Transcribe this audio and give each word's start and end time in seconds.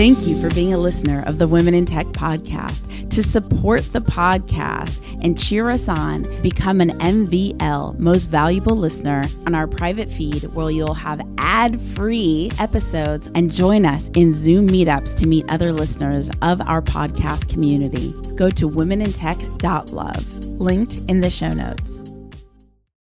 Thank 0.00 0.26
you 0.26 0.40
for 0.40 0.48
being 0.54 0.72
a 0.72 0.78
listener 0.78 1.22
of 1.26 1.36
the 1.36 1.46
Women 1.46 1.74
in 1.74 1.84
Tech 1.84 2.06
podcast. 2.06 3.10
To 3.10 3.22
support 3.22 3.82
the 3.92 4.00
podcast 4.00 5.02
and 5.22 5.38
cheer 5.38 5.68
us 5.68 5.90
on, 5.90 6.22
become 6.40 6.80
an 6.80 6.98
MVL, 7.00 7.98
most 7.98 8.30
valuable 8.30 8.74
listener, 8.74 9.24
on 9.44 9.54
our 9.54 9.66
private 9.66 10.10
feed 10.10 10.44
where 10.54 10.70
you'll 10.70 10.94
have 10.94 11.20
ad 11.36 11.78
free 11.78 12.50
episodes 12.58 13.28
and 13.34 13.52
join 13.52 13.84
us 13.84 14.08
in 14.14 14.32
Zoom 14.32 14.68
meetups 14.68 15.14
to 15.16 15.26
meet 15.26 15.44
other 15.50 15.70
listeners 15.70 16.30
of 16.40 16.62
our 16.62 16.80
podcast 16.80 17.50
community. 17.50 18.14
Go 18.36 18.48
to 18.48 18.70
womenintech.love, 18.70 20.44
linked 20.46 20.96
in 21.08 21.20
the 21.20 21.28
show 21.28 21.50
notes. 21.50 22.00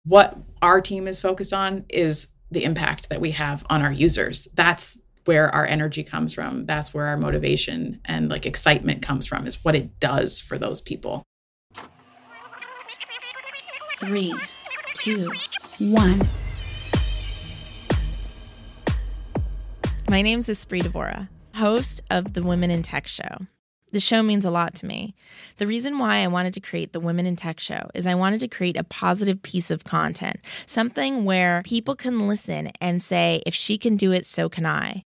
What 0.02 0.36
our 0.60 0.80
team 0.80 1.06
is 1.06 1.20
focused 1.20 1.52
on 1.52 1.84
is 1.88 2.32
the 2.50 2.64
impact 2.64 3.08
that 3.08 3.20
we 3.20 3.30
have 3.30 3.64
on 3.70 3.82
our 3.82 3.92
users. 3.92 4.48
That's 4.54 4.98
where 5.25 5.48
our 5.54 5.66
energy 5.66 6.02
comes 6.02 6.32
from. 6.32 6.64
That's 6.64 6.93
where 6.93 7.07
our 7.07 7.16
motivation 7.16 8.01
and 8.05 8.28
like 8.28 8.46
excitement 8.46 9.02
comes 9.02 9.27
from, 9.27 9.46
is 9.46 9.65
what 9.65 9.74
it 9.74 9.98
does 10.01 10.41
for 10.41 10.59
those 10.59 10.83
people. 10.83 11.23
Three, 13.98 14.34
two, 14.95 15.32
one. 15.79 16.29
My 20.09 20.20
name's 20.23 20.48
Espree 20.48 20.82
Devora, 20.82 21.29
host 21.54 22.02
of 22.10 22.34
the 22.34 22.43
Women 22.43 22.70
in 22.70 22.82
Tech 22.82 23.07
Show. 23.09 23.46
The 23.93 24.01
show 24.01 24.23
means 24.23 24.45
a 24.45 24.51
lot 24.51 24.74
to 24.77 24.87
me. 24.87 25.15
The 25.59 25.66
reason 25.66 25.98
why 25.98 26.18
I 26.18 26.27
wanted 26.27 26.54
to 26.54 26.60
create 26.60 26.93
the 26.93 27.01
Women 27.01 27.27
in 27.27 27.37
Tech 27.37 27.60
show 27.60 27.91
is 27.95 28.07
I 28.07 28.15
wanted 28.15 28.41
to 28.41 28.48
create 28.48 28.79
a 28.79 28.84
positive 28.84 29.43
piece 29.43 29.70
of 29.70 29.84
content, 29.84 30.38
something 30.66 31.24
where 31.24 31.62
people 31.65 31.95
can 31.95 32.27
listen 32.27 32.73
and 32.80 33.02
say, 33.02 33.43
if 33.45 33.54
she 33.54 33.77
can 33.77 33.96
do 33.96 34.10
it, 34.12 34.24
so 34.24 34.48
can 34.48 34.65
I. 34.65 35.04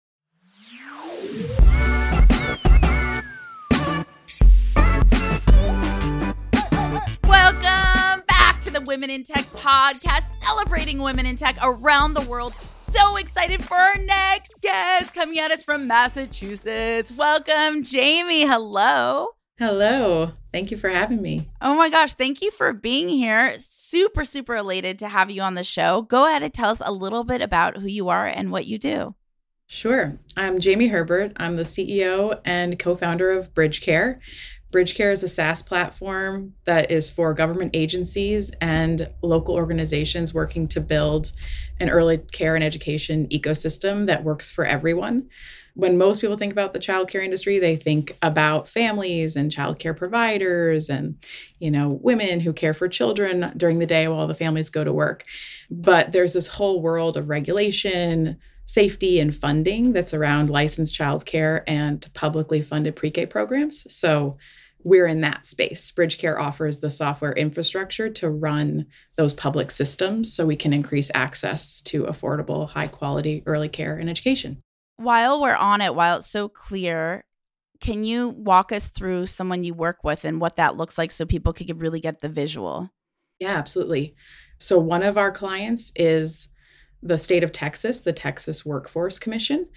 Welcome 7.24 8.22
back 8.28 8.60
to 8.60 8.70
the 8.70 8.80
Women 8.86 9.10
in 9.10 9.24
Tech 9.24 9.44
podcast, 9.46 10.40
celebrating 10.44 11.00
women 11.00 11.26
in 11.26 11.34
tech 11.34 11.56
around 11.60 12.14
the 12.14 12.20
world. 12.20 12.54
So 12.54 13.16
excited 13.16 13.64
for 13.64 13.74
our 13.74 13.96
next 13.96 14.60
guest 14.60 15.12
coming 15.12 15.40
at 15.40 15.50
us 15.50 15.64
from 15.64 15.88
Massachusetts. 15.88 17.10
Welcome, 17.10 17.82
Jamee. 17.82 18.46
Hello. 18.46 19.30
Hello. 19.58 20.34
Thank 20.52 20.70
you 20.70 20.76
for 20.76 20.88
having 20.88 21.20
me. 21.20 21.48
Oh 21.60 21.74
my 21.74 21.90
gosh, 21.90 22.14
thank 22.14 22.42
you 22.42 22.52
for 22.52 22.72
being 22.72 23.08
here. 23.08 23.56
Super, 23.58 24.24
super 24.24 24.54
elated 24.54 25.00
to 25.00 25.08
have 25.08 25.32
you 25.32 25.42
on 25.42 25.54
the 25.54 25.64
show. 25.64 26.02
Go 26.02 26.28
ahead 26.28 26.44
and 26.44 26.54
tell 26.54 26.70
us 26.70 26.82
a 26.84 26.92
little 26.92 27.24
bit 27.24 27.42
about 27.42 27.78
who 27.78 27.88
you 27.88 28.08
are 28.08 28.26
and 28.28 28.52
what 28.52 28.66
you 28.66 28.78
do. 28.78 29.16
Sure. 29.66 30.18
I'm 30.36 30.60
Jamee 30.60 30.90
Herbert. 30.90 31.32
I'm 31.38 31.56
the 31.56 31.62
CEO 31.62 32.38
and 32.44 32.78
co 32.78 32.94
founder 32.94 33.30
of 33.30 33.54
BridgeCare. 33.54 34.18
BridgeCare 34.70 35.12
is 35.12 35.22
a 35.22 35.28
SaaS 35.28 35.62
platform 35.62 36.54
that 36.64 36.90
is 36.90 37.08
for 37.08 37.32
government 37.32 37.70
agencies 37.74 38.52
and 38.60 39.08
local 39.22 39.54
organizations 39.54 40.34
working 40.34 40.68
to 40.68 40.80
build 40.80 41.32
an 41.80 41.88
early 41.88 42.18
care 42.18 42.54
and 42.54 42.64
education 42.64 43.26
ecosystem 43.28 44.06
that 44.06 44.24
works 44.24 44.50
for 44.50 44.66
everyone. 44.66 45.28
When 45.74 45.96
most 45.96 46.20
people 46.20 46.36
think 46.36 46.52
about 46.52 46.72
the 46.72 46.78
childcare 46.78 47.24
industry, 47.24 47.58
they 47.58 47.76
think 47.76 48.16
about 48.20 48.68
families 48.68 49.34
and 49.34 49.50
childcare 49.50 49.96
providers 49.96 50.90
and, 50.90 51.16
you 51.58 51.70
know, 51.70 51.88
women 51.88 52.40
who 52.40 52.52
care 52.52 52.74
for 52.74 52.86
children 52.88 53.52
during 53.56 53.78
the 53.78 53.86
day 53.86 54.06
while 54.08 54.26
the 54.26 54.34
families 54.34 54.70
go 54.70 54.84
to 54.84 54.92
work. 54.92 55.24
But 55.70 56.12
there's 56.12 56.32
this 56.34 56.48
whole 56.48 56.82
world 56.82 57.16
of 57.16 57.28
regulation, 57.28 58.38
safety 58.66 59.20
and 59.20 59.34
funding 59.34 59.92
that's 59.92 60.14
around 60.14 60.48
licensed 60.48 60.94
childcare 60.94 61.62
and 61.66 62.12
publicly 62.14 62.62
funded 62.62 62.96
pre-K 62.96 63.26
programs. 63.26 63.86
So 63.94 64.36
we're 64.84 65.06
in 65.06 65.22
that 65.22 65.46
space. 65.46 65.90
BridgeCare 65.90 66.38
offers 66.38 66.80
the 66.80 66.90
software 66.90 67.32
infrastructure 67.32 68.10
to 68.10 68.28
run 68.28 68.86
those 69.16 69.32
public 69.32 69.70
systems 69.70 70.32
so 70.32 70.46
we 70.46 70.56
can 70.56 70.74
increase 70.74 71.10
access 71.14 71.80
to 71.82 72.04
affordable, 72.04 72.68
high 72.68 72.86
quality 72.86 73.42
early 73.46 73.70
care 73.70 73.96
and 73.96 74.10
education. 74.10 74.60
While 74.96 75.40
we're 75.40 75.56
on 75.56 75.80
it, 75.80 75.94
while 75.94 76.18
it's 76.18 76.30
so 76.30 76.48
clear, 76.48 77.24
can 77.80 78.04
you 78.04 78.28
walk 78.28 78.72
us 78.72 78.88
through 78.90 79.26
someone 79.26 79.64
you 79.64 79.74
work 79.74 80.04
with 80.04 80.24
and 80.24 80.40
what 80.40 80.56
that 80.56 80.76
looks 80.76 80.98
like 80.98 81.10
so 81.10 81.24
people 81.24 81.52
could 81.52 81.80
really 81.80 82.00
get 82.00 82.20
the 82.20 82.28
visual? 82.28 82.90
Yeah, 83.40 83.56
absolutely. 83.56 84.14
So, 84.58 84.78
one 84.78 85.02
of 85.02 85.18
our 85.18 85.32
clients 85.32 85.92
is 85.96 86.48
the 87.04 87.18
state 87.18 87.44
of 87.44 87.52
Texas, 87.52 88.00
the 88.00 88.12
Texas 88.12 88.64
Workforce 88.64 89.18
Commission, 89.18 89.68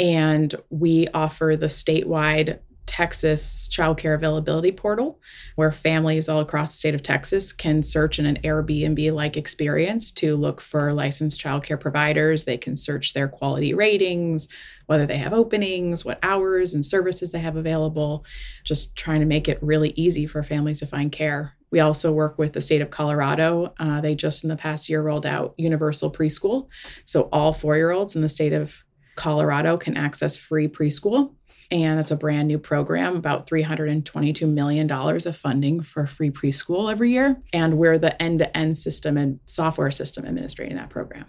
and 0.00 0.54
we 0.70 1.08
offer 1.08 1.56
the 1.56 1.66
statewide 1.66 2.60
Texas 2.98 3.68
childcare 3.68 4.16
availability 4.16 4.72
portal 4.72 5.20
where 5.54 5.70
families 5.70 6.28
all 6.28 6.40
across 6.40 6.72
the 6.72 6.78
state 6.78 6.96
of 6.96 7.02
Texas 7.04 7.52
can 7.52 7.80
search 7.80 8.18
in 8.18 8.26
an 8.26 8.40
Airbnb 8.42 9.12
like 9.12 9.36
experience 9.36 10.10
to 10.10 10.34
look 10.34 10.60
for 10.60 10.92
licensed 10.92 11.40
childcare 11.40 11.78
providers. 11.78 12.44
They 12.44 12.58
can 12.58 12.74
search 12.74 13.14
their 13.14 13.28
quality 13.28 13.72
ratings, 13.72 14.48
whether 14.86 15.06
they 15.06 15.18
have 15.18 15.32
openings, 15.32 16.04
what 16.04 16.18
hours 16.24 16.74
and 16.74 16.84
services 16.84 17.30
they 17.30 17.38
have 17.38 17.54
available, 17.54 18.24
just 18.64 18.96
trying 18.96 19.20
to 19.20 19.26
make 19.26 19.48
it 19.48 19.62
really 19.62 19.90
easy 19.90 20.26
for 20.26 20.42
families 20.42 20.80
to 20.80 20.86
find 20.88 21.12
care. 21.12 21.54
We 21.70 21.78
also 21.78 22.10
work 22.10 22.36
with 22.36 22.52
the 22.52 22.60
state 22.60 22.82
of 22.82 22.90
Colorado. 22.90 23.74
Uh, 23.78 24.00
they 24.00 24.16
just 24.16 24.42
in 24.42 24.48
the 24.48 24.56
past 24.56 24.88
year 24.88 25.02
rolled 25.02 25.24
out 25.24 25.54
universal 25.56 26.10
preschool. 26.10 26.66
So 27.04 27.28
all 27.30 27.52
four 27.52 27.76
year 27.76 27.92
olds 27.92 28.16
in 28.16 28.22
the 28.22 28.28
state 28.28 28.52
of 28.52 28.82
Colorado 29.14 29.76
can 29.76 29.96
access 29.96 30.36
free 30.36 30.66
preschool. 30.66 31.34
And 31.70 32.00
it's 32.00 32.10
a 32.10 32.16
brand 32.16 32.48
new 32.48 32.58
program, 32.58 33.16
about 33.16 33.48
$322 33.48 34.50
million 34.50 34.90
of 34.90 35.36
funding 35.36 35.82
for 35.82 36.06
free 36.06 36.30
preschool 36.30 36.90
every 36.90 37.10
year. 37.10 37.42
And 37.52 37.76
we're 37.76 37.98
the 37.98 38.20
end 38.20 38.38
to 38.38 38.56
end 38.56 38.78
system 38.78 39.18
and 39.18 39.40
software 39.44 39.90
system 39.90 40.24
administrating 40.24 40.76
that 40.76 40.88
program. 40.88 41.26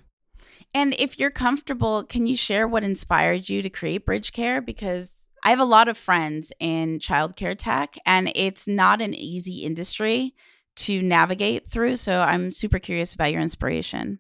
And 0.74 0.94
if 1.00 1.20
you're 1.20 1.32
comfortable, 1.32 2.04
can 2.04 2.28
you 2.28 2.38
share 2.38 2.68
what 2.68 2.84
inspired 2.84 3.50
you 3.50 3.62
to 3.62 3.70
create 3.70 4.06
BridgeCare? 4.06 4.64
Because 4.64 5.28
I 5.44 5.50
have 5.50 5.60
a 5.60 5.66
lot 5.66 5.88
of 5.88 5.98
friends 5.98 6.54
in 6.60 7.00
childcare 7.00 7.58
tech, 7.58 7.98
and 8.06 8.32
it's 8.36 8.68
not 8.68 9.02
an 9.02 9.14
easy 9.14 9.64
industry 9.64 10.36
to 10.78 11.02
navigate 11.02 11.68
through. 11.68 11.98
So 11.98 12.22
I'm 12.22 12.52
super 12.52 12.80
curious 12.80 13.14
about 13.14 13.32
your 13.32 13.42
inspiration. 13.42 14.20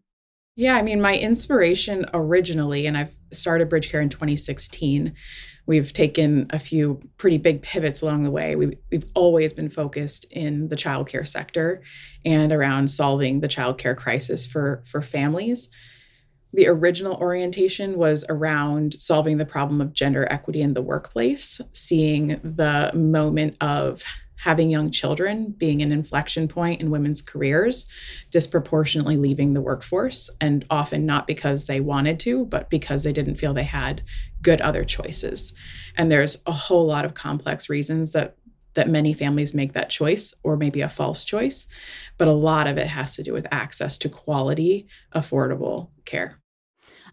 Yeah, 0.59 0.75
I 0.75 0.81
mean, 0.81 0.99
my 0.99 1.17
inspiration 1.17 2.05
originally, 2.13 2.85
and 2.85 2.97
I've 2.97 3.15
started 3.31 3.69
BridgeCare 3.69 4.01
in 4.01 4.09
2016. 4.09 5.13
We've 5.65 5.93
taken 5.93 6.47
a 6.49 6.59
few 6.59 6.99
pretty 7.17 7.37
big 7.37 7.61
pivots 7.61 8.01
along 8.01 8.23
the 8.23 8.29
way. 8.29 8.57
We've, 8.57 8.77
we've 8.91 9.09
always 9.13 9.53
been 9.53 9.69
focused 9.69 10.25
in 10.29 10.67
the 10.67 10.75
childcare 10.75 11.25
sector 11.25 11.81
and 12.25 12.51
around 12.51 12.91
solving 12.91 13.39
the 13.39 13.47
childcare 13.47 13.95
crisis 13.95 14.45
for, 14.45 14.83
for 14.85 15.01
families 15.01 15.69
the 16.51 16.67
original 16.67 17.13
orientation 17.17 17.95
was 17.95 18.25
around 18.27 18.95
solving 18.95 19.37
the 19.37 19.45
problem 19.45 19.81
of 19.81 19.93
gender 19.93 20.27
equity 20.31 20.61
in 20.61 20.73
the 20.73 20.81
workplace, 20.81 21.61
seeing 21.73 22.39
the 22.43 22.91
moment 22.95 23.55
of 23.61 24.03
having 24.39 24.69
young 24.69 24.89
children 24.89 25.51
being 25.57 25.81
an 25.81 25.91
inflection 25.91 26.47
point 26.47 26.81
in 26.81 26.89
women's 26.89 27.21
careers, 27.21 27.87
disproportionately 28.31 29.17
leaving 29.17 29.53
the 29.53 29.61
workforce, 29.61 30.29
and 30.39 30.65
often 30.69 31.05
not 31.05 31.27
because 31.27 31.65
they 31.65 31.79
wanted 31.79 32.19
to, 32.19 32.45
but 32.45 32.69
because 32.69 33.03
they 33.03 33.13
didn't 33.13 33.35
feel 33.35 33.53
they 33.53 33.63
had 33.63 34.01
good 34.41 34.61
other 34.61 34.83
choices. 34.85 35.53
And 35.97 36.11
there's 36.11 36.41
a 36.45 36.51
whole 36.51 36.85
lot 36.85 37.05
of 37.05 37.13
complex 37.13 37.69
reasons 37.69 38.13
that 38.13 38.35
that 38.75 38.87
many 38.87 39.13
families 39.13 39.53
make 39.53 39.73
that 39.73 39.89
choice 39.89 40.33
or 40.43 40.55
maybe 40.55 40.79
a 40.79 40.87
false 40.87 41.25
choice 41.25 41.67
but 42.19 42.27
a 42.27 42.31
lot 42.31 42.67
of 42.67 42.77
it 42.77 42.85
has 42.85 43.15
to 43.15 43.23
do 43.23 43.33
with 43.33 43.47
access 43.51 43.97
to 43.97 44.07
quality 44.07 44.87
affordable 45.13 45.89
care 46.05 46.39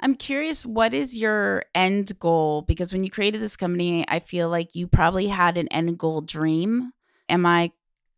I'm 0.01 0.15
curious, 0.15 0.65
what 0.65 0.93
is 0.93 1.17
your 1.17 1.65
end 1.75 2.19
goal? 2.19 2.63
Because 2.63 2.93
when 2.93 3.03
you 3.03 3.11
created 3.11 3.41
this 3.41 3.57
company, 3.57 4.05
I 4.09 4.19
feel 4.19 4.49
like 4.49 4.75
you 4.75 4.87
probably 4.87 5.27
had 5.27 5.57
an 5.57 5.69
end 5.69 5.99
goal 5.99 6.21
dream. 6.21 6.93
Am 7.29 7.47
I 7.47 7.73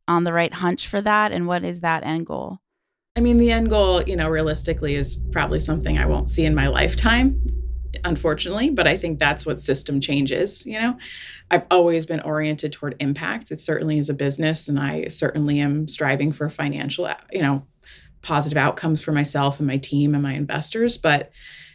on 0.06 0.24
the 0.24 0.32
right 0.32 0.52
hunch 0.52 0.86
for 0.86 1.00
that? 1.00 1.32
And 1.32 1.46
what 1.46 1.64
is 1.64 1.80
that 1.80 2.04
end 2.04 2.26
goal? 2.26 2.58
I 3.16 3.20
mean, 3.20 3.38
the 3.38 3.50
end 3.50 3.68
goal, 3.70 4.02
you 4.02 4.16
know, 4.16 4.28
realistically 4.28 4.94
is 4.94 5.16
probably 5.32 5.58
something 5.58 5.98
I 5.98 6.06
won't 6.06 6.30
see 6.30 6.44
in 6.44 6.54
my 6.54 6.68
lifetime, 6.68 7.42
unfortunately, 8.04 8.70
but 8.70 8.86
I 8.86 8.96
think 8.96 9.18
that's 9.18 9.44
what 9.44 9.58
system 9.58 10.00
changes, 10.00 10.64
you 10.64 10.80
know. 10.80 10.96
I've 11.50 11.66
always 11.70 12.06
been 12.06 12.20
oriented 12.20 12.72
toward 12.72 12.94
impact. 13.00 13.50
It 13.50 13.58
certainly 13.58 13.98
is 13.98 14.08
a 14.08 14.14
business 14.14 14.68
and 14.68 14.78
I 14.78 15.08
certainly 15.08 15.58
am 15.58 15.88
striving 15.88 16.30
for 16.30 16.48
financial, 16.48 17.10
you 17.32 17.42
know, 17.42 17.66
positive 18.22 18.58
outcomes 18.58 19.02
for 19.02 19.12
myself 19.12 19.58
and 19.58 19.66
my 19.66 19.78
team 19.78 20.14
and 20.14 20.22
my 20.22 20.34
investors, 20.34 20.96
but 20.96 21.32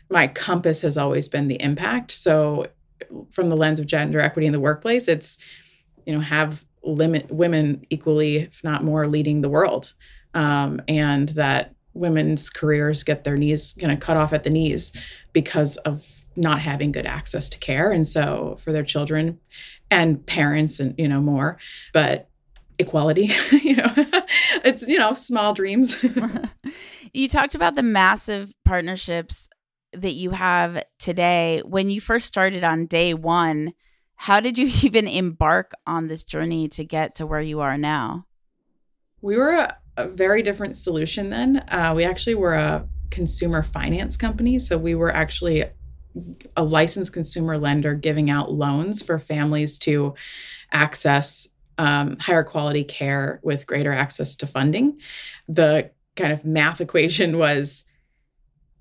my 0.09 0.27
compass 0.27 0.81
has 0.81 0.97
always 0.97 1.27
been 1.27 1.47
the 1.47 1.61
impact. 1.61 2.11
So 2.11 2.67
from 3.31 3.49
the 3.49 3.55
lens 3.55 3.79
of 3.79 3.87
gender 3.87 4.19
equity 4.19 4.45
in 4.45 4.53
the 4.53 4.59
workplace, 4.59 5.07
it's 5.07 5.37
you 6.05 6.13
know 6.13 6.21
have 6.21 6.63
limit 6.83 7.31
women 7.31 7.85
equally, 7.89 8.37
if 8.37 8.63
not 8.63 8.83
more, 8.83 9.07
leading 9.07 9.41
the 9.41 9.49
world, 9.49 9.93
um, 10.33 10.81
and 10.87 11.29
that 11.29 11.73
women's 11.93 12.49
careers 12.49 13.03
get 13.03 13.23
their 13.23 13.37
knees 13.37 13.75
kind 13.79 13.91
of 13.91 13.99
cut 13.99 14.17
off 14.17 14.33
at 14.33 14.43
the 14.43 14.49
knees 14.49 14.93
because 15.31 15.77
of 15.77 16.25
not 16.35 16.59
having 16.59 16.91
good 16.91 17.05
access 17.05 17.47
to 17.47 17.59
care 17.59 17.91
and 17.91 18.07
so 18.07 18.55
for 18.59 18.71
their 18.71 18.83
children 18.83 19.39
and 19.91 20.25
parents 20.25 20.79
and 20.79 20.95
you 20.97 21.07
know 21.07 21.21
more. 21.21 21.57
But 21.93 22.29
equality 22.79 23.29
you 23.51 23.75
know 23.75 23.93
it's 24.65 24.87
you 24.87 24.97
know 24.97 25.13
small 25.13 25.53
dreams. 25.53 26.03
You 27.13 27.27
talked 27.27 27.53
about 27.53 27.75
the 27.75 27.83
massive 27.83 28.51
partnerships 28.65 29.47
that 29.93 30.13
you 30.13 30.31
have 30.31 30.83
today. 30.97 31.61
When 31.63 31.91
you 31.91 32.01
first 32.01 32.25
started 32.25 32.63
on 32.63 32.87
day 32.87 33.13
1 33.13 33.71
how 34.23 34.39
did 34.39 34.57
you 34.57 34.71
even 34.83 35.07
embark 35.07 35.73
on 35.85 36.07
this 36.07 36.23
journey 36.23 36.67
to 36.69 36.83
get 36.83 37.15
to 37.15 37.25
where 37.25 37.41
you 37.41 37.59
are 37.59 37.77
now 37.77 38.25
we 39.21 39.37
were 39.37 39.51
a, 39.51 39.77
a 39.97 40.07
very 40.07 40.41
different 40.41 40.75
solution 40.75 41.29
then 41.29 41.63
uh, 41.69 41.93
we 41.95 42.03
actually 42.03 42.35
were 42.35 42.53
a 42.53 42.87
consumer 43.09 43.61
finance 43.61 44.17
company 44.17 44.57
so 44.57 44.77
we 44.77 44.95
were 44.95 45.13
actually 45.13 45.65
a 46.55 46.63
licensed 46.63 47.13
consumer 47.13 47.57
lender 47.57 47.95
giving 47.95 48.29
out 48.29 48.51
loans 48.51 49.01
for 49.01 49.17
families 49.19 49.77
to 49.79 50.13
access 50.71 51.49
um, 51.77 52.17
higher 52.19 52.43
quality 52.43 52.83
care 52.83 53.39
with 53.43 53.67
greater 53.67 53.91
access 53.91 54.35
to 54.37 54.47
funding. 54.47 54.99
The 55.47 55.91
kind 56.15 56.31
of 56.31 56.45
math 56.45 56.79
equation 56.79 57.37
was 57.37 57.85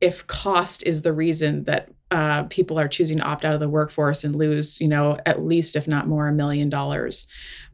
if 0.00 0.26
cost 0.26 0.82
is 0.82 1.02
the 1.02 1.12
reason 1.12 1.64
that 1.64 1.88
uh, 2.12 2.42
people 2.44 2.78
are 2.78 2.88
choosing 2.88 3.16
to 3.16 3.24
opt 3.24 3.42
out 3.42 3.54
of 3.54 3.60
the 3.60 3.70
workforce 3.70 4.22
and 4.22 4.36
lose, 4.36 4.78
you 4.82 4.86
know, 4.86 5.18
at 5.24 5.42
least, 5.42 5.74
if 5.74 5.88
not 5.88 6.06
more, 6.06 6.28
a 6.28 6.32
million 6.32 6.68
dollars 6.68 7.26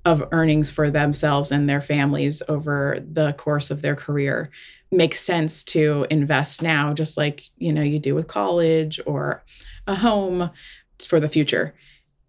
of 0.04 0.22
earnings 0.30 0.70
for 0.70 0.90
themselves 0.90 1.50
and 1.50 1.68
their 1.68 1.80
families 1.80 2.40
over 2.48 3.04
the 3.04 3.32
course 3.32 3.68
of 3.68 3.82
their 3.82 3.96
career, 3.96 4.48
makes 4.92 5.20
sense 5.20 5.64
to 5.64 6.06
invest 6.08 6.62
now, 6.62 6.94
just 6.94 7.16
like, 7.16 7.46
you 7.56 7.72
know, 7.72 7.82
you 7.82 7.98
do 7.98 8.14
with 8.14 8.28
college 8.28 9.00
or 9.06 9.42
a 9.88 9.96
home 9.96 10.50
for 11.04 11.18
the 11.18 11.28
future. 11.28 11.74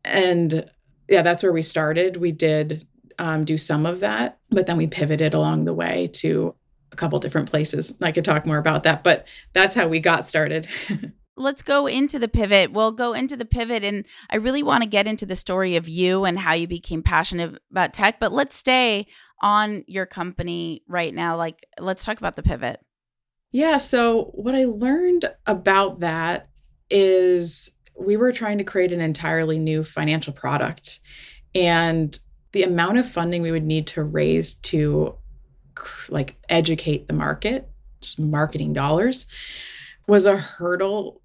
And 0.04 0.68
yeah, 1.08 1.22
that's 1.22 1.44
where 1.44 1.54
we 1.54 1.62
started. 1.62 2.18
We 2.18 2.32
did 2.32 2.88
um, 3.20 3.46
do 3.46 3.56
some 3.56 3.86
of 3.86 4.00
that, 4.00 4.40
but 4.50 4.66
then 4.66 4.78
we 4.78 4.88
pivoted 4.88 5.36
along 5.36 5.66
the 5.66 5.76
way 5.76 6.10
to 6.14 6.56
a 6.92 6.96
couple 6.96 7.20
different 7.20 7.52
places. 7.52 7.96
I 8.02 8.12
could 8.12 8.26
talk 8.26 8.48
more 8.48 8.58
about 8.58 8.82
that, 8.82 9.04
but 9.04 9.28
that's 9.54 9.76
how 9.76 9.88
we 9.88 10.00
got 10.00 10.28
started. 10.28 10.68
let's 11.40 11.62
go 11.62 11.88
into 11.88 12.20
the 12.20 12.28
pivot. 12.28 12.72
We'll 12.72 12.92
go 12.92 13.14
into 13.14 13.36
the 13.36 13.46
pivot, 13.46 13.84
and 13.84 14.06
I 14.30 14.36
really 14.38 14.62
want 14.62 14.84
to 14.84 14.90
get 14.90 15.08
into 15.08 15.26
the 15.26 15.36
story 15.36 15.76
of 15.76 15.88
you 15.88 16.26
and 16.26 16.38
how 16.38 16.54
you 16.54 16.68
became 16.68 17.02
passionate 17.02 17.60
about 17.72 17.94
tech. 17.94 18.20
But 18.20 18.32
let's 18.32 18.56
stay 18.56 19.08
on 19.42 19.84
your 19.88 20.06
company 20.06 20.84
right 20.88 21.14
now. 21.14 21.38
Like, 21.38 21.66
let's 21.80 22.04
talk 22.04 22.18
about 22.18 22.36
the 22.36 22.44
pivot. 22.44 22.80
Yeah. 23.52 23.78
So, 23.78 24.26
what 24.36 24.54
I 24.54 24.66
learned 24.66 25.32
about 25.48 26.02
that 26.02 26.50
is 26.90 27.76
we 27.98 28.18
were 28.18 28.32
trying 28.32 28.58
to 28.58 28.64
create 28.64 28.94
an 28.94 29.02
entirely 29.02 29.58
new 29.58 29.84
financial 29.84 30.34
product. 30.34 31.00
And 31.56 32.18
the 32.52 32.64
amount 32.64 32.98
of 32.98 33.10
funding 33.10 33.42
we 33.42 33.52
would 33.52 33.64
need 33.64 33.88
to 33.88 34.04
raise 34.04 34.56
to 34.56 35.16
like 36.10 36.38
educate 36.50 37.08
the 37.08 37.14
market, 37.14 37.70
just 38.02 38.20
marketing 38.20 38.74
dollars, 38.74 39.28
was 40.08 40.26
a 40.26 40.38
hurdle 40.38 41.19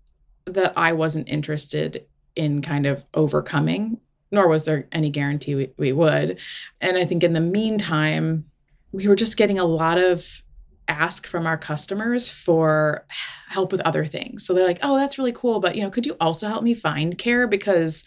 that 0.46 0.72
I 0.76 0.92
wasn't 0.92 1.28
interested 1.28 2.06
in 2.36 2.62
kind 2.62 2.86
of 2.86 3.06
overcoming, 3.14 3.98
nor 4.30 4.48
was 4.48 4.64
there 4.64 4.88
any 4.92 5.10
guarantee 5.10 5.54
we, 5.54 5.70
we 5.78 5.92
would. 5.92 6.38
And 6.80 6.96
I 6.98 7.04
think 7.04 7.22
in 7.22 7.32
the 7.32 7.40
meantime, 7.40 8.44
we 8.92 9.08
were 9.08 9.16
just 9.16 9.36
getting 9.36 9.58
a 9.58 9.64
lot 9.64 9.98
of 9.98 10.42
ask 10.86 11.26
from 11.26 11.46
our 11.46 11.56
customers 11.56 12.28
for 12.28 13.06
help 13.48 13.72
with 13.72 13.80
other 13.82 14.04
things. 14.04 14.46
So 14.46 14.52
they're 14.52 14.66
like, 14.66 14.80
"Oh, 14.82 14.96
that's 14.96 15.18
really 15.18 15.32
cool, 15.32 15.60
but 15.60 15.76
you 15.76 15.82
know, 15.82 15.90
could 15.90 16.06
you 16.06 16.16
also 16.20 16.48
help 16.48 16.62
me 16.62 16.74
find 16.74 17.16
care 17.16 17.46
because 17.46 18.04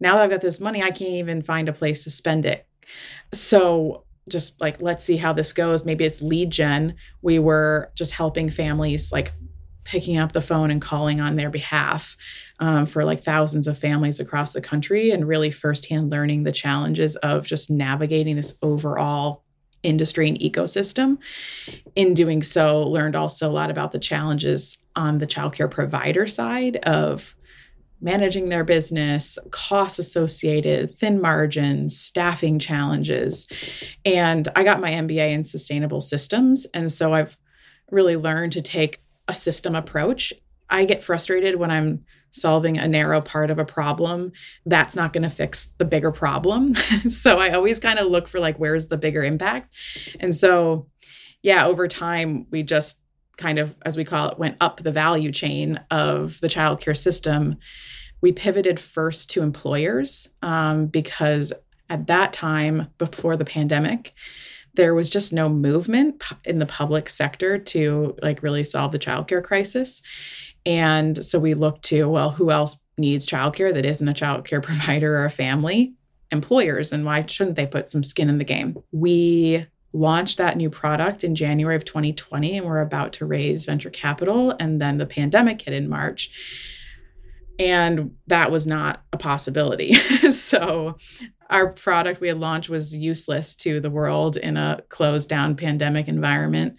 now 0.00 0.14
that 0.14 0.24
I've 0.24 0.30
got 0.30 0.40
this 0.40 0.60
money, 0.60 0.82
I 0.82 0.90
can't 0.90 1.10
even 1.10 1.42
find 1.42 1.68
a 1.68 1.72
place 1.72 2.04
to 2.04 2.10
spend 2.10 2.46
it." 2.46 2.66
So 3.32 4.04
just 4.28 4.60
like 4.60 4.80
let's 4.80 5.04
see 5.04 5.18
how 5.18 5.32
this 5.32 5.52
goes. 5.52 5.84
Maybe 5.84 6.04
it's 6.04 6.22
lead 6.22 6.50
gen. 6.50 6.94
We 7.22 7.38
were 7.38 7.92
just 7.94 8.12
helping 8.12 8.50
families 8.50 9.12
like 9.12 9.32
picking 9.88 10.18
up 10.18 10.32
the 10.32 10.40
phone 10.42 10.70
and 10.70 10.82
calling 10.82 11.18
on 11.18 11.36
their 11.36 11.48
behalf 11.48 12.14
um, 12.60 12.84
for 12.84 13.04
like 13.04 13.22
thousands 13.22 13.66
of 13.66 13.78
families 13.78 14.20
across 14.20 14.52
the 14.52 14.60
country 14.60 15.10
and 15.10 15.26
really 15.26 15.50
firsthand 15.50 16.10
learning 16.10 16.42
the 16.42 16.52
challenges 16.52 17.16
of 17.16 17.46
just 17.46 17.70
navigating 17.70 18.36
this 18.36 18.54
overall 18.60 19.44
industry 19.82 20.28
and 20.28 20.38
ecosystem. 20.40 21.16
In 21.94 22.12
doing 22.12 22.42
so, 22.42 22.82
learned 22.82 23.16
also 23.16 23.48
a 23.48 23.52
lot 23.52 23.70
about 23.70 23.92
the 23.92 23.98
challenges 23.98 24.76
on 24.94 25.18
the 25.18 25.26
childcare 25.26 25.70
provider 25.70 26.26
side 26.26 26.76
of 26.78 27.34
managing 28.00 28.50
their 28.50 28.64
business, 28.64 29.38
costs 29.50 29.98
associated, 29.98 30.94
thin 30.98 31.18
margins, 31.18 31.98
staffing 31.98 32.58
challenges. 32.58 33.48
And 34.04 34.48
I 34.54 34.64
got 34.64 34.80
my 34.80 34.90
MBA 34.90 35.30
in 35.30 35.44
sustainable 35.44 36.02
systems. 36.02 36.66
And 36.74 36.92
so 36.92 37.14
I've 37.14 37.38
really 37.90 38.16
learned 38.16 38.52
to 38.52 38.60
take 38.60 38.98
a 39.28 39.34
system 39.34 39.74
approach. 39.74 40.32
I 40.70 40.84
get 40.84 41.04
frustrated 41.04 41.56
when 41.56 41.70
I'm 41.70 42.04
solving 42.30 42.76
a 42.76 42.88
narrow 42.88 43.20
part 43.20 43.50
of 43.50 43.58
a 43.58 43.64
problem. 43.64 44.32
That's 44.66 44.96
not 44.96 45.12
going 45.12 45.22
to 45.22 45.30
fix 45.30 45.66
the 45.78 45.84
bigger 45.84 46.12
problem. 46.12 46.74
so 47.08 47.38
I 47.38 47.50
always 47.50 47.78
kind 47.78 47.98
of 47.98 48.08
look 48.08 48.28
for 48.28 48.40
like, 48.40 48.58
where's 48.58 48.88
the 48.88 48.98
bigger 48.98 49.22
impact? 49.22 49.72
And 50.20 50.34
so, 50.34 50.88
yeah, 51.42 51.66
over 51.66 51.88
time, 51.88 52.46
we 52.50 52.62
just 52.62 53.00
kind 53.36 53.58
of, 53.58 53.76
as 53.82 53.96
we 53.96 54.04
call 54.04 54.28
it, 54.30 54.38
went 54.38 54.56
up 54.60 54.78
the 54.82 54.92
value 54.92 55.32
chain 55.32 55.80
of 55.90 56.40
the 56.40 56.48
childcare 56.48 56.96
system. 56.96 57.56
We 58.20 58.32
pivoted 58.32 58.80
first 58.80 59.30
to 59.30 59.42
employers 59.42 60.28
um, 60.42 60.86
because 60.86 61.52
at 61.88 62.08
that 62.08 62.32
time, 62.32 62.88
before 62.98 63.36
the 63.36 63.44
pandemic, 63.44 64.12
there 64.78 64.94
was 64.94 65.10
just 65.10 65.32
no 65.32 65.48
movement 65.48 66.22
in 66.44 66.60
the 66.60 66.64
public 66.66 67.08
sector 67.08 67.58
to 67.58 68.16
like 68.22 68.44
really 68.44 68.62
solve 68.62 68.92
the 68.92 68.98
childcare 68.98 69.42
crisis. 69.42 70.02
And 70.64 71.24
so 71.24 71.40
we 71.40 71.54
looked 71.54 71.82
to, 71.86 72.08
well, 72.08 72.30
who 72.30 72.52
else 72.52 72.78
needs 72.96 73.26
childcare 73.26 73.74
that 73.74 73.84
isn't 73.84 74.08
a 74.08 74.14
childcare 74.14 74.62
provider 74.62 75.18
or 75.18 75.24
a 75.24 75.30
family? 75.30 75.94
Employers. 76.30 76.92
And 76.92 77.04
why 77.04 77.26
shouldn't 77.26 77.56
they 77.56 77.66
put 77.66 77.90
some 77.90 78.04
skin 78.04 78.28
in 78.28 78.38
the 78.38 78.44
game? 78.44 78.78
We 78.92 79.66
launched 79.92 80.38
that 80.38 80.56
new 80.56 80.70
product 80.70 81.24
in 81.24 81.34
January 81.34 81.74
of 81.74 81.84
2020 81.84 82.58
and 82.58 82.64
we're 82.64 82.80
about 82.80 83.12
to 83.14 83.26
raise 83.26 83.66
venture 83.66 83.90
capital. 83.90 84.54
And 84.60 84.80
then 84.80 84.98
the 84.98 85.06
pandemic 85.06 85.62
hit 85.62 85.74
in 85.74 85.88
March 85.88 86.30
and 87.58 88.16
that 88.26 88.50
was 88.50 88.66
not 88.66 89.02
a 89.12 89.18
possibility. 89.18 89.94
so 90.32 90.96
our 91.50 91.72
product 91.72 92.20
we 92.20 92.28
had 92.28 92.38
launched 92.38 92.68
was 92.68 92.96
useless 92.96 93.56
to 93.56 93.80
the 93.80 93.90
world 93.90 94.36
in 94.36 94.56
a 94.56 94.82
closed 94.88 95.28
down 95.28 95.56
pandemic 95.56 96.06
environment. 96.06 96.76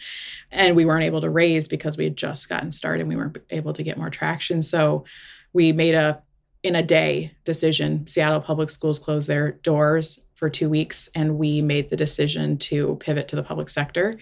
And 0.51 0.75
we 0.75 0.85
weren't 0.85 1.03
able 1.03 1.21
to 1.21 1.29
raise 1.29 1.67
because 1.67 1.97
we 1.97 2.03
had 2.03 2.15
just 2.15 2.49
gotten 2.49 2.71
started 2.71 3.07
we 3.07 3.15
weren't 3.15 3.37
able 3.49 3.73
to 3.73 3.83
get 3.83 3.97
more 3.97 4.09
traction. 4.09 4.61
So 4.61 5.05
we 5.53 5.71
made 5.71 5.95
a 5.95 6.21
in 6.61 6.75
a 6.75 6.83
day 6.83 7.33
decision. 7.45 8.05
Seattle 8.05 8.41
public 8.41 8.69
schools 8.69 8.99
closed 8.99 9.27
their 9.27 9.53
doors 9.53 10.19
for 10.39 10.49
two 10.49 10.69
weeks 10.69 11.09
and 11.13 11.37
we 11.37 11.61
made 11.61 11.89
the 11.89 11.97
decision 11.97 12.57
to 12.57 12.95
pivot 13.01 13.27
to 13.27 13.35
the 13.35 13.43
public 13.43 13.67
sector 13.67 14.17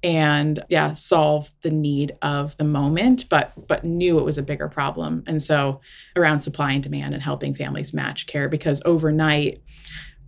and 0.00 0.62
yeah 0.68 0.92
solve 0.92 1.50
the 1.62 1.70
need 1.70 2.16
of 2.22 2.56
the 2.56 2.64
moment 2.64 3.28
but 3.28 3.52
but 3.66 3.82
knew 3.82 4.16
it 4.20 4.24
was 4.24 4.38
a 4.38 4.44
bigger 4.44 4.68
problem. 4.68 5.24
And 5.26 5.42
so 5.42 5.80
around 6.14 6.38
supply 6.38 6.70
and 6.70 6.82
demand 6.84 7.14
and 7.14 7.22
helping 7.22 7.52
families 7.52 7.92
match 7.92 8.28
care 8.28 8.48
because 8.48 8.80
overnight 8.84 9.60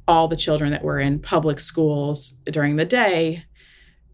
all 0.08 0.26
the 0.26 0.36
children 0.36 0.72
that 0.72 0.82
were 0.82 0.98
in 0.98 1.20
public 1.20 1.60
schools 1.60 2.34
during 2.50 2.74
the 2.74 2.84
day 2.84 3.44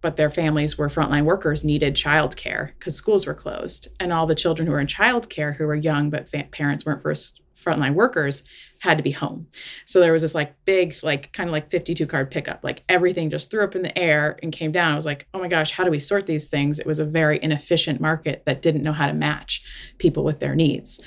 but 0.03 0.17
their 0.17 0.29
families 0.29 0.77
were 0.77 0.91
frontline 0.91 1.25
workers 1.25 1.65
needed 1.65 1.95
childcare 1.95 2.75
because 2.79 2.95
schools 2.95 3.27
were 3.27 3.33
closed. 3.33 3.89
And 3.99 4.13
all 4.13 4.27
the 4.27 4.35
children 4.35 4.67
who 4.67 4.73
were 4.73 4.81
in 4.81 4.87
childcare 4.87 5.57
who 5.57 5.65
were 5.65 5.75
young 5.75 6.11
but 6.11 6.29
fa- 6.29 6.49
parents 6.51 6.85
weren't 6.85 7.01
first 7.01 7.41
frontline 7.57 7.95
workers 7.95 8.45
had 8.85 8.99
to 8.99 9.03
be 9.03 9.11
home. 9.11 9.49
So 9.87 9.99
there 9.99 10.13
was 10.13 10.23
this 10.23 10.35
like 10.35 10.55
big, 10.67 10.95
like 11.03 11.33
kind 11.33 11.49
of 11.49 11.53
like 11.53 11.71
52 11.71 12.07
card 12.07 12.31
pickup. 12.31 12.63
Like 12.63 12.85
everything 12.89 13.31
just 13.31 13.51
threw 13.51 13.65
up 13.65 13.75
in 13.75 13.83
the 13.83 13.99
air 13.99 14.39
and 14.43 14.53
came 14.53 14.73
down. 14.73 14.93
I 14.93 14.95
was 14.95 15.07
like, 15.07 15.27
oh 15.33 15.39
my 15.39 15.49
gosh, 15.49 15.73
how 15.73 15.85
do 15.85 15.91
we 15.91 15.99
sort 15.99 16.27
these 16.27 16.49
things? 16.49 16.79
It 16.79 16.87
was 16.87 16.99
a 16.99 17.05
very 17.05 17.43
inefficient 17.43 17.99
market 17.99 18.45
that 18.45 18.61
didn't 18.61 18.83
know 18.83 18.93
how 18.93 19.07
to 19.07 19.15
match 19.15 19.65
people 19.99 20.23
with 20.23 20.39
their 20.39 20.55
needs. 20.55 21.01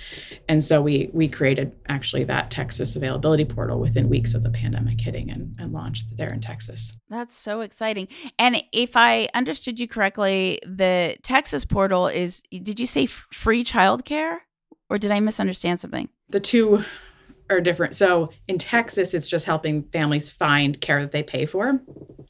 And 0.49 0.63
so 0.63 0.81
we 0.81 1.09
we 1.13 1.27
created 1.27 1.75
actually 1.87 2.23
that 2.25 2.49
Texas 2.49 2.95
availability 2.95 3.45
portal 3.45 3.79
within 3.79 4.09
weeks 4.09 4.33
of 4.33 4.41
the 4.41 4.49
pandemic 4.49 4.99
hitting 4.99 5.29
and, 5.29 5.55
and 5.59 5.71
launched 5.71 6.17
there 6.17 6.33
in 6.33 6.41
Texas. 6.41 6.97
That's 7.09 7.37
so 7.37 7.61
exciting. 7.61 8.07
And 8.39 8.63
if 8.73 8.97
I 8.97 9.29
understood 9.35 9.79
you 9.79 9.87
correctly, 9.87 10.59
the 10.65 11.17
Texas 11.21 11.63
portal 11.63 12.07
is 12.07 12.41
did 12.49 12.79
you 12.79 12.87
say 12.87 13.05
free 13.05 13.63
childcare? 13.63 14.39
Or 14.89 14.97
did 14.97 15.11
I 15.11 15.19
misunderstand 15.19 15.79
something? 15.79 16.07
The 16.29 16.39
two 16.39 16.83
are 17.49 17.61
different. 17.61 17.95
So 17.95 18.31
in 18.47 18.57
Texas, 18.57 19.13
it's 19.13 19.29
just 19.29 19.45
helping 19.45 19.83
families 19.83 20.31
find 20.31 20.79
care 20.79 21.01
that 21.01 21.11
they 21.11 21.23
pay 21.23 21.45
for. 21.45 21.81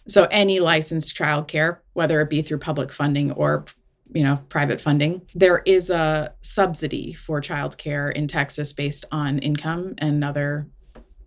So 0.08 0.28
any 0.32 0.60
licensed 0.60 1.16
child 1.16 1.48
care, 1.48 1.82
whether 1.94 2.22
it 2.22 2.30
be 2.30 2.42
through 2.42 2.60
public 2.60 2.92
funding 2.92 3.32
or 3.32 3.66
you 4.14 4.24
know 4.24 4.38
private 4.50 4.80
funding 4.80 5.22
there 5.36 5.62
is 5.66 5.90
a 5.90 6.34
subsidy 6.42 7.14
for 7.14 7.42
childcare 7.42 8.12
in 8.14 8.28
texas 8.28 8.72
based 8.72 9.06
on 9.12 9.38
income 9.40 9.96
and 9.98 10.24
other 10.24 10.68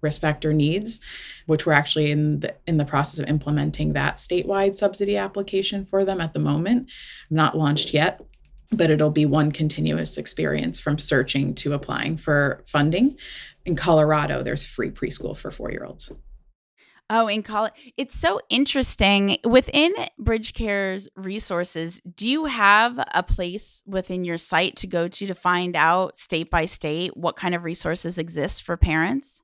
risk 0.01 0.21
factor 0.21 0.53
needs 0.53 1.01
which 1.47 1.67
we're 1.67 1.73
actually 1.73 2.11
in 2.11 2.41
the 2.41 2.55
in 2.67 2.79
the 2.79 2.85
process 2.85 3.19
of 3.19 3.29
implementing 3.29 3.93
that 3.93 4.17
statewide 4.17 4.75
subsidy 4.75 5.17
application 5.17 5.85
for 5.85 6.05
them 6.05 6.21
at 6.21 6.33
the 6.33 6.39
moment 6.39 6.91
not 7.29 7.57
launched 7.57 7.93
yet 7.93 8.21
but 8.73 8.91
it'll 8.91 9.11
be 9.11 9.27
one 9.27 9.51
continuous 9.51 10.17
experience 10.17 10.79
from 10.79 10.99
searching 10.99 11.55
to 11.55 11.73
applying 11.73 12.17
for 12.17 12.63
funding 12.67 13.17
in 13.65 13.77
colorado 13.77 14.43
there's 14.43 14.65
free 14.65 14.91
preschool 14.91 15.37
for 15.37 15.51
four 15.51 15.71
year 15.71 15.85
olds 15.85 16.13
Oh, 17.13 17.27
in 17.27 17.43
college. 17.43 17.73
It's 17.97 18.15
so 18.15 18.41
interesting. 18.51 19.39
Within 19.45 19.93
BridgeCare's 20.21 21.09
resources, 21.17 22.01
do 22.15 22.29
you 22.29 22.45
have 22.45 23.05
a 23.13 23.25
place 23.25 23.83
within 23.85 24.23
your 24.23 24.39
site 24.39 24.77
to 24.77 24.87
go 24.87 25.09
to 25.09 25.27
to 25.27 25.35
find 25.35 25.75
out 25.75 26.17
state 26.17 26.51
by 26.51 26.67
state 26.67 27.17
what 27.17 27.35
kind 27.35 27.53
of 27.57 27.65
resources 27.65 28.17
exist 28.17 28.63
for 28.63 28.77
parents? 28.77 29.43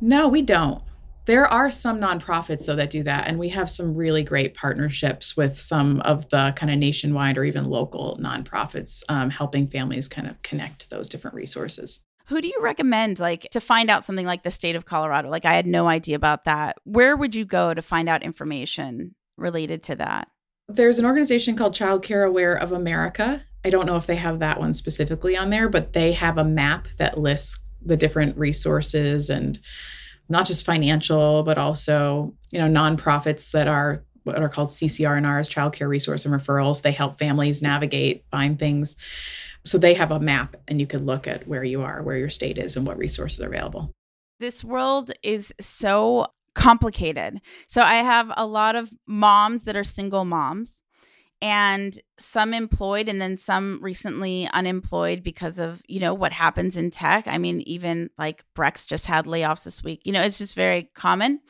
No, 0.00 0.26
we 0.26 0.42
don't. 0.42 0.82
There 1.26 1.46
are 1.46 1.70
some 1.70 2.00
nonprofits, 2.00 2.66
though, 2.66 2.74
that 2.74 2.90
do 2.90 3.04
that. 3.04 3.28
And 3.28 3.38
we 3.38 3.50
have 3.50 3.70
some 3.70 3.94
really 3.94 4.24
great 4.24 4.54
partnerships 4.54 5.36
with 5.36 5.60
some 5.60 6.00
of 6.00 6.30
the 6.30 6.52
kind 6.56 6.72
of 6.72 6.78
nationwide 6.78 7.38
or 7.38 7.44
even 7.44 7.66
local 7.70 8.18
nonprofits 8.20 9.04
um, 9.08 9.30
helping 9.30 9.68
families 9.68 10.08
kind 10.08 10.26
of 10.26 10.42
connect 10.42 10.90
those 10.90 11.08
different 11.08 11.36
resources. 11.36 12.02
Who 12.28 12.40
do 12.40 12.48
you 12.48 12.58
recommend 12.60 13.20
like 13.20 13.48
to 13.52 13.60
find 13.60 13.88
out 13.88 14.04
something 14.04 14.26
like 14.26 14.42
the 14.42 14.50
state 14.50 14.76
of 14.76 14.84
Colorado? 14.84 15.30
Like 15.30 15.44
I 15.44 15.54
had 15.54 15.66
no 15.66 15.88
idea 15.88 16.16
about 16.16 16.44
that. 16.44 16.76
Where 16.84 17.16
would 17.16 17.34
you 17.34 17.44
go 17.44 17.72
to 17.72 17.82
find 17.82 18.08
out 18.08 18.22
information 18.22 19.14
related 19.36 19.82
to 19.84 19.96
that? 19.96 20.28
There's 20.68 20.98
an 20.98 21.06
organization 21.06 21.56
called 21.56 21.74
Child 21.74 22.02
Care 22.02 22.24
Aware 22.24 22.54
of 22.54 22.72
America. 22.72 23.44
I 23.64 23.70
don't 23.70 23.86
know 23.86 23.96
if 23.96 24.06
they 24.06 24.16
have 24.16 24.40
that 24.40 24.58
one 24.58 24.74
specifically 24.74 25.36
on 25.36 25.50
there, 25.50 25.68
but 25.68 25.92
they 25.92 26.12
have 26.12 26.36
a 26.36 26.44
map 26.44 26.88
that 26.98 27.18
lists 27.18 27.60
the 27.80 27.96
different 27.96 28.36
resources 28.36 29.30
and 29.30 29.60
not 30.28 30.46
just 30.46 30.66
financial, 30.66 31.44
but 31.44 31.58
also, 31.58 32.34
you 32.50 32.58
know, 32.58 32.68
nonprofits 32.68 33.52
that 33.52 33.68
are 33.68 34.04
what 34.24 34.42
are 34.42 34.48
called 34.48 34.70
CCR&Rs, 34.70 35.48
Child 35.48 35.72
Care 35.72 35.88
Resource 35.88 36.26
and 36.26 36.34
Referrals. 36.34 36.82
They 36.82 36.90
help 36.90 37.16
families 37.16 37.62
navigate, 37.62 38.24
find 38.28 38.58
things. 38.58 38.96
So 39.66 39.78
they 39.78 39.94
have 39.94 40.12
a 40.12 40.20
map 40.20 40.56
and 40.68 40.80
you 40.80 40.86
can 40.86 41.04
look 41.04 41.26
at 41.26 41.48
where 41.48 41.64
you 41.64 41.82
are, 41.82 42.00
where 42.00 42.16
your 42.16 42.30
state 42.30 42.56
is, 42.56 42.76
and 42.76 42.86
what 42.86 42.96
resources 42.96 43.40
are 43.40 43.48
available. 43.48 43.90
This 44.38 44.62
world 44.62 45.10
is 45.24 45.52
so 45.60 46.28
complicated. 46.54 47.40
So 47.66 47.82
I 47.82 47.96
have 47.96 48.32
a 48.36 48.46
lot 48.46 48.76
of 48.76 48.92
moms 49.08 49.64
that 49.64 49.74
are 49.74 49.84
single 49.84 50.24
moms 50.24 50.82
and 51.42 51.98
some 52.18 52.54
employed 52.54 53.08
and 53.08 53.20
then 53.20 53.36
some 53.36 53.78
recently 53.82 54.48
unemployed 54.54 55.22
because 55.22 55.58
of 55.58 55.82
you 55.86 56.00
know 56.00 56.14
what 56.14 56.32
happens 56.32 56.76
in 56.78 56.90
tech. 56.90 57.26
I 57.26 57.36
mean 57.36 57.60
even 57.62 58.08
like 58.16 58.44
brex 58.56 58.86
just 58.86 59.04
had 59.04 59.26
layoffs 59.26 59.64
this 59.64 59.84
week. 59.84 60.00
You 60.04 60.12
know 60.12 60.22
it's 60.22 60.38
just 60.38 60.54
very 60.54 60.88
common. 60.94 61.40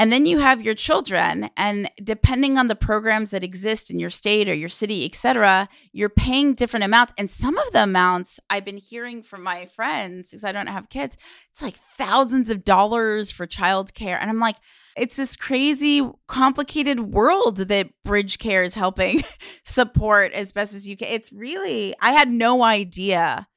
And 0.00 0.12
then 0.12 0.26
you 0.26 0.38
have 0.38 0.62
your 0.62 0.74
children 0.74 1.50
and 1.56 1.88
depending 2.02 2.58
on 2.58 2.66
the 2.66 2.76
programs 2.76 3.30
that 3.30 3.44
exist 3.44 3.90
in 3.90 4.00
your 4.00 4.10
state 4.10 4.48
or 4.48 4.54
your 4.54 4.68
city 4.68 5.04
etc 5.04 5.68
you're 5.92 6.08
paying 6.08 6.54
different 6.54 6.84
amounts. 6.84 7.12
And 7.16 7.30
some 7.30 7.56
of 7.56 7.72
the 7.72 7.84
amounts 7.84 8.40
i've 8.50 8.64
been 8.64 8.76
hearing 8.76 9.22
from 9.22 9.44
my 9.44 9.66
friends 9.66 10.30
because 10.30 10.42
i 10.42 10.50
don't 10.50 10.66
have 10.66 10.88
kids 10.88 11.16
it's 11.50 11.62
like 11.62 11.76
thousands 11.76 12.50
of 12.50 12.64
dollars 12.64 13.30
for 13.30 13.46
childcare. 13.46 14.18
And 14.20 14.30
i'm 14.30 14.40
like 14.40 14.56
it's 14.98 15.16
this 15.16 15.36
crazy, 15.36 16.08
complicated 16.26 17.00
world 17.00 17.56
that 17.56 17.88
BridgeCare 18.06 18.64
is 18.64 18.74
helping 18.74 19.22
support 19.62 20.32
as 20.32 20.52
best 20.52 20.74
as 20.74 20.88
you 20.88 20.96
can. 20.96 21.08
It's 21.08 21.32
really, 21.32 21.94
I 22.00 22.12
had 22.12 22.30
no 22.30 22.62
idea 22.62 23.48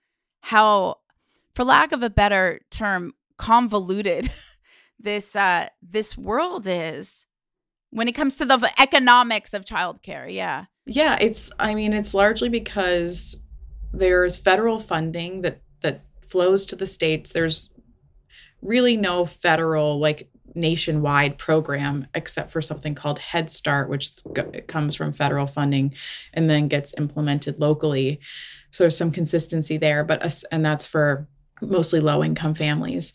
how, 0.41 0.97
for 1.53 1.63
lack 1.63 1.91
of 1.91 2.03
a 2.03 2.09
better 2.09 2.61
term, 2.69 3.13
convoluted 3.37 4.31
this 4.99 5.35
uh 5.35 5.67
this 5.81 6.15
world 6.15 6.67
is 6.67 7.25
when 7.89 8.07
it 8.07 8.13
comes 8.13 8.37
to 8.37 8.45
the 8.45 8.71
economics 8.79 9.53
of 9.53 9.65
childcare. 9.65 10.31
Yeah. 10.31 10.65
Yeah, 10.85 11.17
it's 11.19 11.51
I 11.59 11.75
mean, 11.75 11.93
it's 11.93 12.13
largely 12.13 12.49
because 12.49 13.43
there's 13.91 14.37
federal 14.37 14.79
funding 14.79 15.41
that 15.41 15.61
that 15.81 16.03
flows 16.21 16.65
to 16.65 16.75
the 16.75 16.87
states. 16.87 17.31
There's 17.31 17.69
really 18.61 18.95
no 18.95 19.25
federal 19.25 19.99
like 19.99 20.29
nationwide 20.55 21.37
program 21.37 22.07
except 22.13 22.51
for 22.51 22.61
something 22.61 22.95
called 22.95 23.19
Head 23.19 23.49
Start, 23.49 23.89
which 23.89 24.11
comes 24.67 24.95
from 24.95 25.13
federal 25.13 25.47
funding 25.47 25.93
and 26.33 26.49
then 26.49 26.67
gets 26.67 26.97
implemented 26.97 27.59
locally. 27.59 28.19
So 28.71 28.83
there's 28.83 28.97
some 28.97 29.11
consistency 29.11 29.77
there, 29.77 30.03
but 30.03 30.23
us 30.23 30.43
and 30.45 30.65
that's 30.65 30.87
for 30.87 31.27
mostly 31.61 31.99
low 31.99 32.23
income 32.23 32.53
families. 32.53 33.13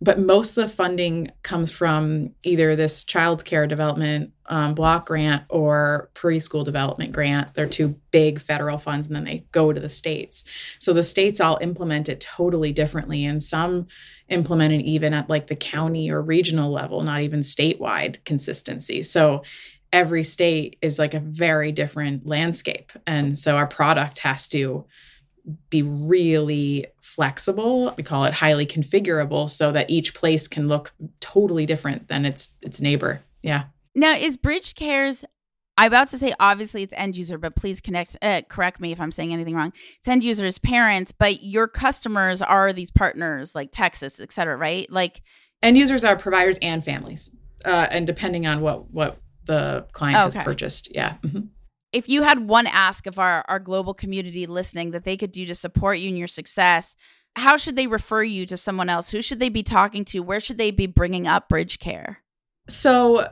But 0.00 0.20
most 0.20 0.56
of 0.56 0.68
the 0.68 0.74
funding 0.74 1.32
comes 1.42 1.70
from 1.72 2.30
either 2.44 2.76
this 2.76 3.02
child 3.02 3.44
care 3.44 3.66
development 3.66 4.32
um, 4.46 4.74
block 4.74 5.06
grant 5.06 5.42
or 5.48 6.10
preschool 6.14 6.64
development 6.64 7.12
grant. 7.12 7.54
They're 7.54 7.66
two 7.66 7.98
big 8.12 8.40
federal 8.40 8.78
funds, 8.78 9.08
and 9.08 9.16
then 9.16 9.24
they 9.24 9.44
go 9.50 9.72
to 9.72 9.80
the 9.80 9.88
states. 9.88 10.44
So 10.78 10.92
the 10.92 11.02
states 11.02 11.40
all 11.40 11.58
implement 11.60 12.08
it 12.08 12.20
totally 12.20 12.72
differently, 12.72 13.24
and 13.24 13.42
some 13.42 13.88
implement 14.28 14.72
it 14.72 14.84
even 14.84 15.12
at 15.14 15.28
like 15.28 15.48
the 15.48 15.56
county 15.56 16.10
or 16.10 16.22
regional 16.22 16.70
level, 16.70 17.02
not 17.02 17.22
even 17.22 17.40
statewide 17.40 18.24
consistency. 18.24 19.02
So 19.02 19.42
every 19.92 20.22
state 20.22 20.76
is 20.82 20.98
like 20.98 21.14
a 21.14 21.20
very 21.20 21.72
different 21.72 22.26
landscape. 22.26 22.92
And 23.06 23.38
so 23.38 23.56
our 23.56 23.66
product 23.66 24.18
has 24.20 24.48
to 24.48 24.84
be 25.70 25.82
really 25.82 26.86
flexible. 27.00 27.94
We 27.96 28.02
call 28.02 28.24
it 28.24 28.34
highly 28.34 28.66
configurable 28.66 29.48
so 29.48 29.72
that 29.72 29.88
each 29.90 30.14
place 30.14 30.48
can 30.48 30.68
look 30.68 30.92
totally 31.20 31.66
different 31.66 32.08
than 32.08 32.24
its 32.24 32.50
its 32.62 32.80
neighbor. 32.80 33.22
Yeah. 33.42 33.64
Now, 33.94 34.14
is 34.14 34.36
BridgeCares 34.36 35.24
I'm 35.78 35.86
about 35.86 36.08
to 36.08 36.18
say 36.18 36.34
obviously 36.40 36.82
it's 36.82 36.92
end 36.96 37.16
user, 37.16 37.38
but 37.38 37.54
please 37.54 37.80
connect 37.80 38.16
uh, 38.20 38.42
correct 38.48 38.80
me 38.80 38.90
if 38.90 39.00
I'm 39.00 39.12
saying 39.12 39.32
anything 39.32 39.54
wrong. 39.54 39.72
It's 39.98 40.08
end 40.08 40.24
users, 40.24 40.58
parents, 40.58 41.12
but 41.12 41.44
your 41.44 41.68
customers 41.68 42.42
are 42.42 42.72
these 42.72 42.90
partners 42.90 43.54
like 43.54 43.70
Texas, 43.70 44.18
et 44.18 44.32
cetera, 44.32 44.56
right? 44.56 44.90
Like 44.90 45.22
end 45.62 45.78
users 45.78 46.02
are 46.02 46.16
providers 46.16 46.58
and 46.60 46.84
families, 46.84 47.30
uh, 47.64 47.86
and 47.90 48.06
depending 48.06 48.44
on 48.46 48.60
what 48.60 48.90
what 48.90 49.20
the 49.44 49.86
client 49.92 50.18
okay. 50.18 50.38
has 50.38 50.44
purchased, 50.44 50.94
yeah. 50.94 51.16
Mm-hmm 51.22 51.46
if 51.92 52.08
you 52.08 52.22
had 52.22 52.48
one 52.48 52.66
ask 52.66 53.06
of 53.06 53.18
our, 53.18 53.44
our 53.48 53.58
global 53.58 53.94
community 53.94 54.46
listening 54.46 54.90
that 54.90 55.04
they 55.04 55.16
could 55.16 55.32
do 55.32 55.46
to 55.46 55.54
support 55.54 55.98
you 55.98 56.08
in 56.08 56.16
your 56.16 56.26
success, 56.26 56.96
how 57.36 57.56
should 57.56 57.76
they 57.76 57.86
refer 57.86 58.22
you 58.22 58.46
to 58.46 58.56
someone 58.56 58.88
else? 58.88 59.10
Who 59.10 59.22
should 59.22 59.38
they 59.38 59.48
be 59.48 59.62
talking 59.62 60.04
to? 60.06 60.20
Where 60.20 60.40
should 60.40 60.58
they 60.58 60.70
be 60.70 60.86
bringing 60.86 61.26
up 61.26 61.48
bridge 61.48 61.78
care? 61.78 62.18
So, 62.68 63.28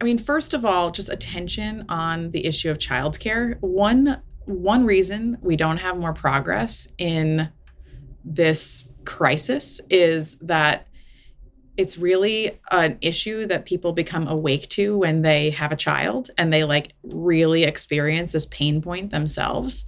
I 0.00 0.04
mean, 0.04 0.18
first 0.18 0.54
of 0.54 0.64
all, 0.64 0.90
just 0.90 1.10
attention 1.10 1.84
on 1.88 2.30
the 2.30 2.46
issue 2.46 2.70
of 2.70 2.78
childcare. 2.78 3.58
One 3.60 4.22
one 4.46 4.84
reason 4.84 5.38
we 5.42 5.54
don't 5.54 5.76
have 5.76 5.96
more 5.96 6.14
progress 6.14 6.88
in 6.98 7.50
this 8.24 8.88
crisis 9.04 9.80
is 9.90 10.38
that 10.38 10.88
it's 11.80 11.96
really 11.96 12.60
an 12.70 12.98
issue 13.00 13.46
that 13.46 13.64
people 13.64 13.94
become 13.94 14.28
awake 14.28 14.68
to 14.68 14.98
when 14.98 15.22
they 15.22 15.48
have 15.48 15.72
a 15.72 15.76
child 15.76 16.28
and 16.36 16.52
they 16.52 16.62
like 16.62 16.92
really 17.02 17.64
experience 17.64 18.32
this 18.32 18.44
pain 18.46 18.82
point 18.82 19.10
themselves. 19.10 19.86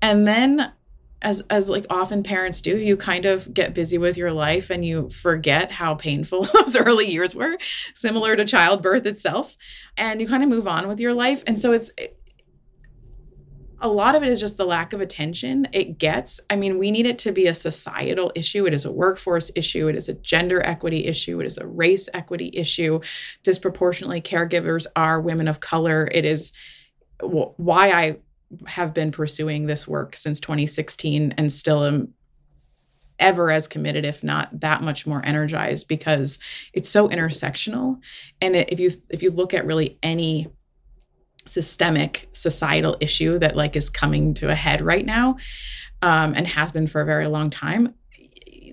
And 0.00 0.26
then 0.26 0.72
as 1.20 1.42
as 1.50 1.68
like 1.68 1.84
often 1.90 2.22
parents 2.22 2.62
do, 2.62 2.78
you 2.78 2.96
kind 2.96 3.26
of 3.26 3.52
get 3.52 3.74
busy 3.74 3.98
with 3.98 4.16
your 4.16 4.32
life 4.32 4.70
and 4.70 4.86
you 4.86 5.10
forget 5.10 5.72
how 5.72 5.94
painful 5.94 6.42
those 6.54 6.74
early 6.76 7.10
years 7.10 7.34
were, 7.34 7.58
similar 7.94 8.34
to 8.34 8.46
childbirth 8.46 9.04
itself, 9.04 9.58
and 9.98 10.22
you 10.22 10.28
kind 10.28 10.42
of 10.42 10.48
move 10.48 10.66
on 10.66 10.88
with 10.88 10.98
your 10.98 11.12
life. 11.12 11.44
And 11.46 11.58
so 11.58 11.72
it's 11.72 11.90
a 13.80 13.88
lot 13.88 14.14
of 14.14 14.22
it 14.22 14.28
is 14.28 14.40
just 14.40 14.56
the 14.56 14.66
lack 14.66 14.92
of 14.92 15.00
attention 15.00 15.68
it 15.72 15.98
gets. 15.98 16.40
I 16.50 16.56
mean, 16.56 16.78
we 16.78 16.90
need 16.90 17.06
it 17.06 17.18
to 17.20 17.32
be 17.32 17.46
a 17.46 17.54
societal 17.54 18.32
issue. 18.34 18.66
It 18.66 18.74
is 18.74 18.84
a 18.84 18.92
workforce 18.92 19.50
issue. 19.54 19.88
It 19.88 19.96
is 19.96 20.08
a 20.08 20.14
gender 20.14 20.64
equity 20.64 21.06
issue. 21.06 21.40
It 21.40 21.46
is 21.46 21.58
a 21.58 21.66
race 21.66 22.08
equity 22.12 22.50
issue. 22.52 23.00
Disproportionately, 23.44 24.20
caregivers 24.20 24.86
are 24.96 25.20
women 25.20 25.46
of 25.46 25.60
color. 25.60 26.08
It 26.12 26.24
is 26.24 26.52
why 27.20 27.90
I 27.90 28.16
have 28.66 28.94
been 28.94 29.12
pursuing 29.12 29.66
this 29.66 29.86
work 29.86 30.16
since 30.16 30.40
2016 30.40 31.34
and 31.36 31.52
still 31.52 31.84
am 31.84 32.14
ever 33.18 33.50
as 33.50 33.66
committed 33.66 34.04
if 34.04 34.22
not 34.22 34.60
that 34.60 34.80
much 34.80 35.06
more 35.06 35.20
energized 35.24 35.88
because 35.88 36.38
it's 36.72 36.88
so 36.88 37.08
intersectional 37.08 37.98
and 38.40 38.54
if 38.54 38.78
you 38.78 38.92
if 39.10 39.24
you 39.24 39.30
look 39.32 39.52
at 39.52 39.66
really 39.66 39.98
any 40.04 40.46
systemic 41.48 42.28
societal 42.32 42.96
issue 43.00 43.38
that 43.38 43.56
like 43.56 43.76
is 43.76 43.90
coming 43.90 44.34
to 44.34 44.48
a 44.48 44.54
head 44.54 44.80
right 44.80 45.06
now 45.06 45.36
um, 46.02 46.34
and 46.34 46.46
has 46.46 46.72
been 46.72 46.86
for 46.86 47.00
a 47.00 47.06
very 47.06 47.26
long 47.26 47.50
time 47.50 47.94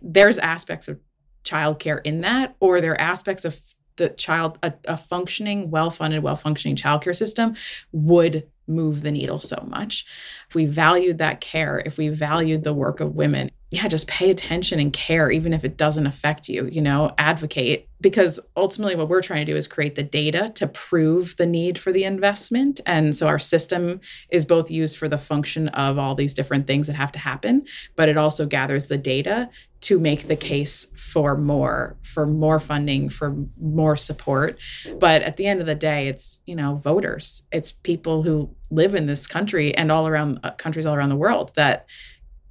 there's 0.02 0.38
aspects 0.38 0.88
of 0.88 1.00
childcare 1.44 2.02
in 2.04 2.22
that 2.22 2.56
or 2.60 2.82
there 2.82 2.92
are 2.92 3.02
aspects 3.02 3.46
of 3.46 3.60
the 3.98 4.10
child 4.10 4.60
a, 4.62 4.74
a 4.86 4.98
functioning 4.98 5.72
well-funded 5.72 6.22
well-functioning 6.22 6.76
childcare 6.76 7.16
system 7.16 7.56
would 7.92 8.46
move 8.68 9.02
the 9.02 9.12
needle 9.12 9.40
so 9.40 9.66
much. 9.68 10.06
If 10.50 10.56
we 10.56 10.66
valued 10.66 11.18
that 11.20 11.42
care, 11.42 11.82
if 11.86 11.98
we 11.98 12.10
valued 12.10 12.64
the 12.64 12.74
work 12.74 13.00
of 13.00 13.16
women, 13.16 13.52
yeah, 13.76 13.90
just 13.90 14.08
pay 14.08 14.32
attention 14.32 14.80
and 14.80 14.94
care, 14.94 15.30
even 15.30 15.52
if 15.52 15.66
it 15.66 15.76
doesn't 15.76 16.08
affect 16.08 16.48
you, 16.48 16.70
you 16.72 16.82
know, 16.82 17.14
advocate. 17.18 17.90
Because 18.00 18.40
ultimately, 18.56 18.96
what 18.96 19.10
we're 19.10 19.22
trying 19.22 19.46
to 19.46 19.52
do 19.52 19.58
is 19.58 19.68
create 19.68 19.96
the 19.96 20.04
data 20.04 20.50
to 20.56 20.68
prove 20.68 21.36
the 21.36 21.46
need 21.46 21.78
for 21.78 21.92
the 21.92 22.06
investment. 22.06 22.80
And 22.86 23.14
so 23.14 23.28
our 23.28 23.40
system 23.40 24.00
is 24.30 24.46
both 24.46 24.72
used 24.72 24.98
for 24.98 25.10
the 25.10 25.18
function 25.18 25.68
of 25.70 25.98
all 25.98 26.16
these 26.16 26.34
different 26.34 26.68
things 26.68 26.88
that 26.88 26.96
have 26.96 27.12
to 27.14 27.20
happen, 27.20 27.66
but 27.98 28.08
it 28.08 28.16
also 28.16 28.46
gathers 28.46 28.86
the 28.86 28.98
data 28.98 29.50
to 29.82 30.00
make 30.00 30.28
the 30.28 30.36
case 30.36 30.92
for 30.96 31.38
more 31.38 31.98
for 32.02 32.26
more 32.26 32.60
funding 32.60 33.08
for 33.08 33.36
more 33.62 33.96
support 33.96 34.58
but 35.00 35.22
at 35.22 35.38
the 35.38 35.46
end 35.46 35.60
of 35.60 35.68
the 35.68 35.76
day 35.76 36.08
it's 36.08 36.42
you 36.48 36.56
know 36.56 36.76
voters 36.76 37.44
it's 37.52 37.72
people 37.72 38.24
who 38.24 38.50
live 38.72 38.96
in 38.96 39.06
this 39.06 39.28
country 39.28 39.76
and 39.76 39.92
all 39.92 40.08
around 40.08 40.40
uh, 40.44 40.50
countries 40.54 40.88
all 40.88 40.96
around 40.96 41.10
the 41.10 41.16
world 41.16 41.52
that 41.56 41.86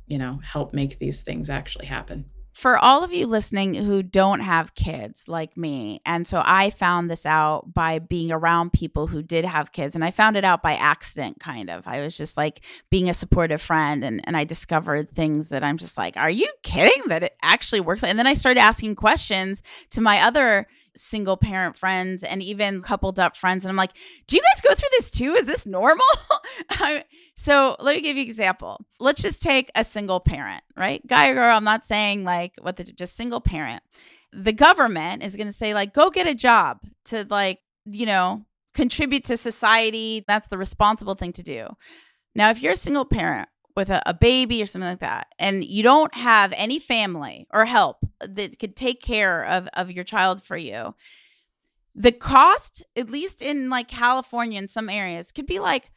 you 0.07 0.19
know 0.19 0.41
help 0.43 0.75
make 0.75 0.99
these 0.99 1.23
things 1.23 1.51
actually 1.51 1.87
happen 1.87 2.27
for 2.55 2.79
all 2.79 3.03
of 3.03 3.13
you 3.13 3.27
listening 3.27 3.75
who 3.75 4.01
don't 4.01 4.39
have 4.39 4.77
kids 4.77 5.27
like 5.27 5.57
me, 5.57 6.01
and 6.07 6.25
so 6.25 6.41
I 6.43 6.71
found 6.71 7.11
this 7.11 7.27
out 7.27 7.75
by 7.75 7.99
being 7.99 8.31
around 8.31 8.73
people 8.73 9.09
who 9.09 9.25
did 9.25 9.45
have 9.45 9.73
kids, 9.73 9.97
and 9.97 10.05
I 10.05 10.13
found 10.13 10.37
it 10.37 10.45
out 10.45 10.63
by 10.63 10.75
accident, 10.75 11.41
kind 11.41 11.69
of. 11.69 11.89
I 11.89 12.01
was 12.01 12.17
just 12.17 12.37
like 12.37 12.61
being 12.91 13.11
a 13.11 13.15
supportive 13.15 13.61
friend, 13.61 14.05
and, 14.05 14.21
and 14.23 14.37
I 14.37 14.45
discovered 14.45 15.11
things 15.11 15.49
that 15.49 15.65
I'm 15.65 15.79
just 15.79 15.99
like, 15.99 16.17
are 16.17 16.31
you 16.31 16.49
kidding 16.63 17.03
that 17.09 17.25
it 17.25 17.37
actually 17.43 17.81
works? 17.81 18.05
And 18.05 18.21
then 18.21 18.29
I 18.29 18.35
started 18.35 18.61
asking 18.61 18.95
questions 18.95 19.61
to 19.91 20.01
my 20.01 20.21
other 20.21 20.69
single 20.97 21.37
parent 21.37 21.77
friends 21.77 22.23
and 22.23 22.43
even 22.43 22.83
coupled 22.83 23.19
up 23.19 23.37
friends. 23.37 23.65
And 23.65 23.71
I'm 23.71 23.77
like, 23.77 23.93
do 24.27 24.37
you 24.37 24.43
guys 24.43 24.61
go 24.61 24.75
through 24.75 24.89
this 24.93 25.11
too? 25.11 25.35
Is 25.35 25.47
this 25.47 25.67
normal? 25.67 26.05
so 27.35 27.77
let 27.81 27.97
me 27.97 28.03
give 28.03 28.17
you 28.17 28.23
an 28.23 28.29
example. 28.29 28.81
Let's 29.01 29.23
just 29.23 29.43
take 29.43 29.71
a 29.75 29.85
single 29.85 30.21
parent, 30.21 30.63
right? 30.77 31.05
Guy 31.07 31.29
or 31.29 31.35
girl, 31.35 31.57
I'm 31.57 31.65
not 31.65 31.85
saying 31.85 32.25
like 32.25 32.53
what 32.61 32.77
the 32.77 32.85
just 32.85 33.17
single 33.17 33.41
parent. 33.41 33.83
The 34.33 34.53
government 34.53 35.23
is 35.23 35.37
going 35.37 35.47
to 35.47 35.53
say, 35.53 35.75
like, 35.75 35.95
go 35.95 36.11
get 36.11 36.27
a 36.27 36.35
job 36.35 36.81
to 37.07 37.25
like, 37.31 37.61
you 37.85 38.05
know, 38.05 38.45
contribute 38.75 39.25
to 39.27 39.37
society. 39.37 40.25
That's 40.27 40.49
the 40.49 40.59
responsible 40.59 41.15
thing 41.15 41.33
to 41.35 41.43
do. 41.43 41.69
Now, 42.35 42.51
if 42.51 42.61
you're 42.61 42.73
a 42.73 42.77
single 42.77 43.05
parent, 43.05 43.49
with 43.77 43.91
a, 43.91 44.03
a, 44.07 44.15
baby 44.15 44.63
or 44.63 44.67
something 44.67 44.89
like 44.89 45.01
that. 45.01 45.29
And 45.39 45.65
you 45.65 45.83
don't 45.83 46.15
have 46.15 46.53
any 46.57 46.79
family 46.79 47.47
or 47.53 47.65
help 47.65 47.99
that 48.21 48.59
could 48.59 48.77
take 48.77 49.03
care 49.03 49.45
of, 49.45 49.69
of 49.75 49.91
your 49.91 50.05
child 50.05 50.43
for 50.43 50.57
you. 50.57 50.95
The 51.95 52.13
cost 52.13 52.85
at 52.97 53.11
least 53.11 53.41
in 53.41 53.71
like 53.71 53.87
california 53.87 54.59
in 54.59 54.67
some 54.67 54.89
areas 54.89 55.31
could 55.31 55.47
be 55.47 55.61
like 55.61 55.91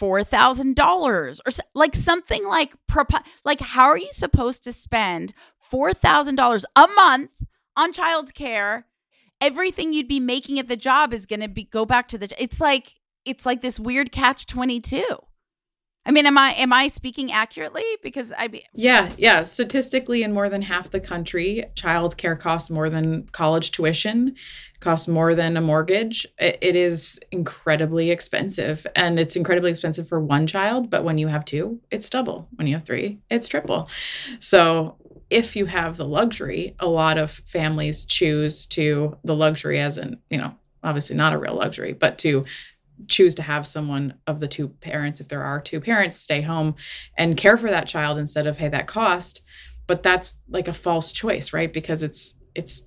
$4000 0.00 1.40
or 1.46 1.64
like 1.74 1.94
something 1.94 2.46
like 2.46 2.74
like 3.44 3.60
how 3.60 3.86
are 3.86 3.98
you 3.98 4.10
supposed 4.12 4.64
to 4.64 4.72
spend 4.72 5.32
$4000 5.72 6.64
a 6.76 6.88
month 6.88 7.42
on 7.76 7.92
child 7.92 8.34
care? 8.34 8.86
Everything 9.40 9.92
you'd 9.92 10.08
be 10.08 10.20
making 10.20 10.58
at 10.60 10.68
the 10.68 10.76
job 10.76 11.12
is 11.12 11.26
going 11.26 11.40
to 11.40 11.48
be 11.48 11.64
go 11.64 11.84
back 11.84 12.06
to 12.08 12.18
the 12.18 12.32
it's 12.40 12.60
like 12.60 12.94
it's 13.24 13.44
like 13.44 13.60
this 13.60 13.80
weird 13.80 14.12
catch 14.12 14.46
22 14.46 15.04
I 16.04 16.10
mean, 16.10 16.26
am 16.26 16.36
I 16.36 16.52
am 16.54 16.72
I 16.72 16.88
speaking 16.88 17.30
accurately? 17.30 17.84
Because 18.02 18.32
I 18.36 18.48
be- 18.48 18.66
yeah, 18.74 19.10
yeah. 19.16 19.44
Statistically, 19.44 20.22
in 20.22 20.32
more 20.32 20.48
than 20.48 20.62
half 20.62 20.90
the 20.90 20.98
country, 21.00 21.64
childcare 21.76 22.38
costs 22.38 22.70
more 22.70 22.90
than 22.90 23.28
college 23.28 23.70
tuition, 23.70 24.34
costs 24.80 25.06
more 25.06 25.34
than 25.34 25.56
a 25.56 25.60
mortgage. 25.60 26.26
It, 26.38 26.58
it 26.60 26.74
is 26.74 27.20
incredibly 27.30 28.10
expensive, 28.10 28.84
and 28.96 29.20
it's 29.20 29.36
incredibly 29.36 29.70
expensive 29.70 30.08
for 30.08 30.20
one 30.20 30.48
child. 30.48 30.90
But 30.90 31.04
when 31.04 31.18
you 31.18 31.28
have 31.28 31.44
two, 31.44 31.80
it's 31.90 32.10
double. 32.10 32.48
When 32.56 32.66
you 32.66 32.74
have 32.74 32.84
three, 32.84 33.20
it's 33.30 33.46
triple. 33.46 33.88
So 34.40 34.96
if 35.30 35.54
you 35.54 35.66
have 35.66 35.96
the 35.96 36.06
luxury, 36.06 36.74
a 36.80 36.86
lot 36.86 37.16
of 37.16 37.30
families 37.30 38.04
choose 38.04 38.66
to 38.66 39.18
the 39.22 39.36
luxury 39.36 39.78
as 39.78 39.98
in 39.98 40.18
you 40.30 40.38
know 40.38 40.54
obviously 40.84 41.16
not 41.16 41.32
a 41.32 41.38
real 41.38 41.54
luxury, 41.54 41.92
but 41.92 42.18
to 42.18 42.44
choose 43.08 43.34
to 43.36 43.42
have 43.42 43.66
someone 43.66 44.14
of 44.26 44.40
the 44.40 44.48
two 44.48 44.68
parents, 44.68 45.20
if 45.20 45.28
there 45.28 45.42
are 45.42 45.60
two 45.60 45.80
parents, 45.80 46.16
stay 46.16 46.42
home 46.42 46.74
and 47.16 47.36
care 47.36 47.56
for 47.56 47.70
that 47.70 47.86
child 47.86 48.18
instead 48.18 48.46
of 48.46 48.58
hey, 48.58 48.68
that 48.68 48.86
cost. 48.86 49.42
But 49.86 50.02
that's 50.02 50.40
like 50.48 50.68
a 50.68 50.74
false 50.74 51.12
choice, 51.12 51.52
right? 51.52 51.72
Because 51.72 52.02
it's 52.02 52.34
it's 52.54 52.84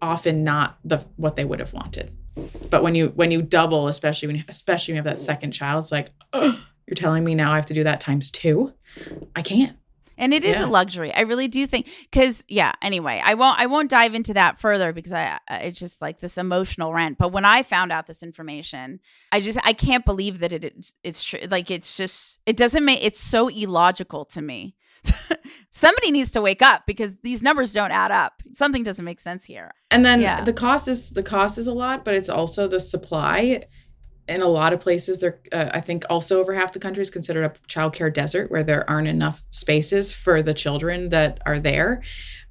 often 0.00 0.44
not 0.44 0.78
the 0.84 0.98
what 1.16 1.36
they 1.36 1.44
would 1.44 1.60
have 1.60 1.72
wanted. 1.72 2.12
But 2.70 2.82
when 2.82 2.94
you 2.94 3.08
when 3.08 3.30
you 3.30 3.42
double, 3.42 3.88
especially 3.88 4.28
when 4.28 4.36
you, 4.36 4.44
especially 4.48 4.92
when 4.92 4.96
you 4.96 5.08
have 5.08 5.16
that 5.16 5.22
second 5.22 5.52
child, 5.52 5.84
it's 5.84 5.92
like, 5.92 6.10
you're 6.32 6.94
telling 6.94 7.24
me 7.24 7.34
now 7.34 7.52
I 7.52 7.56
have 7.56 7.66
to 7.66 7.74
do 7.74 7.84
that 7.84 8.00
times 8.00 8.30
two. 8.30 8.72
I 9.34 9.42
can't 9.42 9.76
and 10.18 10.34
it 10.34 10.44
is 10.44 10.58
yeah. 10.58 10.66
a 10.66 10.68
luxury. 10.68 11.14
I 11.14 11.20
really 11.20 11.48
do 11.48 11.66
think 11.66 11.88
because 12.10 12.44
yeah 12.48 12.72
anyway 12.82 13.22
i 13.24 13.34
won't 13.34 13.58
i 13.58 13.66
won't 13.66 13.90
dive 13.90 14.14
into 14.14 14.34
that 14.34 14.60
further 14.60 14.92
because 14.92 15.12
i 15.12 15.38
it's 15.50 15.78
just 15.78 16.02
like 16.02 16.18
this 16.18 16.36
emotional 16.36 16.92
rant. 16.92 17.18
But 17.18 17.32
when 17.32 17.44
i 17.44 17.62
found 17.62 17.92
out 17.92 18.06
this 18.06 18.22
information 18.22 19.00
i 19.32 19.40
just 19.40 19.58
i 19.64 19.72
can't 19.72 20.04
believe 20.04 20.40
that 20.40 20.52
it 20.52 20.64
is 20.64 20.94
it's 21.02 21.22
true 21.22 21.40
like 21.50 21.70
it's 21.70 21.96
just 21.96 22.40
it 22.46 22.56
doesn't 22.56 22.84
make 22.84 23.04
it's 23.04 23.20
so 23.20 23.48
illogical 23.48 24.24
to 24.26 24.42
me. 24.42 24.74
Somebody 25.70 26.10
needs 26.10 26.32
to 26.32 26.40
wake 26.40 26.60
up 26.60 26.82
because 26.86 27.16
these 27.22 27.42
numbers 27.42 27.72
don't 27.72 27.92
add 27.92 28.10
up. 28.10 28.42
Something 28.52 28.82
doesn't 28.82 29.04
make 29.04 29.20
sense 29.20 29.44
here. 29.44 29.72
And 29.90 30.04
then 30.04 30.20
yeah. 30.20 30.42
the 30.42 30.52
cost 30.52 30.88
is 30.88 31.10
the 31.10 31.22
cost 31.22 31.56
is 31.56 31.66
a 31.66 31.72
lot 31.72 32.04
but 32.04 32.14
it's 32.14 32.28
also 32.28 32.66
the 32.66 32.80
supply 32.80 33.64
in 34.28 34.42
a 34.42 34.46
lot 34.46 34.72
of 34.72 34.80
places 34.80 35.20
there 35.20 35.40
uh, 35.52 35.70
i 35.72 35.80
think 35.80 36.04
also 36.10 36.38
over 36.38 36.54
half 36.54 36.72
the 36.72 36.78
country 36.78 37.02
is 37.02 37.10
considered 37.10 37.44
a 37.44 37.68
childcare 37.68 38.12
desert 38.12 38.50
where 38.50 38.62
there 38.62 38.88
aren't 38.88 39.08
enough 39.08 39.44
spaces 39.50 40.12
for 40.12 40.42
the 40.42 40.54
children 40.54 41.08
that 41.08 41.40
are 41.46 41.58
there. 41.58 42.02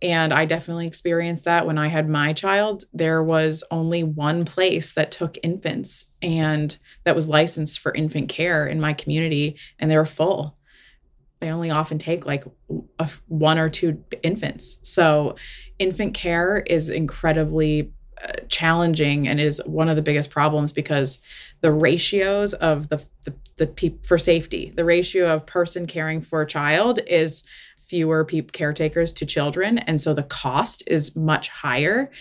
And 0.02 0.34
i 0.34 0.46
definitely 0.46 0.88
experienced 0.88 1.46
that 1.46 1.66
when 1.66 1.78
i 1.78 1.88
had 1.88 2.10
my 2.10 2.34
child. 2.34 2.86
There 2.94 3.24
was 3.24 3.64
only 3.72 4.04
one 4.04 4.46
place 4.46 4.94
that 4.94 5.12
took 5.12 5.38
infants 5.44 6.12
and 6.22 6.78
that 7.04 7.16
was 7.16 7.30
licensed 7.30 7.80
for 7.80 7.94
infant 7.94 8.30
care 8.30 8.66
in 8.66 8.82
my 8.82 8.94
community 8.94 9.58
and 9.80 9.90
they 9.90 9.98
were 9.98 10.06
full. 10.06 10.58
They 11.40 11.50
only 11.50 11.70
often 11.70 12.00
take 12.00 12.26
like 12.26 12.46
a, 12.98 13.10
one 13.28 13.60
or 13.60 13.70
two 13.70 14.04
infants. 14.24 14.80
So 14.82 15.36
infant 15.78 16.16
care 16.16 16.60
is 16.66 16.90
incredibly 16.90 17.92
challenging 18.50 19.28
and 19.28 19.40
is 19.40 19.62
one 19.66 19.90
of 19.90 19.96
the 19.96 20.02
biggest 20.02 20.32
problems 20.32 20.72
because 20.72 21.22
the 21.62 21.72
ratios 21.72 22.54
of 22.54 22.90
the 22.90 23.06
the, 23.24 23.36
the 23.58 23.68
pe- 23.68 23.98
for 24.04 24.18
safety. 24.18 24.72
The 24.76 24.86
ratio 24.86 25.34
of 25.34 25.46
person 25.46 25.88
caring 25.88 26.22
for 26.22 26.42
a 26.42 26.48
child 26.48 27.00
is 27.08 27.44
fewer 27.78 28.26
pe- 28.26 28.42
caretakers 28.42 29.14
to 29.14 29.26
children 29.26 29.78
and 29.78 30.00
so 30.02 30.14
the 30.14 30.24
cost 30.24 30.84
is 30.88 31.16
much 31.16 31.50
higher. 31.50 32.12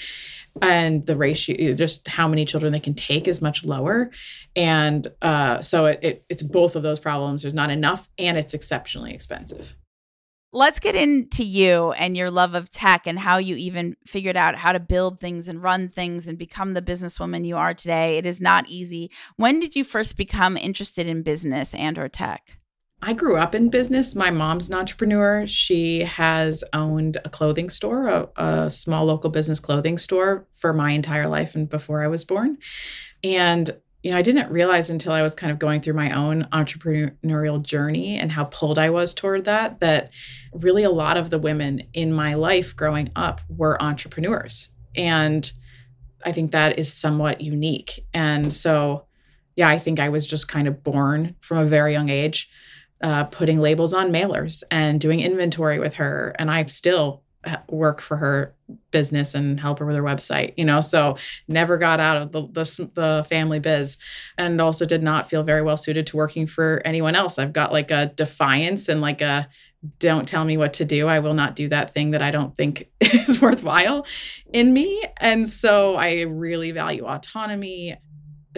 And 0.62 1.04
the 1.04 1.16
ratio 1.16 1.74
just 1.74 2.08
how 2.08 2.28
many 2.28 2.46
children 2.46 2.72
they 2.72 2.80
can 2.80 2.94
take 2.94 3.28
is 3.28 3.42
much 3.42 3.62
lower. 3.62 4.10
And 4.54 5.06
uh, 5.20 5.60
so 5.60 5.84
it, 5.86 5.98
it 6.02 6.24
it's 6.30 6.42
both 6.42 6.76
of 6.76 6.82
those 6.82 6.98
problems. 6.98 7.42
There's 7.42 7.52
not 7.52 7.70
enough 7.70 8.08
and 8.18 8.38
it's 8.38 8.54
exceptionally 8.54 9.12
expensive 9.12 9.76
let's 10.56 10.80
get 10.80 10.96
into 10.96 11.44
you 11.44 11.92
and 11.92 12.16
your 12.16 12.30
love 12.30 12.54
of 12.54 12.70
tech 12.70 13.06
and 13.06 13.18
how 13.18 13.36
you 13.36 13.56
even 13.56 13.94
figured 14.06 14.38
out 14.38 14.56
how 14.56 14.72
to 14.72 14.80
build 14.80 15.20
things 15.20 15.48
and 15.48 15.62
run 15.62 15.86
things 15.86 16.26
and 16.26 16.38
become 16.38 16.72
the 16.72 16.80
businesswoman 16.80 17.46
you 17.46 17.58
are 17.58 17.74
today. 17.74 18.16
It 18.16 18.24
is 18.24 18.40
not 18.40 18.66
easy. 18.66 19.10
When 19.36 19.60
did 19.60 19.76
you 19.76 19.84
first 19.84 20.16
become 20.16 20.56
interested 20.56 21.06
in 21.06 21.22
business 21.22 21.74
and 21.74 21.98
or 21.98 22.08
tech? 22.08 22.58
I 23.02 23.12
grew 23.12 23.36
up 23.36 23.54
in 23.54 23.68
business. 23.68 24.14
My 24.14 24.30
mom's 24.30 24.70
an 24.70 24.78
entrepreneur. 24.78 25.46
She 25.46 26.04
has 26.04 26.64
owned 26.72 27.18
a 27.22 27.28
clothing 27.28 27.68
store, 27.68 28.08
a, 28.08 28.28
a 28.36 28.70
small 28.70 29.04
local 29.04 29.28
business 29.28 29.60
clothing 29.60 29.98
store 29.98 30.46
for 30.52 30.72
my 30.72 30.92
entire 30.92 31.28
life 31.28 31.54
and 31.54 31.68
before 31.68 32.02
I 32.02 32.08
was 32.08 32.24
born. 32.24 32.56
And 33.22 33.76
you 34.02 34.10
know, 34.12 34.18
I 34.18 34.22
didn't 34.22 34.52
realize 34.52 34.88
until 34.88 35.12
I 35.12 35.22
was 35.22 35.34
kind 35.34 35.50
of 35.50 35.58
going 35.58 35.80
through 35.80 35.94
my 35.94 36.12
own 36.12 36.44
entrepreneurial 36.52 37.62
journey 37.62 38.16
and 38.18 38.32
how 38.32 38.44
pulled 38.44 38.78
I 38.78 38.90
was 38.90 39.12
toward 39.12 39.44
that, 39.46 39.80
that 39.80 40.10
really 40.52 40.84
a 40.84 40.90
lot 40.90 41.16
of 41.16 41.30
the 41.30 41.38
women 41.38 41.82
in 41.92 42.12
my 42.12 42.34
life 42.34 42.76
growing 42.76 43.10
up 43.16 43.40
were 43.48 43.82
entrepreneurs. 43.82 44.68
And 44.94 45.50
I 46.24 46.32
think 46.32 46.50
that 46.52 46.78
is 46.78 46.92
somewhat 46.92 47.40
unique. 47.40 48.04
And 48.14 48.52
so, 48.52 49.06
yeah, 49.56 49.68
I 49.68 49.78
think 49.78 49.98
I 49.98 50.08
was 50.08 50.26
just 50.26 50.48
kind 50.48 50.68
of 50.68 50.84
born 50.84 51.34
from 51.40 51.58
a 51.58 51.66
very 51.66 51.92
young 51.92 52.08
age, 52.08 52.48
uh, 53.00 53.24
putting 53.24 53.60
labels 53.60 53.92
on 53.92 54.12
mailers 54.12 54.62
and 54.70 55.00
doing 55.00 55.20
inventory 55.20 55.78
with 55.78 55.94
her. 55.94 56.34
And 56.38 56.50
I 56.50 56.64
still 56.66 57.22
work 57.68 58.00
for 58.00 58.16
her 58.16 58.54
business 58.90 59.34
and 59.34 59.60
help 59.60 59.78
her 59.78 59.86
with 59.86 59.96
her 59.96 60.02
website 60.02 60.52
you 60.56 60.64
know 60.64 60.80
so 60.80 61.16
never 61.48 61.78
got 61.78 62.00
out 62.00 62.16
of 62.16 62.32
the, 62.32 62.42
the, 62.42 62.90
the 62.94 63.26
family 63.28 63.58
biz 63.58 63.98
and 64.36 64.60
also 64.60 64.84
did 64.84 65.02
not 65.02 65.28
feel 65.28 65.42
very 65.42 65.62
well 65.62 65.76
suited 65.76 66.06
to 66.06 66.16
working 66.16 66.46
for 66.46 66.82
anyone 66.84 67.14
else 67.14 67.38
i've 67.38 67.52
got 67.52 67.72
like 67.72 67.90
a 67.90 68.12
defiance 68.16 68.88
and 68.88 69.00
like 69.00 69.20
a 69.20 69.48
don't 69.98 70.26
tell 70.26 70.44
me 70.44 70.56
what 70.56 70.72
to 70.72 70.84
do 70.84 71.06
i 71.06 71.18
will 71.18 71.34
not 71.34 71.54
do 71.54 71.68
that 71.68 71.94
thing 71.94 72.10
that 72.10 72.22
i 72.22 72.30
don't 72.30 72.56
think 72.56 72.88
is 73.00 73.40
worthwhile 73.40 74.04
in 74.52 74.72
me 74.72 75.02
and 75.18 75.48
so 75.48 75.94
i 75.96 76.22
really 76.22 76.72
value 76.72 77.04
autonomy 77.04 77.96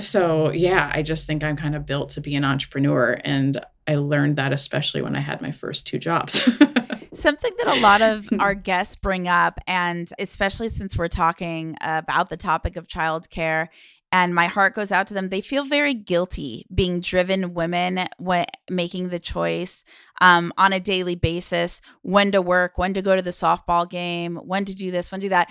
so 0.01 0.51
yeah, 0.51 0.91
I 0.93 1.03
just 1.03 1.27
think 1.27 1.45
I'm 1.45 1.57
kind 1.57 1.75
of 1.75 1.87
built 1.87 2.11
to 2.11 2.21
be 2.21 2.35
an 2.35 2.45
entrepreneur. 2.45 3.21
And 3.25 3.65
I 3.87 3.97
learned 3.97 4.37
that 4.37 4.53
especially 4.53 5.03
when 5.03 5.17
I 5.17 5.21
had 5.21 5.41
my 5.41 5.51
first 5.51 5.87
two 5.87 5.99
jobs. 5.99 6.49
Something 7.19 7.53
that 7.59 7.77
a 7.77 7.81
lot 7.81 8.01
of 8.01 8.29
our 8.39 8.55
guests 8.55 8.97
bring 8.97 9.27
up, 9.27 9.59
and 9.67 10.09
especially 10.19 10.69
since 10.69 10.97
we're 10.97 11.09
talking 11.09 11.77
about 11.81 12.31
the 12.31 12.37
topic 12.37 12.77
of 12.77 12.87
childcare, 12.87 13.69
and 14.11 14.35
my 14.35 14.47
heart 14.47 14.75
goes 14.75 14.91
out 14.91 15.07
to 15.09 15.15
them. 15.15 15.29
They 15.29 15.41
feel 15.41 15.65
very 15.65 15.95
guilty 15.95 16.67
being 16.75 17.01
driven 17.01 17.55
women 17.55 18.09
when 18.19 18.47
making 18.71 19.11
the 19.11 19.19
choice 19.19 19.85
um, 20.21 20.53
on 20.57 20.73
a 20.73 20.81
daily 20.81 21.15
basis 21.15 21.81
when 22.03 22.33
to 22.33 22.43
work, 22.43 22.79
when 22.79 22.95
to 22.95 23.03
go 23.03 23.15
to 23.15 23.23
the 23.23 23.31
softball 23.31 23.89
game, 23.89 24.37
when 24.37 24.65
to 24.65 24.75
do 24.75 24.91
this, 24.91 25.13
when 25.13 25.21
to 25.21 25.27
do 25.27 25.31
that. 25.31 25.51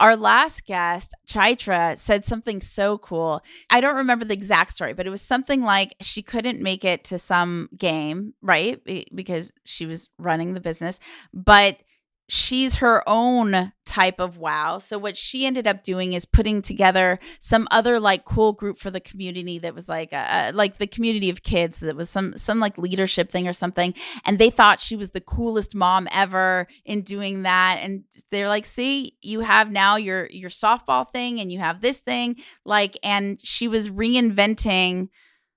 Our 0.00 0.16
last 0.16 0.66
guest, 0.66 1.14
Chaitra, 1.26 1.96
said 1.96 2.24
something 2.24 2.60
so 2.60 2.98
cool. 2.98 3.42
I 3.70 3.80
don't 3.80 3.96
remember 3.96 4.24
the 4.24 4.34
exact 4.34 4.72
story, 4.72 4.92
but 4.92 5.06
it 5.06 5.10
was 5.10 5.22
something 5.22 5.62
like 5.62 5.94
she 6.00 6.22
couldn't 6.22 6.60
make 6.60 6.84
it 6.84 7.04
to 7.04 7.18
some 7.18 7.68
game, 7.76 8.34
right? 8.42 8.80
Because 9.14 9.52
she 9.64 9.86
was 9.86 10.10
running 10.18 10.54
the 10.54 10.60
business, 10.60 11.00
but 11.32 11.78
she's 12.28 12.76
her 12.76 13.06
own 13.06 13.72
type 13.84 14.18
of 14.18 14.38
wow. 14.38 14.78
So 14.78 14.96
what 14.98 15.16
she 15.16 15.44
ended 15.44 15.66
up 15.66 15.82
doing 15.82 16.14
is 16.14 16.24
putting 16.24 16.62
together 16.62 17.18
some 17.38 17.68
other 17.70 18.00
like 18.00 18.24
cool 18.24 18.52
group 18.52 18.78
for 18.78 18.90
the 18.90 19.00
community 19.00 19.58
that 19.58 19.74
was 19.74 19.88
like 19.88 20.12
a, 20.12 20.50
like 20.54 20.78
the 20.78 20.86
community 20.86 21.28
of 21.28 21.42
kids 21.42 21.80
that 21.80 21.96
was 21.96 22.08
some 22.08 22.36
some 22.36 22.60
like 22.60 22.78
leadership 22.78 23.30
thing 23.30 23.46
or 23.46 23.52
something. 23.52 23.94
And 24.24 24.38
they 24.38 24.50
thought 24.50 24.80
she 24.80 24.96
was 24.96 25.10
the 25.10 25.20
coolest 25.20 25.74
mom 25.74 26.08
ever 26.10 26.66
in 26.84 27.02
doing 27.02 27.42
that. 27.42 27.80
And 27.82 28.04
they're 28.30 28.48
like 28.48 28.64
see 28.64 29.16
you 29.20 29.40
have 29.40 29.70
now 29.70 29.96
your 29.96 30.26
your 30.30 30.50
softball 30.50 31.10
thing 31.10 31.40
and 31.40 31.52
you 31.52 31.58
have 31.58 31.82
this 31.82 32.00
thing. 32.00 32.36
Like 32.64 32.98
and 33.02 33.38
she 33.42 33.68
was 33.68 33.90
reinventing 33.90 35.08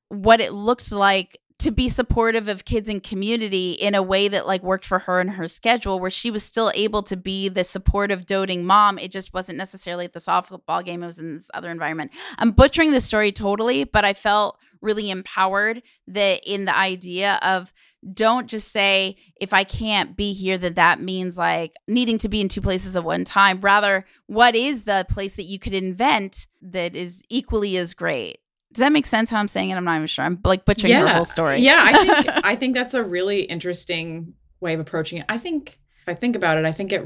what 0.09 0.41
it 0.41 0.53
looked 0.53 0.91
like 0.91 1.39
to 1.59 1.71
be 1.71 1.89
supportive 1.89 2.47
of 2.47 2.65
kids 2.65 2.87
and 2.87 3.01
community 3.01 3.71
in 3.71 3.95
a 3.95 4.01
way 4.01 4.27
that 4.27 4.45
like 4.45 4.61
worked 4.61 4.85
for 4.85 4.99
her 4.99 5.19
and 5.19 5.31
her 5.31 5.47
schedule 5.47 5.99
where 5.99 6.11
she 6.11 6.29
was 6.29 6.43
still 6.43 6.71
able 6.75 7.01
to 7.03 7.17
be 7.17 7.49
the 7.49 7.63
supportive 7.63 8.25
doting 8.25 8.63
mom. 8.63 8.99
It 8.99 9.11
just 9.11 9.33
wasn't 9.33 9.57
necessarily 9.57 10.05
at 10.05 10.13
the 10.13 10.19
softball 10.19 10.85
game 10.85 11.01
it 11.01 11.07
was 11.07 11.19
in 11.19 11.35
this 11.35 11.49
other 11.53 11.71
environment. 11.71 12.11
I'm 12.37 12.51
butchering 12.51 12.91
the 12.91 13.01
story 13.01 13.31
totally 13.31 13.83
but 13.83 14.05
i 14.05 14.13
felt 14.13 14.57
really 14.81 15.09
empowered 15.09 15.81
that 16.07 16.41
in 16.45 16.65
the 16.65 16.75
idea 16.75 17.39
of 17.41 17.73
don't 18.13 18.47
just 18.47 18.71
say 18.71 19.17
if 19.41 19.53
i 19.53 19.63
can't 19.63 20.15
be 20.15 20.33
here 20.33 20.57
that 20.57 20.75
that 20.75 21.01
means 21.01 21.37
like 21.37 21.73
needing 21.87 22.17
to 22.19 22.29
be 22.29 22.41
in 22.41 22.47
two 22.47 22.61
places 22.61 22.95
at 22.95 23.03
one 23.03 23.25
time. 23.25 23.59
Rather 23.61 24.05
what 24.27 24.55
is 24.55 24.83
the 24.83 25.05
place 25.09 25.35
that 25.35 25.43
you 25.43 25.59
could 25.59 25.73
invent 25.73 26.47
that 26.61 26.95
is 26.95 27.23
equally 27.29 27.77
as 27.77 27.93
great 27.93 28.39
does 28.73 28.81
that 28.81 28.91
make 28.91 29.05
sense 29.05 29.29
how 29.29 29.39
I'm 29.39 29.47
saying 29.47 29.69
it? 29.69 29.75
I'm 29.75 29.85
not 29.85 29.95
even 29.95 30.07
sure. 30.07 30.25
I'm 30.25 30.39
like 30.43 30.65
butchering 30.65 30.91
yeah. 30.91 31.07
her 31.07 31.07
whole 31.07 31.25
story. 31.25 31.59
Yeah, 31.59 31.81
I 31.83 32.03
think 32.03 32.27
I 32.45 32.55
think 32.55 32.75
that's 32.75 32.93
a 32.93 33.03
really 33.03 33.41
interesting 33.41 34.33
way 34.59 34.73
of 34.73 34.79
approaching 34.79 35.19
it. 35.19 35.25
I 35.29 35.37
think 35.37 35.79
if 36.01 36.09
I 36.09 36.13
think 36.13 36.35
about 36.35 36.57
it, 36.57 36.65
I 36.65 36.71
think 36.71 36.91
it 36.91 37.05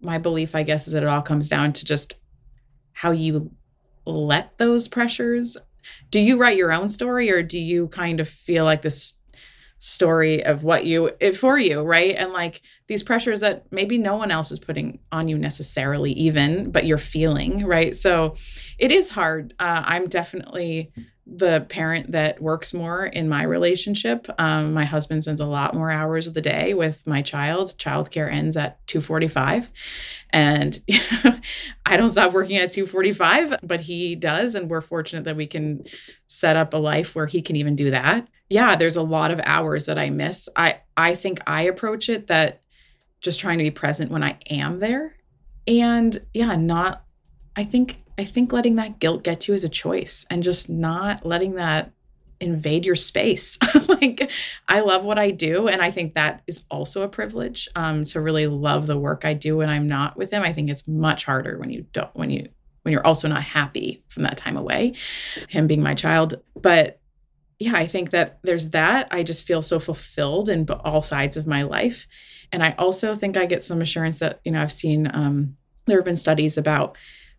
my 0.00 0.18
belief, 0.18 0.54
I 0.54 0.62
guess, 0.62 0.86
is 0.86 0.92
that 0.92 1.02
it 1.02 1.08
all 1.08 1.22
comes 1.22 1.48
down 1.48 1.72
to 1.74 1.84
just 1.84 2.14
how 2.92 3.10
you 3.10 3.50
let 4.04 4.56
those 4.58 4.88
pressures. 4.88 5.56
Do 6.10 6.20
you 6.20 6.38
write 6.38 6.56
your 6.56 6.72
own 6.72 6.88
story 6.88 7.30
or 7.30 7.42
do 7.42 7.58
you 7.58 7.88
kind 7.88 8.20
of 8.20 8.28
feel 8.28 8.64
like 8.64 8.82
this 8.82 9.14
story 9.80 10.44
of 10.44 10.62
what 10.62 10.84
you 10.84 11.10
for 11.36 11.58
you, 11.58 11.80
right? 11.80 12.14
And 12.14 12.32
like 12.32 12.60
these 12.86 13.02
pressures 13.02 13.40
that 13.40 13.64
maybe 13.72 13.96
no 13.96 14.14
one 14.14 14.30
else 14.30 14.50
is 14.50 14.58
putting 14.58 15.00
on 15.10 15.26
you 15.26 15.38
necessarily 15.38 16.12
even, 16.12 16.70
but 16.70 16.86
you're 16.86 16.98
feeling, 16.98 17.66
right? 17.66 17.96
So 17.96 18.36
it 18.78 18.92
is 18.92 19.10
hard. 19.10 19.54
Uh, 19.58 19.82
I'm 19.86 20.06
definitely 20.06 20.92
the 21.32 21.64
parent 21.68 22.12
that 22.12 22.42
works 22.42 22.74
more 22.74 23.06
in 23.06 23.28
my 23.28 23.42
relationship. 23.42 24.26
Um, 24.38 24.74
my 24.74 24.84
husband 24.84 25.22
spends 25.22 25.40
a 25.40 25.46
lot 25.46 25.74
more 25.74 25.90
hours 25.90 26.26
of 26.26 26.34
the 26.34 26.42
day 26.42 26.74
with 26.74 27.06
my 27.06 27.22
child. 27.22 27.74
Childcare 27.78 28.30
ends 28.30 28.56
at 28.56 28.84
2:45, 28.86 29.70
and 30.30 30.82
I 31.86 31.96
don't 31.96 32.10
stop 32.10 32.32
working 32.32 32.56
at 32.56 32.72
2:45, 32.72 33.60
but 33.62 33.82
he 33.82 34.14
does, 34.14 34.54
and 34.54 34.68
we're 34.68 34.80
fortunate 34.80 35.24
that 35.24 35.36
we 35.36 35.46
can 35.46 35.84
set 36.26 36.56
up 36.56 36.74
a 36.74 36.78
life 36.78 37.14
where 37.14 37.26
he 37.26 37.40
can 37.40 37.56
even 37.56 37.76
do 37.76 37.90
that. 37.90 38.28
Yeah, 38.50 38.76
there's 38.76 38.96
a 38.96 39.02
lot 39.02 39.30
of 39.30 39.40
hours 39.44 39.86
that 39.86 39.98
I 39.98 40.10
miss. 40.10 40.48
I 40.56 40.80
I 40.96 41.14
think 41.14 41.40
I 41.46 41.62
approach 41.62 42.08
it 42.08 42.26
that 42.26 42.60
just 43.20 43.40
trying 43.40 43.58
to 43.58 43.64
be 43.64 43.70
present 43.70 44.10
when 44.10 44.24
I 44.24 44.38
am 44.50 44.80
there, 44.80 45.16
and 45.66 46.20
yeah, 46.34 46.56
not. 46.56 47.04
I 47.56 47.64
think 47.64 48.02
I 48.18 48.24
think 48.24 48.52
letting 48.52 48.76
that 48.76 48.98
guilt 48.98 49.24
get 49.24 49.42
to 49.42 49.52
you 49.52 49.56
is 49.56 49.64
a 49.64 49.68
choice 49.68 50.26
and 50.28 50.42
just 50.42 50.68
not 50.68 51.24
letting 51.24 51.54
that 51.54 51.92
invade 52.40 52.84
your 52.84 52.96
space. 52.96 53.58
like 53.88 54.30
I 54.68 54.80
love 54.80 55.04
what 55.04 55.18
I 55.18 55.30
do 55.30 55.68
and 55.68 55.80
I 55.80 55.90
think 55.90 56.14
that 56.14 56.42
is 56.46 56.64
also 56.70 57.02
a 57.02 57.08
privilege 57.08 57.68
um 57.76 58.04
to 58.06 58.20
really 58.20 58.46
love 58.46 58.86
the 58.86 58.98
work 58.98 59.24
I 59.24 59.34
do 59.34 59.58
when 59.58 59.68
I'm 59.68 59.86
not 59.86 60.16
with 60.16 60.30
him. 60.32 60.42
I 60.42 60.52
think 60.52 60.70
it's 60.70 60.88
much 60.88 61.24
harder 61.24 61.58
when 61.58 61.70
you 61.70 61.86
don't 61.92 62.14
when 62.14 62.30
you 62.30 62.48
when 62.82 62.92
you're 62.92 63.06
also 63.06 63.28
not 63.28 63.42
happy 63.42 64.02
from 64.08 64.22
that 64.22 64.36
time 64.36 64.56
away, 64.56 64.94
him 65.48 65.66
being 65.66 65.82
my 65.82 65.94
child. 65.94 66.34
But 66.54 66.99
yeah, 67.60 67.74
I 67.76 67.86
think 67.86 68.10
that 68.10 68.38
there's 68.42 68.70
that. 68.70 69.06
I 69.10 69.22
just 69.22 69.46
feel 69.46 69.60
so 69.60 69.78
fulfilled 69.78 70.48
in 70.48 70.66
all 70.70 71.02
sides 71.02 71.36
of 71.36 71.46
my 71.46 71.62
life. 71.62 72.08
And 72.50 72.64
I 72.64 72.74
also 72.78 73.14
think 73.14 73.36
I 73.36 73.44
get 73.44 73.62
some 73.62 73.82
assurance 73.82 74.18
that, 74.18 74.40
you 74.44 74.50
know, 74.50 74.62
I've 74.62 74.72
seen 74.72 75.08
um 75.14 75.56
there 75.86 75.98
have 75.98 76.04
been 76.04 76.16
studies 76.16 76.56
about 76.56 76.96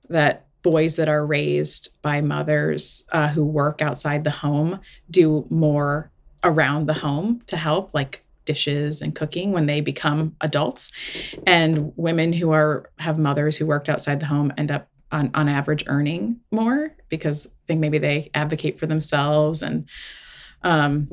that 0.10 0.46
boys 0.62 0.96
that 0.98 1.10
are 1.10 1.26
raised 1.26 1.90
by 2.04 2.22
mothers 2.22 3.04
uh, 3.12 3.30
who 3.30 3.46
work 3.46 3.82
outside 3.82 4.24
the 4.24 4.30
home 4.30 4.80
do 5.10 5.48
more 5.50 6.12
around 6.44 6.86
the 6.86 6.94
home 6.94 7.42
to 7.48 7.58
help, 7.58 7.92
like 7.94 8.24
dishes 8.46 9.02
and 9.02 9.16
cooking 9.16 9.52
when 9.52 9.66
they 9.66 9.82
become 9.82 10.36
adults. 10.42 10.92
And 11.48 11.94
women 11.96 12.34
who 12.34 12.52
are 12.52 12.92
have 13.00 13.18
mothers 13.18 13.58
who 13.58 13.66
worked 13.66 13.90
outside 13.90 14.20
the 14.20 14.28
home 14.28 14.54
end 14.58 14.70
up 14.70 14.88
on, 15.12 15.32
on 15.34 15.50
average 15.50 15.84
earning 15.88 16.40
more 16.52 16.96
because 17.10 17.50
think 17.72 17.82
maybe 17.82 17.98
they 17.98 18.30
advocate 18.34 18.80
for 18.80 18.86
themselves 18.86 19.62
and 19.62 19.88
um, 20.64 21.10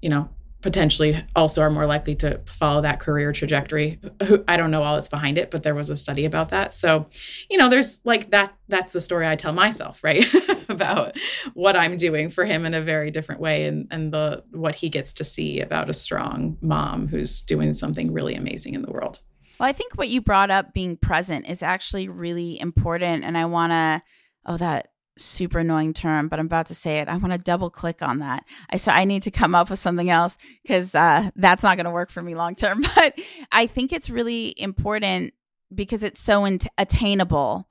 you 0.00 0.08
know, 0.10 0.28
potentially 0.64 1.22
also 1.36 1.60
are 1.60 1.70
more 1.70 1.84
likely 1.84 2.14
to 2.14 2.40
follow 2.46 2.80
that 2.80 2.98
career 2.98 3.32
trajectory. 3.32 4.00
I 4.48 4.56
don't 4.56 4.70
know 4.70 4.82
all 4.82 4.94
that's 4.94 5.10
behind 5.10 5.36
it, 5.36 5.50
but 5.50 5.62
there 5.62 5.74
was 5.74 5.90
a 5.90 5.96
study 5.96 6.24
about 6.24 6.48
that. 6.48 6.72
So, 6.72 7.06
you 7.50 7.58
know, 7.58 7.68
there's 7.68 8.00
like 8.04 8.30
that 8.30 8.54
that's 8.66 8.94
the 8.94 9.00
story 9.02 9.28
I 9.28 9.36
tell 9.36 9.52
myself, 9.52 10.02
right? 10.02 10.24
about 10.70 11.16
what 11.52 11.76
I'm 11.76 11.98
doing 11.98 12.30
for 12.30 12.46
him 12.46 12.64
in 12.64 12.72
a 12.72 12.80
very 12.80 13.10
different 13.10 13.42
way 13.42 13.66
and 13.66 13.86
and 13.90 14.12
the 14.12 14.42
what 14.52 14.76
he 14.76 14.88
gets 14.88 15.12
to 15.14 15.24
see 15.24 15.60
about 15.60 15.90
a 15.90 15.94
strong 15.94 16.56
mom 16.62 17.08
who's 17.08 17.42
doing 17.42 17.74
something 17.74 18.10
really 18.10 18.34
amazing 18.34 18.72
in 18.72 18.80
the 18.80 18.90
world. 18.90 19.20
Well, 19.60 19.68
I 19.68 19.72
think 19.72 19.94
what 19.94 20.08
you 20.08 20.22
brought 20.22 20.50
up 20.50 20.72
being 20.72 20.96
present 20.96 21.46
is 21.46 21.62
actually 21.62 22.08
really 22.08 22.58
important 22.58 23.24
and 23.24 23.36
I 23.36 23.44
want 23.44 23.72
to 23.72 24.02
oh 24.46 24.56
that 24.56 24.88
super 25.18 25.60
annoying 25.60 25.94
term, 25.94 26.28
but 26.28 26.38
I'm 26.38 26.46
about 26.46 26.66
to 26.66 26.74
say 26.74 26.98
it. 26.98 27.08
I 27.08 27.16
want 27.16 27.32
to 27.32 27.38
double 27.38 27.70
click 27.70 28.02
on 28.02 28.18
that. 28.18 28.44
I 28.70 28.76
so 28.76 28.92
I 28.92 29.04
need 29.04 29.22
to 29.24 29.30
come 29.30 29.54
up 29.54 29.70
with 29.70 29.78
something 29.78 30.10
else 30.10 30.36
because 30.62 30.94
uh, 30.94 31.30
that's 31.36 31.62
not 31.62 31.76
going 31.76 31.84
to 31.84 31.90
work 31.90 32.10
for 32.10 32.22
me 32.22 32.34
long 32.34 32.54
term. 32.54 32.82
But 32.94 33.18
I 33.50 33.66
think 33.66 33.92
it's 33.92 34.08
really 34.08 34.54
important 34.56 35.34
because 35.74 36.02
it's 36.02 36.20
so 36.20 36.44
in- 36.44 36.60
attainable, 36.78 37.68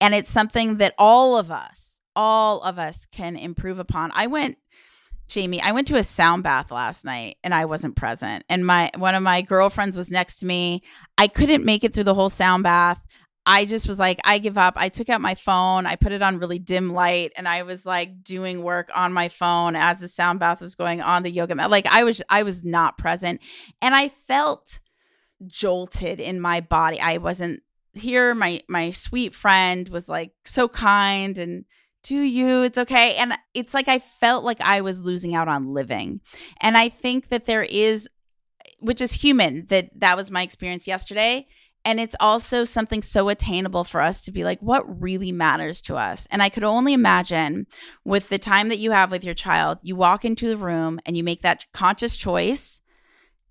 and 0.00 0.14
it's 0.14 0.30
something 0.30 0.76
that 0.76 0.94
all 0.98 1.38
of 1.38 1.50
us, 1.50 2.00
all 2.14 2.60
of 2.62 2.78
us, 2.78 3.06
can 3.06 3.36
improve 3.36 3.78
upon. 3.78 4.12
I 4.14 4.26
went. 4.26 4.58
Jamee, 5.28 5.60
I 5.60 5.72
went 5.72 5.88
to 5.88 5.96
a 5.96 6.04
sound 6.04 6.44
bath 6.44 6.70
last 6.70 7.04
night 7.04 7.36
and 7.42 7.52
I 7.52 7.64
wasn't 7.64 7.96
present. 7.96 8.44
And 8.48 8.64
my 8.64 8.92
one 8.96 9.16
of 9.16 9.24
my 9.24 9.42
girlfriends 9.42 9.96
was 9.96 10.12
next 10.12 10.36
to 10.36 10.46
me. 10.46 10.82
I 11.18 11.26
couldn't 11.26 11.64
make 11.64 11.82
it 11.82 11.94
through 11.94 12.04
the 12.04 12.14
whole 12.14 12.30
sound 12.30 12.62
bath. 12.62 13.04
I 13.46 13.64
just 13.64 13.86
was 13.86 13.98
like, 13.98 14.20
I 14.24 14.38
give 14.38 14.58
up. 14.58 14.74
I 14.76 14.88
took 14.88 15.08
out 15.08 15.20
my 15.20 15.36
phone, 15.36 15.86
I 15.86 15.94
put 15.94 16.12
it 16.12 16.20
on 16.20 16.40
really 16.40 16.58
dim 16.58 16.92
light, 16.92 17.32
and 17.36 17.48
I 17.48 17.62
was 17.62 17.86
like 17.86 18.24
doing 18.24 18.62
work 18.62 18.90
on 18.94 19.12
my 19.12 19.28
phone 19.28 19.76
as 19.76 20.00
the 20.00 20.08
sound 20.08 20.40
bath 20.40 20.60
was 20.60 20.74
going 20.74 21.00
on 21.00 21.22
the 21.22 21.30
yoga 21.30 21.54
mat. 21.54 21.70
Like 21.70 21.86
I 21.86 22.02
was, 22.02 22.20
I 22.28 22.42
was 22.42 22.64
not 22.64 22.98
present, 22.98 23.40
and 23.80 23.94
I 23.94 24.08
felt 24.08 24.80
jolted 25.46 26.18
in 26.18 26.40
my 26.40 26.60
body. 26.60 27.00
I 27.00 27.18
wasn't 27.18 27.62
here. 27.92 28.34
My 28.34 28.62
my 28.68 28.90
sweet 28.90 29.34
friend 29.34 29.88
was 29.88 30.08
like 30.08 30.32
so 30.44 30.68
kind 30.68 31.38
and 31.38 31.64
do 32.02 32.20
you 32.20 32.62
it's 32.62 32.78
okay 32.78 33.16
and 33.16 33.32
it's 33.52 33.74
like 33.74 33.88
i 33.88 33.98
felt 33.98 34.44
like 34.44 34.60
i 34.60 34.80
was 34.80 35.02
losing 35.02 35.34
out 35.34 35.48
on 35.48 35.74
living 35.74 36.20
and 36.60 36.78
i 36.78 36.88
think 36.88 37.28
that 37.28 37.46
there 37.46 37.64
is 37.64 38.08
which 38.78 39.00
is 39.00 39.12
human 39.12 39.66
that 39.66 39.90
that 39.96 40.16
was 40.16 40.30
my 40.30 40.42
experience 40.42 40.86
yesterday 40.86 41.46
and 41.86 42.00
it's 42.00 42.16
also 42.18 42.64
something 42.64 43.00
so 43.00 43.28
attainable 43.28 43.84
for 43.84 44.00
us 44.00 44.20
to 44.22 44.32
be 44.32 44.42
like, 44.42 44.58
what 44.58 45.00
really 45.00 45.30
matters 45.30 45.80
to 45.82 45.94
us? 45.94 46.26
And 46.32 46.42
I 46.42 46.48
could 46.48 46.64
only 46.64 46.92
imagine 46.92 47.68
with 48.04 48.28
the 48.28 48.38
time 48.38 48.70
that 48.70 48.80
you 48.80 48.90
have 48.90 49.12
with 49.12 49.22
your 49.22 49.34
child, 49.34 49.78
you 49.82 49.94
walk 49.94 50.24
into 50.24 50.48
the 50.48 50.56
room 50.56 50.98
and 51.06 51.16
you 51.16 51.22
make 51.22 51.42
that 51.42 51.64
conscious 51.72 52.16
choice, 52.16 52.80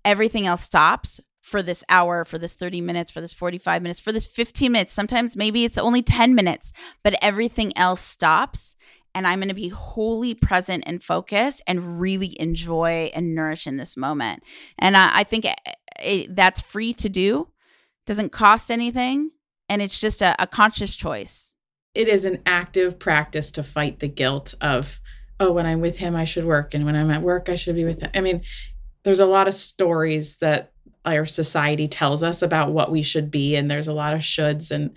everything 0.04 0.46
else 0.46 0.62
stops 0.62 1.18
for 1.40 1.62
this 1.62 1.82
hour, 1.88 2.26
for 2.26 2.36
this 2.36 2.54
30 2.54 2.82
minutes, 2.82 3.10
for 3.10 3.22
this 3.22 3.32
45 3.32 3.80
minutes, 3.80 4.00
for 4.00 4.12
this 4.12 4.26
15 4.26 4.70
minutes. 4.70 4.92
Sometimes 4.92 5.34
maybe 5.34 5.64
it's 5.64 5.78
only 5.78 6.02
10 6.02 6.34
minutes, 6.34 6.74
but 7.02 7.14
everything 7.22 7.72
else 7.74 8.02
stops 8.02 8.76
and 9.14 9.26
I'm 9.26 9.38
going 9.38 9.48
to 9.48 9.54
be 9.54 9.70
wholly 9.70 10.34
present 10.34 10.84
and 10.86 11.02
focused 11.02 11.62
and 11.66 11.98
really 11.98 12.38
enjoy 12.38 13.10
and 13.14 13.34
nourish 13.34 13.66
in 13.66 13.78
this 13.78 13.96
moment. 13.96 14.42
And 14.78 14.94
I, 14.94 15.20
I 15.20 15.24
think 15.24 15.46
it, 15.46 15.58
it, 16.02 16.36
that's 16.36 16.60
free 16.60 16.92
to 16.92 17.08
do, 17.08 17.48
doesn't 18.06 18.32
cost 18.32 18.70
anything, 18.70 19.30
and 19.68 19.82
it's 19.82 20.00
just 20.00 20.22
a, 20.22 20.34
a 20.38 20.46
conscious 20.46 20.94
choice. 20.94 21.54
It 21.94 22.08
is 22.08 22.24
an 22.24 22.42
active 22.46 22.98
practice 22.98 23.50
to 23.52 23.62
fight 23.62 24.00
the 24.00 24.08
guilt 24.08 24.54
of, 24.60 25.00
oh, 25.40 25.52
when 25.52 25.66
I'm 25.66 25.80
with 25.80 25.98
him, 25.98 26.14
I 26.14 26.24
should 26.24 26.44
work. 26.44 26.74
And 26.74 26.84
when 26.84 26.96
I'm 26.96 27.10
at 27.10 27.22
work, 27.22 27.48
I 27.48 27.56
should 27.56 27.74
be 27.74 27.84
with 27.84 28.00
him. 28.00 28.10
I 28.14 28.20
mean, 28.20 28.42
there's 29.02 29.20
a 29.20 29.26
lot 29.26 29.48
of 29.48 29.54
stories 29.54 30.38
that 30.38 30.72
our 31.04 31.24
society 31.24 31.88
tells 31.88 32.22
us 32.22 32.42
about 32.42 32.72
what 32.72 32.90
we 32.90 33.02
should 33.02 33.30
be. 33.30 33.56
And 33.56 33.70
there's 33.70 33.88
a 33.88 33.94
lot 33.94 34.14
of 34.14 34.20
shoulds 34.20 34.70
and, 34.70 34.92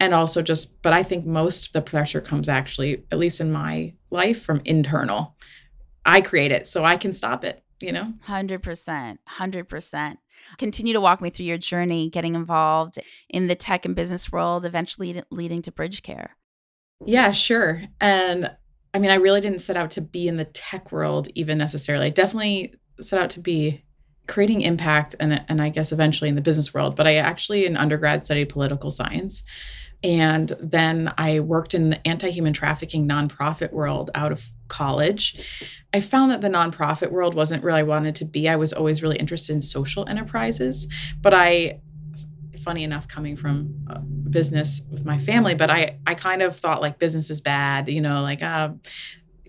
and 0.00 0.14
also 0.14 0.42
just 0.42 0.80
but 0.82 0.92
i 0.92 1.02
think 1.02 1.26
most 1.26 1.66
of 1.66 1.72
the 1.72 1.82
pressure 1.82 2.20
comes 2.20 2.48
actually 2.48 3.04
at 3.12 3.18
least 3.18 3.40
in 3.40 3.52
my 3.52 3.92
life 4.10 4.42
from 4.42 4.62
internal 4.64 5.36
i 6.04 6.20
create 6.20 6.50
it 6.50 6.66
so 6.66 6.84
i 6.84 6.96
can 6.96 7.12
stop 7.12 7.44
it 7.44 7.62
you 7.80 7.92
know 7.92 8.14
100% 8.26 9.18
100% 9.38 10.16
continue 10.58 10.92
to 10.92 11.00
walk 11.00 11.20
me 11.20 11.30
through 11.30 11.46
your 11.46 11.58
journey 11.58 12.08
getting 12.08 12.34
involved 12.34 12.98
in 13.28 13.46
the 13.46 13.54
tech 13.54 13.84
and 13.84 13.94
business 13.94 14.30
world 14.30 14.64
eventually 14.64 15.22
leading 15.30 15.62
to 15.62 15.72
bridge 15.72 16.02
care. 16.02 16.36
Yeah 17.04 17.30
sure. 17.30 17.82
And 18.00 18.50
i 18.92 18.98
mean 18.98 19.12
i 19.12 19.14
really 19.14 19.40
didn't 19.40 19.60
set 19.60 19.76
out 19.76 19.92
to 19.92 20.00
be 20.00 20.26
in 20.26 20.36
the 20.36 20.44
tech 20.44 20.92
world 20.92 21.28
even 21.34 21.58
necessarily. 21.58 22.06
I 22.06 22.10
definitely 22.10 22.74
set 23.00 23.20
out 23.20 23.30
to 23.30 23.40
be 23.40 23.84
creating 24.30 24.62
impact 24.62 25.16
and, 25.18 25.44
and 25.48 25.60
i 25.60 25.68
guess 25.68 25.90
eventually 25.90 26.28
in 26.28 26.36
the 26.36 26.40
business 26.40 26.72
world 26.72 26.94
but 26.94 27.04
i 27.04 27.16
actually 27.16 27.66
in 27.66 27.76
undergrad 27.76 28.24
studied 28.24 28.48
political 28.48 28.90
science 28.90 29.42
and 30.02 30.48
then 30.58 31.12
I 31.18 31.40
worked 31.40 31.74
in 31.74 31.90
the 31.90 32.06
anti 32.06 32.30
human 32.30 32.52
trafficking 32.52 33.06
nonprofit 33.06 33.72
world 33.72 34.10
out 34.14 34.32
of 34.32 34.46
college. 34.68 35.36
I 35.92 36.00
found 36.00 36.30
that 36.30 36.40
the 36.40 36.48
nonprofit 36.48 37.10
world 37.10 37.34
wasn't 37.34 37.62
really 37.62 37.80
I 37.80 37.82
wanted 37.82 38.14
to 38.16 38.24
be. 38.24 38.48
I 38.48 38.56
was 38.56 38.72
always 38.72 39.02
really 39.02 39.16
interested 39.16 39.52
in 39.52 39.62
social 39.62 40.08
enterprises, 40.08 40.88
but 41.20 41.34
I, 41.34 41.80
funny 42.62 42.84
enough, 42.84 43.08
coming 43.08 43.36
from 43.36 43.74
business 44.30 44.82
with 44.90 45.04
my 45.04 45.18
family, 45.18 45.54
but 45.54 45.70
I 45.70 45.98
I 46.06 46.14
kind 46.14 46.40
of 46.40 46.56
thought 46.56 46.80
like 46.80 46.98
business 46.98 47.28
is 47.28 47.40
bad, 47.40 47.88
you 47.88 48.00
know, 48.00 48.22
like 48.22 48.42
uh, 48.42 48.70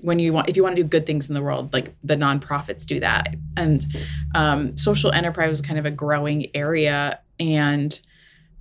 when 0.02 0.20
you 0.20 0.34
want 0.34 0.50
if 0.50 0.58
you 0.58 0.64
want 0.64 0.76
to 0.76 0.82
do 0.82 0.88
good 0.88 1.06
things 1.06 1.30
in 1.30 1.36
the 1.36 1.42
world 1.42 1.72
like 1.74 1.96
the 2.04 2.16
nonprofits 2.16 2.86
do 2.86 3.00
that 3.00 3.36
and 3.56 3.86
um, 4.34 4.76
social 4.76 5.12
enterprise 5.12 5.50
was 5.50 5.62
kind 5.62 5.78
of 5.78 5.86
a 5.86 5.92
growing 5.92 6.48
area 6.56 7.20
and 7.40 8.02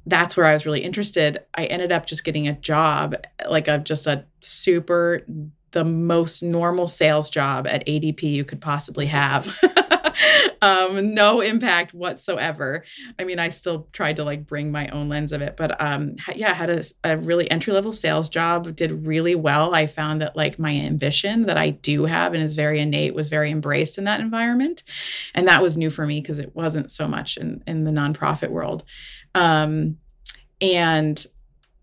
that's 0.07 0.37
where 0.37 0.47
I 0.47 0.53
was 0.53 0.67
really 0.67 0.83
interested. 0.83 1.41
I 1.55 1.67
ended 1.67 1.93
up 1.93 2.07
just 2.07 2.25
getting 2.25 2.49
a 2.49 2.53
job, 2.53 3.15
like 3.49 3.69
a 3.69 3.79
just 3.79 4.07
a 4.07 4.25
super 4.41 5.25
the 5.73 5.85
most 5.85 6.43
normal 6.43 6.89
sales 6.89 7.31
job 7.31 7.67
at 7.67 7.87
ADP 7.87 8.23
you 8.23 8.45
could 8.45 8.61
possibly 8.61 9.07
have. 9.07 9.57
um, 10.63 11.15
no 11.15 11.41
impact 11.41 11.95
whatsoever. 11.95 12.85
I 13.19 13.25
mean, 13.25 13.39
I 13.39 13.51
still 13.51 13.89
tried 13.93 14.17
to 14.17 14.25
like 14.25 14.47
bring 14.47 14.71
my 14.73 14.89
own 14.89 15.09
lens 15.09 15.33
of 15.33 15.43
it, 15.43 15.57
but 15.57 15.81
um, 15.81 16.17
yeah, 16.35 16.51
I 16.51 16.55
had 16.55 16.71
a, 16.71 16.85
a 17.05 17.17
really 17.17 17.51
entry 17.51 17.73
level 17.73 17.93
sales 17.93 18.29
job, 18.29 18.75
did 18.77 19.07
really 19.07 19.35
well. 19.35 19.75
I 19.75 19.87
found 19.87 20.21
that 20.21 20.37
like 20.37 20.59
my 20.59 20.73
ambition 20.73 21.47
that 21.47 21.57
I 21.57 21.71
do 21.71 22.07
have 22.07 22.35
and 22.35 22.43
is 22.43 22.55
very 22.55 22.81
innate 22.81 23.15
was 23.15 23.29
very 23.29 23.51
embraced 23.51 23.97
in 23.97 24.05
that 24.05 24.21
environment. 24.21 24.83
And 25.35 25.47
that 25.49 25.63
was 25.63 25.77
new 25.77 25.91
for 25.91 26.07
me 26.07 26.21
because 26.21 26.39
it 26.39 26.55
wasn't 26.55 26.91
so 26.91 27.09
much 27.09 27.37
in, 27.37 27.63
in 27.67 27.85
the 27.85 27.93
nonprofit 27.93 28.51
world. 28.51 28.85
Um, 29.35 29.99
and 30.61 31.25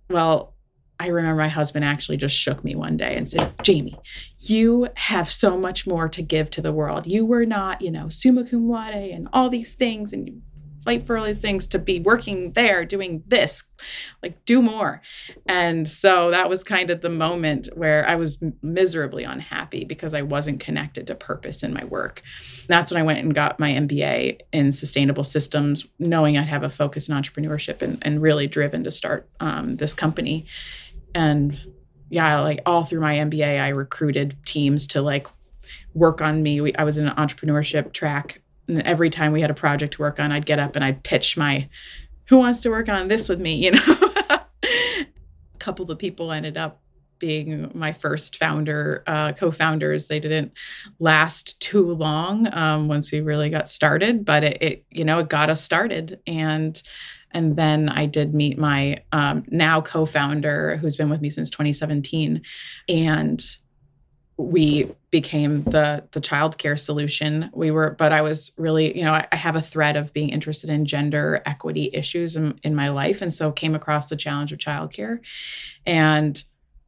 well, 0.10 0.54
I 1.00 1.08
remember 1.08 1.42
my 1.42 1.48
husband 1.50 1.86
actually 1.86 2.18
just 2.18 2.36
shook 2.36 2.64
me 2.64 2.74
one 2.74 2.98
day 2.98 3.16
and 3.16 3.30
said, 3.30 3.54
Jamee, 3.62 3.98
you 4.40 4.88
have 4.96 5.30
so 5.30 5.58
much 5.58 5.86
more 5.86 6.10
to 6.10 6.22
give 6.24 6.50
to 6.52 6.62
the 6.62 6.74
world. 6.74 7.06
You 7.06 7.26
were 7.26 7.46
not, 7.46 7.82
you 7.82 7.92
know, 7.92 8.10
summa 8.10 8.44
cum 8.46 8.68
laude 8.68 8.96
and 8.96 9.28
all 9.32 9.50
these 9.50 9.76
things, 9.76 10.12
and 10.12 10.42
fight 10.88 11.06
for 11.06 11.18
all 11.18 11.26
these 11.26 11.38
things 11.38 11.68
to 11.68 11.78
be 11.78 12.00
working 12.00 12.54
there 12.54 12.86
doing 12.86 13.22
this 13.28 13.70
like 14.24 14.46
do 14.46 14.62
more. 14.62 15.02
And 15.46 15.86
so 15.86 16.32
that 16.32 16.50
was 16.50 16.64
kind 16.64 16.90
of 16.90 17.02
the 17.02 17.10
moment 17.10 17.68
where 17.76 18.08
i 18.08 18.16
was 18.16 18.42
miserably 18.62 19.26
unhappy 19.26 19.84
because 19.84 20.14
i 20.14 20.22
wasn't 20.22 20.62
connected 20.62 21.06
to 21.06 21.14
purpose 21.14 21.62
in 21.62 21.74
my 21.74 21.84
work. 21.84 22.22
That's 22.70 22.90
when 22.90 23.02
i 23.02 23.04
went 23.04 23.20
and 23.20 23.36
got 23.36 23.60
my 23.60 23.72
mba 23.74 24.40
in 24.54 24.72
sustainable 24.72 25.26
systems 25.26 25.88
knowing 26.00 26.38
i'd 26.38 26.48
have 26.48 26.64
a 26.64 26.70
focus 26.70 27.10
in 27.10 27.16
entrepreneurship 27.18 27.82
and, 27.82 27.98
and 28.04 28.22
really 28.22 28.48
driven 28.48 28.86
to 28.86 28.92
start 28.92 29.30
um, 29.42 29.76
this 29.76 29.94
company. 29.94 30.46
And 31.14 31.60
yeah 32.10 32.40
like 32.40 32.62
all 32.66 32.86
through 32.86 33.02
my 33.02 33.16
mba 33.16 33.62
i 33.62 33.68
recruited 33.68 34.38
teams 34.46 34.88
to 34.88 35.02
like 35.02 35.28
work 35.94 36.22
on 36.22 36.42
me. 36.42 36.62
We, 36.62 36.74
i 36.76 36.86
was 36.86 36.98
in 36.98 37.10
an 37.10 37.16
entrepreneurship 37.18 37.92
track 37.92 38.42
and 38.68 38.82
every 38.84 39.10
time 39.10 39.32
we 39.32 39.42
had 39.42 39.52
a 39.52 39.56
project 39.56 39.94
to 39.94 40.02
work 40.02 40.20
on, 40.20 40.32
I'd 40.32 40.46
get 40.46 40.60
up 40.60 40.76
and 40.76 40.84
I'd 40.84 41.04
pitch 41.04 41.38
my, 41.38 41.70
who 42.26 42.38
wants 42.38 42.60
to 42.62 42.70
work 42.70 42.90
on 42.90 43.08
this 43.08 43.30
with 43.30 43.40
me? 43.40 43.56
You 43.68 43.72
know, 43.72 43.82
a 44.34 45.58
couple 45.60 45.84
of 45.84 45.90
the 45.90 45.96
people 45.96 46.32
ended 46.32 46.58
up 46.58 46.82
being 47.20 47.72
my 47.74 47.92
first 47.92 48.38
founder, 48.38 49.04
uh, 49.08 49.34
co-founders. 49.34 50.08
They 50.08 50.20
didn't 50.20 50.54
last 51.00 51.60
too 51.62 51.94
long 51.94 52.48
um, 52.54 52.88
once 52.88 53.12
we 53.12 53.22
really 53.22 53.50
got 53.50 53.70
started, 53.70 54.24
but 54.24 54.44
it, 54.44 54.62
it, 54.62 54.86
you 54.92 55.04
know, 55.04 55.20
it 55.20 55.30
got 55.30 55.50
us 55.50 55.64
started. 55.64 56.20
And 56.28 56.82
and 57.32 57.58
then 57.58 57.90
I 57.90 58.06
did 58.06 58.34
meet 58.34 58.58
my 58.58 59.04
um, 59.12 59.44
now 59.50 59.82
co-founder, 59.82 60.78
who's 60.78 60.96
been 60.96 61.10
with 61.10 61.22
me 61.22 61.30
since 61.30 61.50
2017, 61.50 62.42
and 62.88 63.46
we 64.38 64.92
became 65.10 65.64
the 65.64 66.08
the 66.12 66.22
childcare 66.22 66.80
solution. 66.80 67.50
We 67.54 67.72
were, 67.72 67.92
but 67.92 68.12
I 68.12 68.22
was 68.22 68.54
really, 68.58 68.96
you 68.96 69.04
know, 69.04 69.14
I, 69.14 69.28
I, 69.32 69.36
have 69.36 69.56
a 69.56 69.62
thread 69.62 69.96
of 69.96 70.14
being 70.14 70.30
interested 70.30 70.70
in 70.70 70.86
gender 70.86 71.42
equity 71.46 71.90
issues 71.92 72.36
in, 72.36 72.60
in 72.62 72.76
my 72.76 72.90
life, 72.90 73.22
and 73.22 73.34
so 73.34 73.52
came 73.52 73.74
across 73.74 74.10
the 74.10 74.16
challenge 74.16 74.54
of 74.54 74.60
childcare, 74.60 75.20
and 75.86 76.44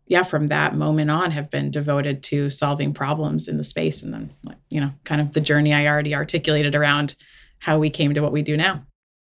yeah, 0.06 0.24
from 0.24 0.48
that 0.48 0.76
moment 0.76 1.10
on, 1.10 1.32
have 1.32 1.50
been 1.50 1.72
devoted 1.72 2.22
to 2.24 2.50
solving 2.50 2.94
problems 2.94 3.48
in 3.48 3.58
the 3.58 3.64
space, 3.64 4.04
and 4.04 4.14
then 4.14 4.30
you 4.70 4.80
know, 4.80 4.92
kind 5.04 5.20
of 5.20 5.34
the 5.34 5.42
journey 5.42 5.74
I 5.74 5.88
already 5.88 6.14
articulated 6.14 6.76
around 6.76 7.16
how 7.60 7.80
we 7.80 7.90
came 7.90 8.14
to 8.14 8.22
what 8.22 8.32
we 8.32 8.44
do 8.44 8.58
now. 8.58 8.86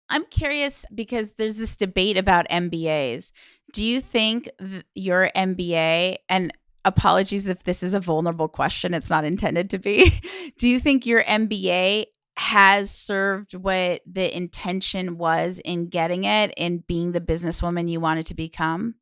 I'm 0.09 0.25
curious 0.25 0.85
because 0.93 1.35
there's 1.35 1.59
this 1.59 1.77
debate 1.77 2.17
about 2.17 2.49
MBAs. 2.49 3.33
Do 3.73 3.85
you 3.85 4.01
think 4.01 4.49
your 4.95 5.31
MBA 5.37 6.17
and 6.29 6.53
apologies 6.89 7.49
if 7.49 7.63
this 7.65 7.83
is 7.83 7.95
a 7.95 8.01
vulnerable 8.01 8.49
question. 8.49 8.95
It's 8.95 9.11
not 9.11 9.25
intended 9.25 9.71
to 9.71 9.79
be. 9.79 10.21
Do 10.59 10.67
you 10.67 10.81
think 10.81 11.07
your 11.07 11.23
MBA 11.23 12.07
has 12.37 12.91
served 12.91 13.55
what 13.55 14.01
the 14.11 14.37
intention 14.37 15.19
was 15.19 15.61
in 15.65 15.89
getting 15.89 16.25
it 16.25 16.53
and 16.57 16.87
being 16.87 17.13
the 17.13 17.21
businesswoman 17.21 17.91
you 17.91 18.01
wanted 18.01 18.27
to 18.27 18.35
become? 18.35 18.95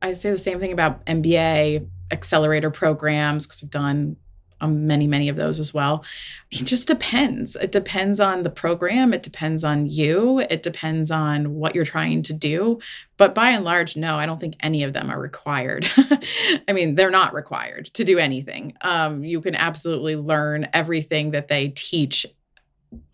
I 0.00 0.14
say 0.14 0.30
the 0.30 0.38
same 0.38 0.60
thing 0.60 0.72
about 0.72 1.04
MBA 1.06 1.88
accelerator 2.10 2.70
programs 2.70 3.46
because 3.46 3.62
I've 3.62 3.70
done 3.70 4.16
um, 4.64 4.86
many, 4.86 5.06
many 5.06 5.28
of 5.28 5.36
those 5.36 5.60
as 5.60 5.74
well. 5.74 6.04
It 6.50 6.64
just 6.64 6.88
depends. 6.88 7.56
It 7.56 7.70
depends 7.70 8.20
on 8.20 8.42
the 8.42 8.50
program. 8.50 9.12
It 9.12 9.22
depends 9.22 9.62
on 9.62 9.86
you. 9.86 10.40
It 10.40 10.62
depends 10.62 11.10
on 11.10 11.54
what 11.54 11.74
you're 11.74 11.84
trying 11.84 12.22
to 12.24 12.32
do. 12.32 12.78
But 13.16 13.34
by 13.34 13.50
and 13.50 13.64
large, 13.64 13.96
no, 13.96 14.16
I 14.16 14.26
don't 14.26 14.40
think 14.40 14.56
any 14.60 14.82
of 14.82 14.92
them 14.92 15.10
are 15.10 15.20
required. 15.20 15.86
I 16.68 16.72
mean, 16.72 16.94
they're 16.94 17.10
not 17.10 17.34
required 17.34 17.86
to 17.94 18.04
do 18.04 18.18
anything. 18.18 18.74
Um, 18.80 19.24
you 19.24 19.40
can 19.40 19.54
absolutely 19.54 20.16
learn 20.16 20.68
everything 20.72 21.32
that 21.32 21.48
they 21.48 21.68
teach 21.68 22.26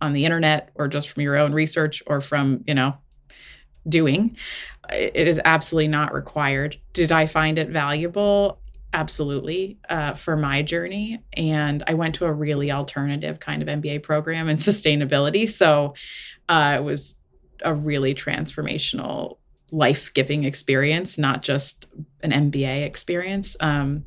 on 0.00 0.12
the 0.12 0.24
internet 0.24 0.70
or 0.74 0.88
just 0.88 1.10
from 1.10 1.22
your 1.22 1.36
own 1.36 1.52
research 1.52 2.02
or 2.06 2.20
from, 2.20 2.62
you 2.66 2.74
know, 2.74 2.96
doing. 3.88 4.36
It 4.90 5.26
is 5.26 5.40
absolutely 5.44 5.88
not 5.88 6.12
required. 6.12 6.76
Did 6.92 7.12
I 7.12 7.26
find 7.26 7.58
it 7.58 7.68
valuable? 7.68 8.59
Absolutely 8.92 9.78
uh, 9.88 10.14
for 10.14 10.36
my 10.36 10.62
journey 10.62 11.22
and 11.34 11.84
i 11.86 11.94
went 11.94 12.14
to 12.14 12.24
a 12.24 12.32
really 12.32 12.70
alternative 12.70 13.38
kind 13.38 13.62
of 13.62 13.68
mba 13.68 14.02
program 14.02 14.48
in 14.48 14.56
sustainability 14.58 15.48
so 15.48 15.94
uh, 16.48 16.74
it 16.78 16.82
was 16.82 17.16
a 17.62 17.74
really 17.74 18.14
transformational 18.14 19.38
life-giving 19.70 20.44
experience 20.44 21.18
not 21.18 21.42
just 21.42 21.86
an 22.22 22.32
mba 22.50 22.84
experience 22.84 23.56
um, 23.60 24.04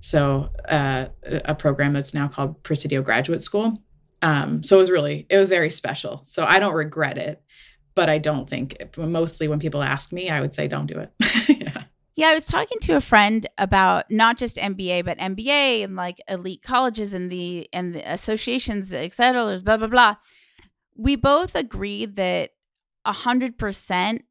so 0.00 0.50
uh, 0.68 1.06
a 1.44 1.54
program 1.54 1.92
that's 1.92 2.14
now 2.14 2.28
called 2.28 2.62
presidio 2.62 3.02
graduate 3.02 3.42
school 3.42 3.82
um, 4.22 4.62
so 4.62 4.76
it 4.76 4.80
was 4.80 4.90
really 4.90 5.26
it 5.28 5.36
was 5.36 5.48
very 5.48 5.70
special 5.70 6.20
so 6.24 6.44
i 6.44 6.60
don't 6.60 6.74
regret 6.74 7.18
it 7.18 7.42
but 7.96 8.08
i 8.08 8.18
don't 8.18 8.48
think 8.48 8.76
mostly 8.96 9.48
when 9.48 9.58
people 9.58 9.82
ask 9.82 10.12
me 10.12 10.30
i 10.30 10.40
would 10.40 10.54
say 10.54 10.68
don't 10.68 10.86
do 10.86 10.98
it. 10.98 11.12
Yeah 11.48 11.81
yeah, 12.14 12.28
I 12.28 12.34
was 12.34 12.44
talking 12.44 12.78
to 12.80 12.96
a 12.96 13.00
friend 13.00 13.46
about 13.56 14.10
not 14.10 14.36
just 14.36 14.56
MBA, 14.56 15.04
but 15.04 15.18
MBA 15.18 15.84
and 15.84 15.96
like 15.96 16.20
elite 16.28 16.62
colleges 16.62 17.14
and 17.14 17.30
the 17.30 17.68
and 17.72 17.94
the 17.94 18.12
associations, 18.12 18.92
et 18.92 19.12
cetera, 19.12 19.58
blah 19.60 19.76
blah 19.76 19.86
blah. 19.86 20.16
We 20.94 21.16
both 21.16 21.54
agreed 21.54 22.16
that 22.16 22.50
a 23.04 23.12
hundred 23.12 23.58
percent 23.58 24.24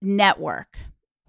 network 0.00 0.78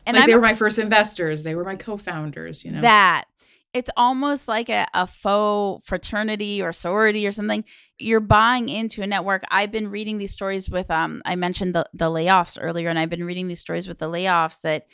And 0.06 0.16
like 0.16 0.28
they 0.28 0.36
were 0.36 0.42
my 0.42 0.54
first 0.54 0.78
investors. 0.78 1.44
They 1.44 1.56
were 1.56 1.66
my 1.66 1.76
co-founders, 1.76 2.64
you 2.64 2.72
know. 2.72 2.82
That 2.82 3.26
it's 3.74 3.90
almost 3.96 4.48
like 4.48 4.70
a, 4.70 4.88
a 4.94 5.06
faux 5.06 5.86
fraternity 5.86 6.62
or 6.62 6.74
sorority 6.74 7.28
or 7.28 7.32
something. 7.32 7.64
You're 8.00 8.20
buying 8.20 8.70
into 8.70 9.02
a 9.02 9.08
network. 9.08 9.44
I've 9.52 9.72
been 9.72 9.90
reading 9.90 10.18
these 10.18 10.32
stories 10.32 10.70
with 10.70 10.90
um 10.90 11.22
I 11.26 11.36
mentioned 11.36 11.76
the, 11.76 11.86
the 11.94 12.06
layoffs 12.06 12.58
earlier, 12.60 12.90
and 12.90 12.98
I've 12.98 13.10
been 13.10 13.26
reading 13.26 13.48
these 13.48 13.60
stories 13.60 13.88
with 13.88 14.00
the 14.00 14.10
layoffs 14.10 14.62
that 14.62 14.88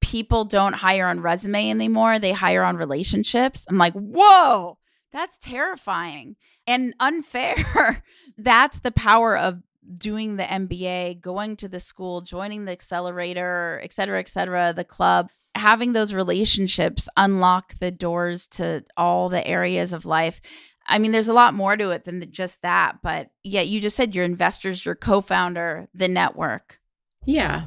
people 0.00 0.44
don't 0.44 0.72
hire 0.72 1.06
on 1.06 1.20
resume 1.20 1.70
anymore. 1.70 2.18
They 2.18 2.32
hire 2.32 2.64
on 2.64 2.76
relationships. 2.76 3.66
I'm 3.68 3.78
like, 3.78 3.92
whoa, 3.92 4.78
that's 5.12 5.38
terrifying 5.38 6.36
and 6.66 6.94
unfair. 7.00 8.02
that's 8.38 8.80
the 8.80 8.92
power 8.92 9.36
of 9.36 9.62
doing 9.96 10.36
the 10.36 10.44
MBA, 10.44 11.20
going 11.20 11.56
to 11.56 11.68
the 11.68 11.80
school, 11.80 12.20
joining 12.20 12.64
the 12.64 12.72
accelerator, 12.72 13.80
et 13.82 13.92
cetera, 13.92 14.20
et 14.20 14.28
cetera, 14.28 14.72
the 14.74 14.84
club, 14.84 15.30
having 15.60 15.92
those 15.92 16.14
relationships 16.14 17.08
unlock 17.16 17.74
the 17.78 17.90
doors 17.90 18.48
to 18.48 18.82
all 18.96 19.28
the 19.28 19.46
areas 19.46 19.92
of 19.92 20.04
life. 20.06 20.40
I 20.86 20.98
mean, 20.98 21.12
there's 21.12 21.28
a 21.28 21.34
lot 21.34 21.54
more 21.54 21.76
to 21.76 21.90
it 21.90 22.04
than 22.04 22.24
just 22.32 22.62
that. 22.62 22.98
But 23.02 23.30
yeah, 23.44 23.60
you 23.60 23.80
just 23.80 23.96
said 23.96 24.14
your 24.14 24.24
investors, 24.24 24.84
your 24.84 24.94
co 24.94 25.20
founder, 25.20 25.88
the 25.94 26.08
network. 26.08 26.80
Yeah. 27.26 27.66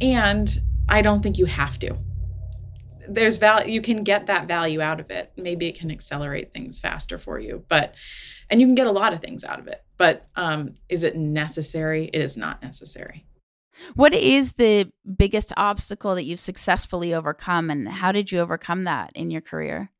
And 0.00 0.48
I 0.88 1.02
don't 1.02 1.22
think 1.22 1.38
you 1.38 1.46
have 1.46 1.78
to. 1.80 1.98
There's 3.08 3.36
value, 3.36 3.72
you 3.72 3.82
can 3.82 4.04
get 4.04 4.26
that 4.26 4.46
value 4.46 4.80
out 4.80 5.00
of 5.00 5.10
it. 5.10 5.32
Maybe 5.36 5.66
it 5.66 5.78
can 5.78 5.90
accelerate 5.90 6.52
things 6.52 6.78
faster 6.78 7.18
for 7.18 7.38
you, 7.38 7.64
but, 7.68 7.94
and 8.48 8.60
you 8.60 8.66
can 8.66 8.74
get 8.74 8.86
a 8.86 8.92
lot 8.92 9.12
of 9.12 9.20
things 9.20 9.44
out 9.44 9.58
of 9.58 9.66
it. 9.66 9.82
But 9.96 10.26
um, 10.36 10.72
is 10.88 11.02
it 11.02 11.16
necessary? 11.16 12.10
It 12.12 12.20
is 12.20 12.36
not 12.36 12.62
necessary. 12.62 13.26
What 13.94 14.14
is 14.14 14.54
the 14.54 14.90
biggest 15.16 15.52
obstacle 15.56 16.14
that 16.14 16.24
you've 16.24 16.40
successfully 16.40 17.14
overcome, 17.14 17.70
and 17.70 17.88
how 17.88 18.12
did 18.12 18.32
you 18.32 18.40
overcome 18.40 18.84
that 18.84 19.10
in 19.14 19.30
your 19.30 19.40
career? 19.40 19.90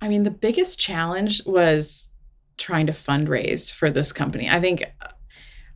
I 0.00 0.08
mean, 0.08 0.22
the 0.22 0.30
biggest 0.30 0.78
challenge 0.78 1.44
was 1.46 2.10
trying 2.56 2.86
to 2.86 2.92
fundraise 2.92 3.72
for 3.72 3.90
this 3.90 4.12
company. 4.12 4.48
I 4.48 4.60
think 4.60 4.84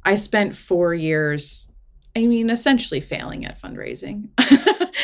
I 0.04 0.14
spent 0.14 0.56
four 0.56 0.94
years 0.94 1.70
I 2.18 2.26
mean, 2.26 2.50
essentially 2.50 3.00
failing 3.00 3.44
at 3.44 3.60
fundraising. 3.60 4.30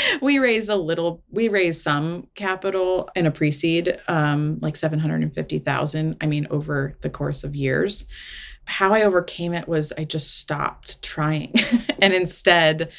we 0.21 0.41
raised 0.41 0.69
a 0.69 0.75
little, 0.75 1.23
we 1.31 1.49
raised 1.49 1.81
some 1.81 2.27
capital 2.35 3.09
in 3.15 3.27
a 3.27 3.31
pre 3.31 3.53
seed, 3.53 4.01
um, 4.09 4.59
like 4.61 4.75
750,000. 4.75 6.17
I 6.21 6.27
mean, 6.27 6.49
over 6.51 6.99
the 7.03 7.11
course 7.11 7.45
of 7.45 7.55
years. 7.55 8.09
How 8.67 8.95
I 8.95 9.03
overcame 9.03 9.53
it 9.53 9.69
was 9.69 9.93
I 9.97 10.05
just 10.05 10.39
stopped 10.39 11.03
trying 11.03 11.55
and 12.01 12.15
instead 12.15 12.91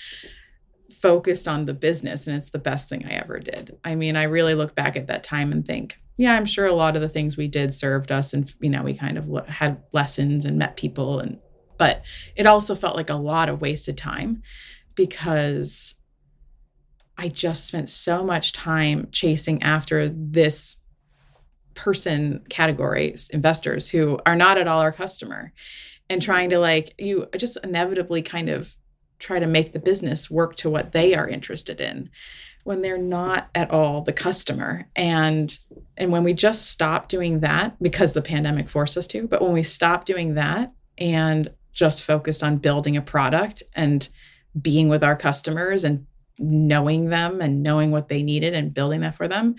focused 0.92 1.48
on 1.48 1.66
the 1.66 1.74
business. 1.74 2.26
And 2.26 2.36
it's 2.36 2.50
the 2.50 2.58
best 2.58 2.90
thing 2.90 3.06
I 3.06 3.12
ever 3.12 3.40
did. 3.40 3.78
I 3.84 3.96
mean, 3.96 4.16
I 4.16 4.24
really 4.24 4.56
look 4.56 4.74
back 4.74 4.96
at 4.96 5.08
that 5.08 5.24
time 5.24 5.52
and 5.52 5.66
think, 5.66 6.00
yeah, 6.18 6.34
I'm 6.34 6.46
sure 6.46 6.66
a 6.66 6.74
lot 6.74 6.96
of 6.96 7.02
the 7.02 7.10
things 7.10 7.38
we 7.38 7.48
did 7.48 7.74
served 7.74 8.12
us 8.12 8.34
and, 8.34 8.52
you 8.60 8.70
know, 8.70 8.82
we 8.82 8.96
kind 8.96 9.18
of 9.18 9.48
had 9.48 9.84
lessons 9.92 10.46
and 10.46 10.58
met 10.58 10.78
people 10.78 11.20
and 11.20 11.40
but 11.78 12.04
it 12.36 12.46
also 12.46 12.74
felt 12.74 12.96
like 12.96 13.10
a 13.10 13.16
lot 13.16 13.50
of 13.50 13.62
wasted 13.62 13.98
time 13.98 14.42
because 14.96 15.96
I 17.18 17.28
just 17.28 17.66
spent 17.66 17.90
so 17.90 18.24
much 18.24 18.54
time 18.54 19.10
chasing 19.12 19.62
after 19.62 20.10
this 20.10 20.78
person 21.76 22.44
categories, 22.50 23.30
investors 23.30 23.90
who 23.90 24.20
are 24.26 24.36
not 24.36 24.58
at 24.58 24.68
all 24.68 24.82
our 24.82 24.92
customer, 24.92 25.54
and 26.10 26.22
trying 26.22 26.50
to 26.50 26.60
like, 26.60 26.94
you 26.98 27.28
just 27.38 27.58
inevitably 27.64 28.22
kind 28.22 28.50
of 28.50 28.76
try 29.20 29.40
to 29.40 29.48
make 29.48 29.72
the 29.72 29.80
business 29.80 30.30
work 30.30 30.56
to 30.56 30.70
what 30.70 30.92
they 30.92 31.16
are 31.16 31.28
interested 31.28 31.80
in 31.80 32.10
when 32.64 32.82
they're 32.82 32.98
not 32.98 33.48
at 33.54 33.70
all 33.70 34.02
the 34.02 34.14
customer. 34.14 34.88
And 34.96 35.58
and 35.98 36.12
when 36.12 36.24
we 36.24 36.34
just 36.34 36.68
stop 36.68 37.08
doing 37.08 37.40
that 37.40 37.82
because 37.82 38.14
the 38.14 38.22
pandemic 38.22 38.70
forced 38.70 38.98
us 38.98 39.08
to 39.08 39.28
but 39.28 39.42
when 39.42 39.54
we 39.54 39.64
stop 39.64 40.04
doing 40.04 40.34
that 40.34 40.74
and 40.98 41.52
just 41.72 42.04
focused 42.04 42.44
on 42.44 42.58
building 42.58 42.98
a 42.98 43.02
product 43.02 43.62
and 43.76 44.10
being 44.60 44.90
with 44.90 45.04
our 45.04 45.16
customers 45.16 45.84
and 45.84 46.08
knowing 46.40 47.10
them 47.10 47.42
and 47.42 47.62
knowing 47.62 47.92
what 47.92 48.10
they 48.10 48.24
needed 48.24 48.54
and 48.54 48.74
building 48.74 49.02
that 49.02 49.16
for 49.16 49.28
them, 49.28 49.56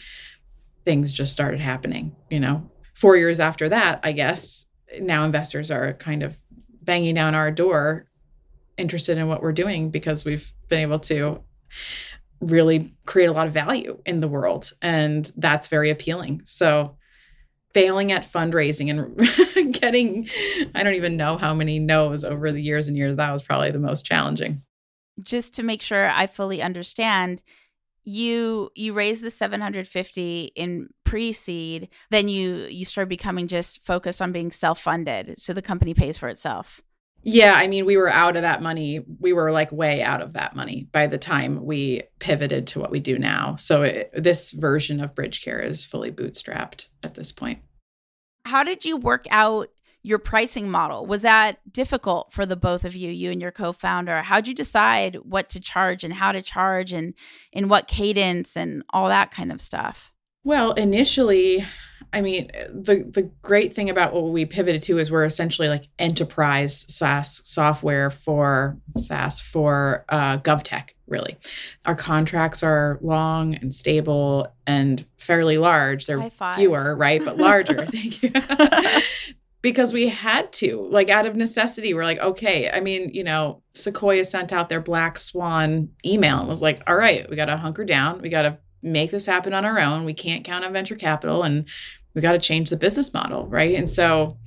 things 0.87 1.13
just 1.13 1.35
started 1.35 1.61
happening. 1.61 2.17
You 2.31 2.41
know, 2.41 2.71
four 2.95 3.17
years 3.17 3.39
after 3.41 3.69
that, 3.69 4.01
I 4.03 4.13
guess 4.13 4.67
now 4.99 5.25
investors 5.25 5.71
are 5.71 5.93
kind 5.93 6.23
of 6.23 6.39
banging 6.83 7.17
down 7.17 7.35
our 7.35 7.51
door 7.51 8.07
interested 8.79 9.19
in 9.19 9.29
what 9.29 9.43
we're 9.43 9.53
doing 9.53 9.91
because 9.91 10.25
we've 10.25 10.53
been 10.69 10.81
able 10.81 11.01
to 11.01 11.43
really 12.41 12.95
create 13.05 13.27
a 13.27 13.33
lot 13.33 13.47
of 13.47 13.53
value 13.53 14.01
in 14.07 14.21
the 14.21 14.29
world 14.29 14.73
and 14.83 15.33
that's 15.37 15.69
very 15.69 15.89
appealing 15.89 16.43
so 16.45 16.97
failing 17.77 18.11
at 18.11 18.31
fundraising 18.31 18.89
and 18.89 19.75
getting 19.81 20.27
I 20.75 20.83
don't 20.83 20.95
even 20.95 21.19
know 21.19 21.37
how 21.37 21.53
many 21.53 21.79
no's 21.79 22.25
over 22.25 22.51
the 22.51 22.63
years 22.63 22.89
and 22.89 22.97
years 22.97 23.17
that 23.17 23.31
was 23.31 23.43
probably 23.43 23.71
the 23.71 23.79
most 23.79 24.07
challenging. 24.07 24.57
Just 25.23 25.53
to 25.57 25.63
make 25.63 25.83
sure 25.83 26.09
I 26.09 26.27
fully 26.27 26.63
understand, 26.63 27.43
you 28.07 28.71
you 28.75 28.93
raised 28.93 29.23
the 29.23 29.31
750 29.31 30.53
in 30.55 30.89
pre-seed, 31.05 31.89
then 32.11 32.29
you 32.29 32.55
you 32.71 32.85
start 32.85 33.09
becoming 33.09 33.49
just 33.49 33.85
focused 33.85 34.23
on 34.23 34.33
being 34.33 34.51
self-funded 34.51 35.39
so 35.39 35.53
the 35.53 35.61
company 35.61 35.93
pays 35.93 36.17
for 36.17 36.29
itself. 36.29 36.81
Yeah, 37.29 37.55
I 37.57 37.67
mean, 37.67 37.85
we 37.87 37.97
were 37.97 38.09
out 38.09 38.37
of 38.37 38.43
that 38.43 38.63
money. 38.63 39.05
We 39.19 39.33
were 39.33 39.51
like 39.51 39.73
way 39.73 40.01
out 40.01 40.23
of 40.23 40.35
that 40.35 40.55
money 40.55 40.89
by 40.93 41.09
the 41.09 41.19
time 41.19 41.65
we 41.65 42.05
pivoted 42.21 42.69
to 42.69 42.79
what 42.79 42.93
we 42.93 43.01
do 43.01 43.19
now. 43.19 43.57
So 43.57 43.83
it, 43.83 44.13
this 44.15 44.53
version 44.53 45.01
of 45.01 45.17
BridgeCare 45.17 45.65
is 45.65 45.85
fully 45.85 46.13
bootstrapped 46.13 46.87
at 47.03 47.15
this 47.15 47.33
point. 47.33 47.59
How 48.45 48.63
did 48.63 48.85
you 48.85 48.97
work 48.97 49.27
out 49.29 49.71
your 50.07 50.19
pricing 50.21 50.71
model? 50.71 51.05
Was 51.05 51.23
that 51.23 51.59
difficult 51.73 52.33
for 52.33 52.47
the 52.47 52.55
both 52.55 52.85
of 52.85 52.95
you, 52.95 53.11
you 53.11 53.33
and 53.33 53.43
your 53.43 53.51
co-founder? 53.51 54.23
How'd 54.23 54.47
you 54.47 54.55
decide 54.55 55.17
what 55.17 55.49
to 55.51 55.61
charge 55.61 56.05
and 56.05 56.15
how 56.15 56.31
to 56.31 56.43
charge 56.43 56.93
and 56.93 57.13
in 57.53 57.69
what 57.69 57.89
cadence 57.89 58.57
and 58.57 58.85
all 58.91 59.09
that 59.09 59.33
kind 59.33 59.51
of 59.51 59.61
stuff? 59.61 60.13
Well, 60.45 60.75
initially, 60.75 61.67
I 62.13 62.21
mean, 62.21 62.53
the 62.71 63.11
the 63.13 63.33
great 63.43 63.73
thing 63.73 63.91
about 63.91 64.15
what 64.15 64.27
we 64.27 64.47
pivoted 64.47 64.83
to 64.83 64.99
is 64.99 65.11
we're 65.11 65.25
essentially 65.25 65.69
like 65.69 65.89
enterprise 65.99 66.87
SaaS 66.89 67.43
software 67.45 68.13
for 68.13 68.79
SaaS 68.97 69.41
for 69.41 70.05
uh, 70.09 70.39
GovTech. 70.39 70.91
Really, 71.09 71.37
our 71.85 71.97
contracts 71.97 72.63
are 72.63 73.01
long 73.03 73.57
and 73.57 73.75
stable 73.75 74.55
and 74.69 75.05
fairly 75.17 75.59
large. 75.59 76.07
They're 76.07 76.31
fewer, 76.55 76.95
right, 76.95 77.25
but 77.25 77.39
larger. 77.39 77.85
Thank 77.91 78.23
you. 78.23 78.31
because 79.67 79.93
we 79.93 80.07
had 80.07 80.53
to, 80.53 80.87
like, 80.93 81.11
out 81.11 81.27
of 81.27 81.35
necessity. 81.35 81.93
We're 81.93 82.05
like, 82.05 82.21
okay. 82.21 82.71
I 82.71 82.79
mean, 82.79 83.11
you 83.13 83.25
know, 83.25 83.65
Sequoia 83.75 84.25
sent 84.25 84.53
out 84.53 84.69
their 84.69 84.81
Black 84.81 85.19
Swan 85.19 85.89
email 86.05 86.39
and 86.39 86.49
was 86.49 86.63
like, 86.63 86.85
all 86.87 86.95
right, 86.95 87.29
we 87.29 87.35
got 87.35 87.47
to 87.47 87.57
hunker 87.57 87.85
down. 87.85 88.23
We 88.23 88.29
got 88.29 88.43
to 88.43 88.59
make 88.81 89.11
this 89.11 89.27
happen 89.27 89.53
on 89.53 89.65
our 89.65 89.81
own. 89.81 90.05
We 90.05 90.15
can't 90.15 90.45
count 90.45 90.65
on 90.65 90.73
venture 90.73 90.95
capital 90.95 91.43
and 91.43 91.69
we 92.15 92.21
got 92.21 92.31
to 92.31 92.39
change 92.39 92.71
the 92.71 92.77
business 92.77 93.13
model, 93.13 93.49
right? 93.49 93.75
And 93.75 93.91
so 93.91 94.39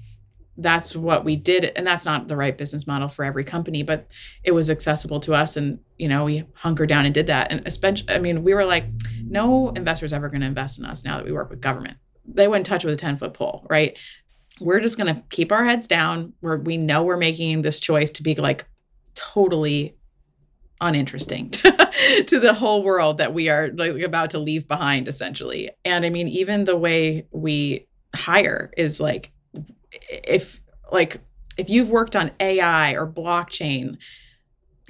that's 0.56 0.96
what 0.96 1.26
we 1.26 1.36
did 1.36 1.66
and 1.76 1.86
that's 1.86 2.06
not 2.06 2.30
the 2.30 2.38
right 2.38 2.58
business 2.58 2.86
model 2.86 3.08
for 3.08 3.24
every 3.24 3.46
company 3.46 3.82
but 3.82 4.12
it 4.44 4.52
was 4.52 4.70
accessible 4.70 5.22
to 5.22 5.34
us 5.34 5.56
and 5.56 5.80
you 5.98 6.06
know 6.06 6.26
we 6.26 6.44
hunkered 6.56 6.90
down 6.90 7.06
and 7.06 7.14
did 7.14 7.28
that 7.28 7.50
and 7.50 7.66
especially 7.66 8.10
i 8.10 8.20
mean 8.20 8.44
we 8.44 8.54
were 8.54 8.66
like 8.66 8.84
no 9.24 9.70
investor's 9.70 10.12
ever 10.12 10.28
going 10.28 10.42
to 10.42 10.48
invest 10.48 10.78
in 10.78 10.84
us 10.84 11.06
now 11.06 11.16
that 11.16 11.26
we 11.26 11.32
work 11.32 11.50
with 11.50 11.62
government 11.62 11.98
they 12.26 12.46
wouldn't 12.46 12.66
touch 12.66 12.84
with 12.84 12.94
a 12.94 12.98
10 12.98 13.16
foot 13.16 13.34
pole 13.34 13.66
right 13.70 13.98
we're 14.60 14.80
just 14.80 14.98
going 14.98 15.14
to 15.14 15.22
keep 15.30 15.52
our 15.52 15.66
heads 15.66 15.88
down. 15.88 16.34
Where 16.42 16.58
we 16.58 16.78
know 16.78 17.04
we're 17.04 17.18
making 17.18 17.62
this 17.62 17.80
choice 17.80 18.12
to 18.12 18.24
be 18.24 18.36
like 18.36 18.66
totally 19.16 19.96
uninteresting 20.82 21.50
to 22.28 22.40
the 22.40 22.54
whole 22.54 22.84
world 22.84 23.18
that 23.18 23.34
we 23.34 23.50
are 23.50 23.70
like 23.74 24.02
about 24.02 24.32
to 24.32 24.40
leave 24.40 24.68
behind 24.68 25.08
essentially. 25.08 25.70
And 25.84 26.06
i 26.06 26.10
mean 26.10 26.30
even 26.30 26.64
the 26.64 26.78
way 26.78 27.28
we 27.32 27.88
hire 28.16 28.72
is 28.78 29.02
like 29.02 29.34
if 30.10 30.62
like 30.92 31.20
if 31.58 31.70
you've 31.70 31.92
worked 31.92 32.16
on 32.16 32.32
ai 32.40 32.94
or 32.94 33.06
blockchain 33.06 33.98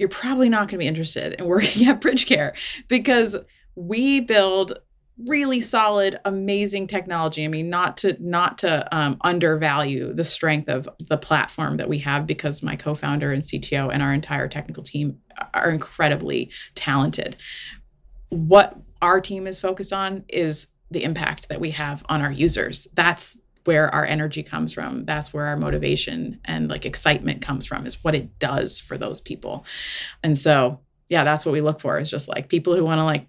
you're 0.00 0.08
probably 0.08 0.48
not 0.48 0.60
going 0.60 0.68
to 0.68 0.78
be 0.78 0.86
interested 0.86 1.34
in 1.34 1.44
working 1.44 1.86
at 1.88 2.00
BridgeCare 2.00 2.52
because 2.88 3.36
we 3.74 4.20
build 4.20 4.78
really 5.26 5.60
solid 5.60 6.18
amazing 6.24 6.86
technology. 6.86 7.44
I 7.44 7.48
mean 7.48 7.68
not 7.68 7.96
to 7.98 8.16
not 8.20 8.58
to 8.58 8.96
um, 8.96 9.16
undervalue 9.22 10.12
the 10.12 10.24
strength 10.24 10.68
of 10.68 10.88
the 10.98 11.18
platform 11.18 11.76
that 11.76 11.88
we 11.88 11.98
have 11.98 12.26
because 12.26 12.62
my 12.62 12.76
co-founder 12.76 13.32
and 13.32 13.42
cto 13.42 13.92
and 13.92 14.02
our 14.02 14.12
entire 14.12 14.48
technical 14.48 14.82
team 14.82 15.18
are 15.54 15.70
incredibly 15.70 16.50
talented. 16.74 17.36
What 18.28 18.76
our 19.02 19.20
team 19.20 19.46
is 19.46 19.60
focused 19.60 19.92
on 19.92 20.24
is 20.28 20.68
the 20.90 21.04
impact 21.04 21.48
that 21.48 21.60
we 21.60 21.70
have 21.70 22.04
on 22.08 22.20
our 22.20 22.32
users. 22.32 22.88
That's 22.94 23.38
where 23.64 23.94
our 23.94 24.04
energy 24.04 24.42
comes 24.42 24.72
from. 24.72 25.04
That's 25.04 25.32
where 25.32 25.46
our 25.46 25.56
motivation 25.56 26.40
and 26.44 26.68
like 26.68 26.86
excitement 26.86 27.42
comes 27.42 27.66
from 27.66 27.86
is 27.86 28.02
what 28.02 28.14
it 28.14 28.38
does 28.38 28.80
for 28.80 28.96
those 28.98 29.20
people. 29.20 29.64
And 30.22 30.36
so 30.38 30.80
yeah, 31.08 31.24
that's 31.24 31.44
what 31.44 31.52
we 31.52 31.60
look 31.60 31.80
for 31.80 31.98
is 31.98 32.10
just 32.10 32.28
like 32.28 32.48
people 32.48 32.74
who 32.74 32.84
want 32.84 33.00
to 33.00 33.04
like 33.04 33.26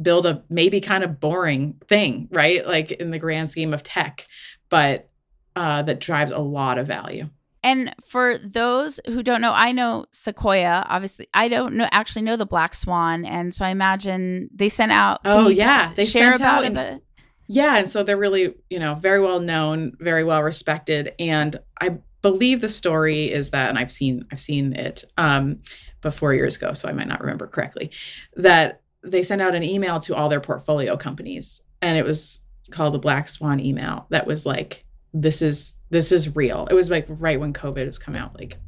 build 0.00 0.26
a 0.26 0.42
maybe 0.48 0.80
kind 0.80 1.04
of 1.04 1.20
boring 1.20 1.74
thing, 1.86 2.28
right? 2.30 2.66
Like 2.66 2.90
in 2.92 3.10
the 3.10 3.18
grand 3.18 3.50
scheme 3.50 3.74
of 3.74 3.82
tech, 3.82 4.26
but 4.68 5.10
uh, 5.56 5.82
that 5.82 6.00
drives 6.00 6.32
a 6.32 6.38
lot 6.38 6.78
of 6.78 6.86
value. 6.86 7.28
And 7.62 7.94
for 8.06 8.38
those 8.38 9.00
who 9.06 9.22
don't 9.22 9.42
know, 9.42 9.52
I 9.52 9.72
know 9.72 10.06
Sequoia. 10.12 10.86
Obviously, 10.88 11.26
I 11.34 11.48
don't 11.48 11.74
know 11.74 11.88
actually 11.92 12.22
know 12.22 12.36
the 12.36 12.46
Black 12.46 12.74
Swan, 12.74 13.26
and 13.26 13.54
so 13.54 13.66
I 13.66 13.68
imagine 13.68 14.48
they 14.54 14.70
sent 14.70 14.92
out. 14.92 15.20
Oh 15.26 15.48
yeah, 15.48 15.92
they 15.94 16.06
share 16.06 16.30
sent 16.30 16.40
about 16.40 16.64
out 16.64 16.64
it. 16.64 16.76
and- 16.78 17.00
Yeah, 17.48 17.76
and 17.76 17.88
so 17.88 18.02
they're 18.02 18.16
really, 18.16 18.54
you 18.70 18.78
know, 18.78 18.94
very 18.94 19.20
well 19.20 19.40
known, 19.40 19.92
very 19.98 20.24
well 20.24 20.42
respected, 20.42 21.12
and 21.18 21.58
I 21.80 21.98
believe 22.22 22.60
the 22.62 22.68
story 22.68 23.30
is 23.30 23.50
that, 23.50 23.68
and 23.70 23.78
I've 23.78 23.92
seen, 23.92 24.24
I've 24.32 24.40
seen 24.40 24.72
it, 24.74 25.04
um, 25.18 25.58
but 26.00 26.14
four 26.14 26.32
years 26.32 26.56
ago, 26.56 26.72
so 26.74 26.88
I 26.88 26.92
might 26.92 27.08
not 27.08 27.20
remember 27.20 27.46
correctly, 27.46 27.90
that 28.36 28.79
they 29.02 29.22
sent 29.22 29.42
out 29.42 29.54
an 29.54 29.62
email 29.62 29.98
to 30.00 30.14
all 30.14 30.28
their 30.28 30.40
portfolio 30.40 30.96
companies, 30.96 31.62
and 31.80 31.98
it 31.98 32.04
was 32.04 32.44
called 32.70 32.94
the 32.94 32.98
Black 32.98 33.28
Swan 33.28 33.60
email. 33.60 34.06
That 34.10 34.26
was 34.26 34.46
like, 34.46 34.84
this 35.12 35.42
is 35.42 35.76
this 35.90 36.12
is 36.12 36.36
real. 36.36 36.68
It 36.70 36.74
was 36.74 36.90
like 36.90 37.06
right 37.08 37.40
when 37.40 37.52
COVID 37.52 37.86
was 37.86 37.98
come 37.98 38.16
out, 38.16 38.38
like, 38.38 38.58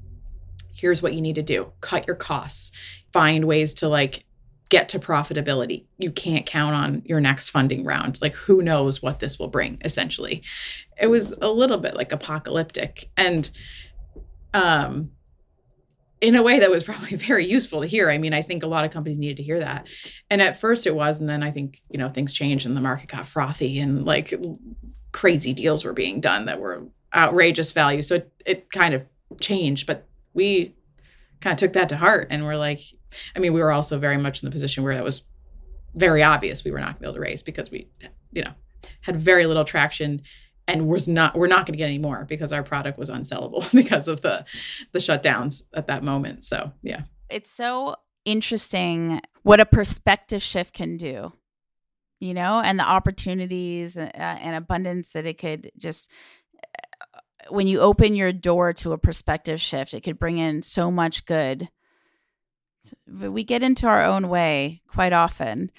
here's 0.75 1.03
what 1.03 1.15
you 1.15 1.21
need 1.21 1.37
to 1.37 1.43
do: 1.43 1.73
cut 1.81 2.07
your 2.07 2.17
costs, 2.17 2.73
find 3.13 3.45
ways 3.45 3.75
to 3.75 3.89
like 3.89 4.25
get 4.69 4.89
to 4.89 4.99
profitability. 4.99 5.85
You 5.99 6.11
can't 6.11 6.47
count 6.47 6.75
on 6.75 7.03
your 7.05 7.21
next 7.21 7.51
funding 7.51 7.85
round. 7.85 8.21
Like, 8.23 8.35
who 8.35 8.63
knows 8.63 9.03
what 9.03 9.21
this 9.21 9.39
will 9.39 9.49
bring, 9.49 9.79
essentially. 9.85 10.43
It 10.99 11.09
was 11.09 11.33
a 11.43 11.51
little 11.51 11.77
bit 11.77 11.95
like 11.95 12.11
apocalyptic. 12.11 13.11
And 13.17 13.51
um 14.55 15.11
in 16.23 16.37
a 16.37 16.43
way 16.43 16.61
that 16.61 16.71
was 16.71 16.85
probably 16.85 17.17
very 17.17 17.45
useful 17.45 17.83
to 17.83 17.87
hear. 17.87 18.09
I 18.09 18.17
mean, 18.17 18.33
I 18.33 18.41
think 18.41 18.63
a 18.63 18.69
lot 18.69 18.87
of 18.87 18.93
companies 18.93 19.19
needed 19.19 19.37
to 19.39 19.43
hear 19.43 19.59
that. 19.59 19.89
And 20.31 20.41
at 20.41 20.59
first 20.59 20.87
it 20.87 20.95
was, 20.95 21.21
and 21.21 21.29
then 21.29 21.43
I 21.43 21.51
think, 21.51 21.83
you 21.91 21.99
know, 21.99 22.09
things 22.09 22.33
changed 22.33 22.65
and 22.65 22.77
the 22.77 22.81
market 22.81 23.11
got 23.11 23.27
frothy 23.27 23.79
and 23.79 24.07
like 24.07 24.33
crazy 25.11 25.53
deals 25.53 25.85
were 25.85 25.93
being 25.93 26.21
done 26.21 26.47
that 26.47 26.61
were 26.61 26.85
outrageous 27.15 27.73
value. 27.73 28.01
So 28.01 28.15
it, 28.15 28.33
it 28.47 28.71
kind 28.71 28.95
of 28.95 29.05
changed, 29.41 29.87
but 29.87 30.07
we 30.33 30.75
kind 31.41 31.53
of 31.53 31.59
took 31.59 31.75
that 31.75 31.89
to 31.91 31.97
heart 31.97 32.29
and 32.31 32.47
we're 32.47 32.57
like, 32.57 32.81
I 33.37 33.41
mean, 33.41 33.53
we 33.53 33.61
were 33.61 33.73
also 33.73 33.99
very 33.99 34.17
much 34.17 34.43
in 34.43 34.47
the 34.47 34.53
position 34.53 34.85
where 34.85 34.95
that 34.95 35.05
was 35.05 35.27
very 35.95 36.23
obvious 36.23 36.65
we 36.65 36.71
were 36.71 36.79
not 36.79 36.87
going 36.87 36.95
to 36.95 37.01
be 37.01 37.07
able 37.07 37.15
to 37.15 37.21
raise 37.21 37.43
because 37.43 37.71
we, 37.71 37.89
you 38.31 38.43
know, 38.43 38.53
had 39.03 39.17
very 39.17 39.45
little 39.45 39.65
traction 39.65 40.23
and 40.69 40.87
was 40.89 41.09
not 41.09 41.37
we're 41.37 41.47
not 41.49 41.67
going 41.67 41.75
to 41.75 41.79
get 41.79 41.87
any 41.87 41.99
more 41.99 42.25
because 42.25 42.53
our 42.53 42.63
product 42.63 42.99
was 42.99 43.11
unsellable 43.11 43.71
because 43.75 44.09
of 44.09 44.23
the 44.23 44.45
the 44.93 44.99
shutdowns 44.99 45.65
at 45.75 45.87
that 45.89 46.03
moment. 46.03 46.45
So 46.45 46.73
yeah, 46.83 47.03
it's 47.29 47.51
so 47.51 47.97
interesting 48.25 49.21
what 49.43 49.61
a 49.61 49.67
perspective 49.67 50.41
shift 50.43 50.75
can 50.75 50.97
do, 50.97 51.33
you 52.21 52.35
know, 52.35 52.61
and 52.61 52.79
the 52.79 52.85
opportunities 52.85 53.97
uh, 53.97 54.11
and 54.15 54.55
abundance 54.57 55.13
that 55.13 55.27
it 55.27 55.39
could 55.39 55.73
just. 55.77 56.09
uh, 56.63 57.19
When 57.51 57.67
you 57.67 57.81
open 57.81 58.15
your 58.15 58.33
door 58.33 58.73
to 58.75 58.93
a 58.93 58.99
perspective 58.99 59.61
shift, 59.61 59.95
it 59.95 60.03
could 60.03 60.19
bring 60.19 60.39
in 60.39 60.63
so 60.63 60.91
much 60.91 61.27
good. 61.27 61.69
We 63.07 63.45
get 63.45 63.63
into 63.63 63.87
our 63.87 64.03
own 64.03 64.29
way 64.29 64.83
quite 64.89 65.13
often. 65.13 65.71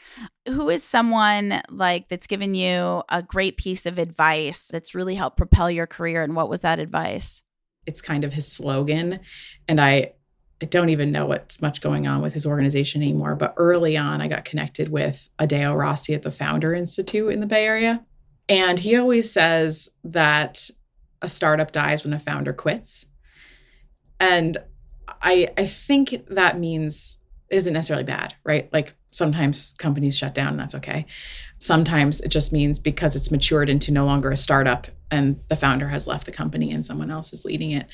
Who 0.47 0.70
is 0.70 0.84
someone 0.84 1.62
like 1.70 2.10
that's 2.10 2.28
given 2.28 2.56
you 2.56 3.04
a 3.10 3.22
great 3.22 3.58
piece 3.58 3.86
of 3.86 3.97
advice 3.97 4.70
that's 4.72 4.95
really 4.95 5.16
helped 5.16 5.38
propel 5.38 5.70
your 5.70 5.88
career? 5.88 6.24
And 6.24 6.36
what 6.36 6.49
was 6.49 6.62
that 6.62 6.80
advice? 6.80 7.43
it's 7.86 8.01
kind 8.01 8.24
of 8.24 8.34
his 8.34 8.51
slogan, 8.51 9.20
and 9.68 9.80
I. 9.80 10.14
I 10.62 10.66
don't 10.66 10.91
even 10.91 11.12
know 11.12 11.26
what's 11.26 11.62
much 11.62 11.82
going 11.82 12.08
on 12.08 12.22
with 12.22 12.34
his 12.34 12.45
organization 12.45 13.01
anymore. 13.01 13.36
But 13.36 13.54
early 13.58 13.97
on, 13.97 14.22
I 14.22 14.30
got 14.30 14.45
connected 14.45 14.88
with 14.88 15.30
Adeo 15.38 15.76
Ressi 15.76 16.16
at 16.16 16.22
the 16.22 16.32
Founder 16.32 16.74
Institute 16.74 17.34
in 17.34 17.41
the 17.41 17.45
Bay 17.45 17.66
Area. 17.66 18.06
And 18.47 18.80
he 18.80 18.95
always 18.95 19.30
says 19.30 19.89
that 20.06 20.70
a 21.22 21.28
startup 21.28 21.74
dies 21.74 22.06
when 22.06 22.14
a 22.14 22.20
founder 22.20 22.54
quits. 22.54 23.08
And 24.22 24.58
I 25.24 25.49
I 25.57 25.65
think 25.65 26.28
that 26.28 26.59
means 26.59 27.19
isn't 27.49 27.74
necessarily 27.74 28.03
bad, 28.03 28.36
right? 28.43 28.71
Like 28.74 28.95
sometimes 29.11 29.76
companies 29.78 30.17
shut 30.17 30.34
down 30.34 30.49
and 30.49 30.59
that's 30.59 30.76
okay. 30.76 31.05
Sometimes 31.59 32.19
it 32.21 32.30
just 32.30 32.51
means 32.51 32.80
because 32.80 33.15
it's 33.15 33.32
matured 33.32 33.69
into 33.69 33.91
no 33.91 34.05
longer 34.05 34.32
a 34.32 34.38
startup 34.38 34.88
and 35.11 35.39
the 35.49 35.55
founder 35.55 35.89
has 35.89 36.07
left 36.07 36.26
the 36.26 36.32
company 36.32 36.71
and 36.71 36.86
someone 36.86 37.11
else 37.11 37.32
is 37.32 37.45
leading 37.45 37.71
it. 37.71 37.88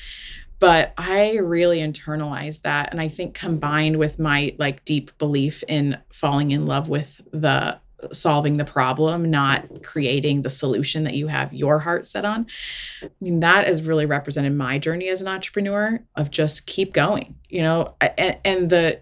But 0.58 0.92
I 0.96 1.36
really 1.36 1.78
internalized 1.78 2.62
that 2.62 2.90
and 2.90 3.00
I 3.00 3.08
think 3.08 3.34
combined 3.34 3.96
with 3.96 4.18
my 4.18 4.54
like 4.58 4.84
deep 4.84 5.16
belief 5.18 5.62
in 5.68 5.98
falling 6.10 6.50
in 6.50 6.66
love 6.66 6.88
with 6.88 7.20
the 7.32 7.80
solving 8.12 8.56
the 8.56 8.64
problem, 8.64 9.30
not 9.30 9.82
creating 9.82 10.42
the 10.42 10.50
solution 10.50 11.04
that 11.04 11.14
you 11.14 11.28
have 11.28 11.52
your 11.52 11.80
heart 11.80 12.06
set 12.06 12.24
on. 12.24 12.46
I 13.02 13.08
mean, 13.20 13.40
that 13.40 13.66
has 13.66 13.82
really 13.82 14.06
represented 14.06 14.54
my 14.54 14.78
journey 14.78 15.08
as 15.08 15.22
an 15.22 15.28
entrepreneur 15.28 16.00
of 16.16 16.30
just 16.30 16.66
keep 16.66 16.92
going, 16.92 17.36
you 17.48 17.62
know, 17.62 17.94
and, 18.00 18.38
and 18.44 18.70
the 18.70 19.00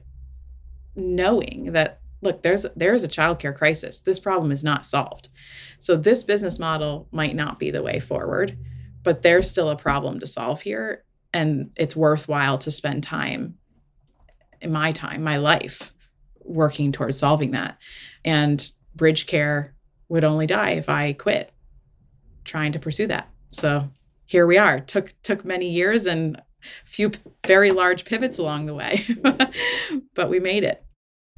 knowing 0.95 1.73
that 1.73 2.01
look, 2.21 2.43
there's 2.43 2.67
there's 2.75 3.05
a 3.05 3.09
childcare 3.09 3.55
crisis. 3.55 4.01
This 4.01 4.19
problem 4.19 4.51
is 4.51 4.65
not 4.65 4.85
solved. 4.85 5.29
So 5.79 5.97
this 5.97 6.23
business 6.25 6.59
model 6.59 7.09
might 7.13 7.37
not 7.37 7.59
be 7.59 7.71
the 7.71 7.83
way 7.83 8.01
forward, 8.01 8.59
but 9.03 9.23
there's 9.23 9.51
still 9.51 9.71
a 9.71 9.77
problem 9.77 10.19
to 10.21 10.27
solve 10.27 10.63
here. 10.63 11.05
And 11.33 11.73
it's 11.77 11.95
worthwhile 11.95 12.59
to 12.59 12.71
spend 12.71 13.05
time 13.05 13.59
in 14.61 14.73
my 14.73 14.93
time, 14.93 15.23
my 15.23 15.37
life, 15.37 15.93
working 16.41 16.91
towards 16.91 17.19
solving 17.19 17.53
that. 17.53 17.79
And 18.25 18.71
BridgeCare 18.99 19.71
would 20.09 20.25
only 20.25 20.47
die 20.47 20.71
if 20.71 20.89
I 20.89 21.13
quit 21.13 21.53
trying 22.45 22.73
to 22.73 22.79
pursue 22.79 23.07
that. 23.07 23.29
So 23.51 23.91
here 24.27 24.47
we 24.47 24.59
are. 24.59 24.81
Took 24.81 25.15
took 25.23 25.45
many 25.45 25.71
years 25.71 26.07
and 26.07 26.37
a 26.37 26.43
few 26.85 27.13
very 27.47 27.71
large 27.71 28.05
pivots 28.05 28.39
along 28.39 28.67
the 28.67 28.75
way, 28.75 29.07
but 30.15 30.29
we 30.29 30.41
made 30.41 30.65
it. 30.65 30.85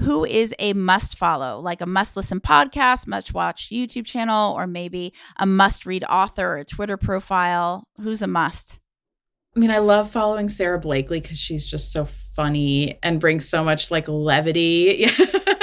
Who 0.00 0.24
is 0.24 0.54
a 0.58 0.72
must 0.72 1.18
follow, 1.18 1.60
like 1.60 1.82
a 1.82 1.86
must 1.86 2.16
listen 2.16 2.40
podcast, 2.40 3.06
must 3.06 3.34
watch 3.34 3.68
YouTube 3.68 4.06
channel, 4.06 4.54
or 4.54 4.66
maybe 4.66 5.12
a 5.38 5.44
must 5.44 5.84
read 5.84 6.04
author 6.04 6.58
or 6.58 6.64
Twitter 6.64 6.96
profile? 6.96 7.84
Who's 7.98 8.22
a 8.22 8.26
must? 8.26 8.80
I 9.54 9.60
mean, 9.60 9.70
I 9.70 9.78
love 9.78 10.10
following 10.10 10.48
Sara 10.48 10.78
Blakely 10.78 11.20
because 11.20 11.36
she's 11.36 11.68
just 11.68 11.92
so 11.92 12.06
funny 12.06 12.98
and 13.02 13.20
brings 13.20 13.48
so 13.48 13.62
much 13.62 13.90
like 13.90 14.08
levity, 14.08 15.04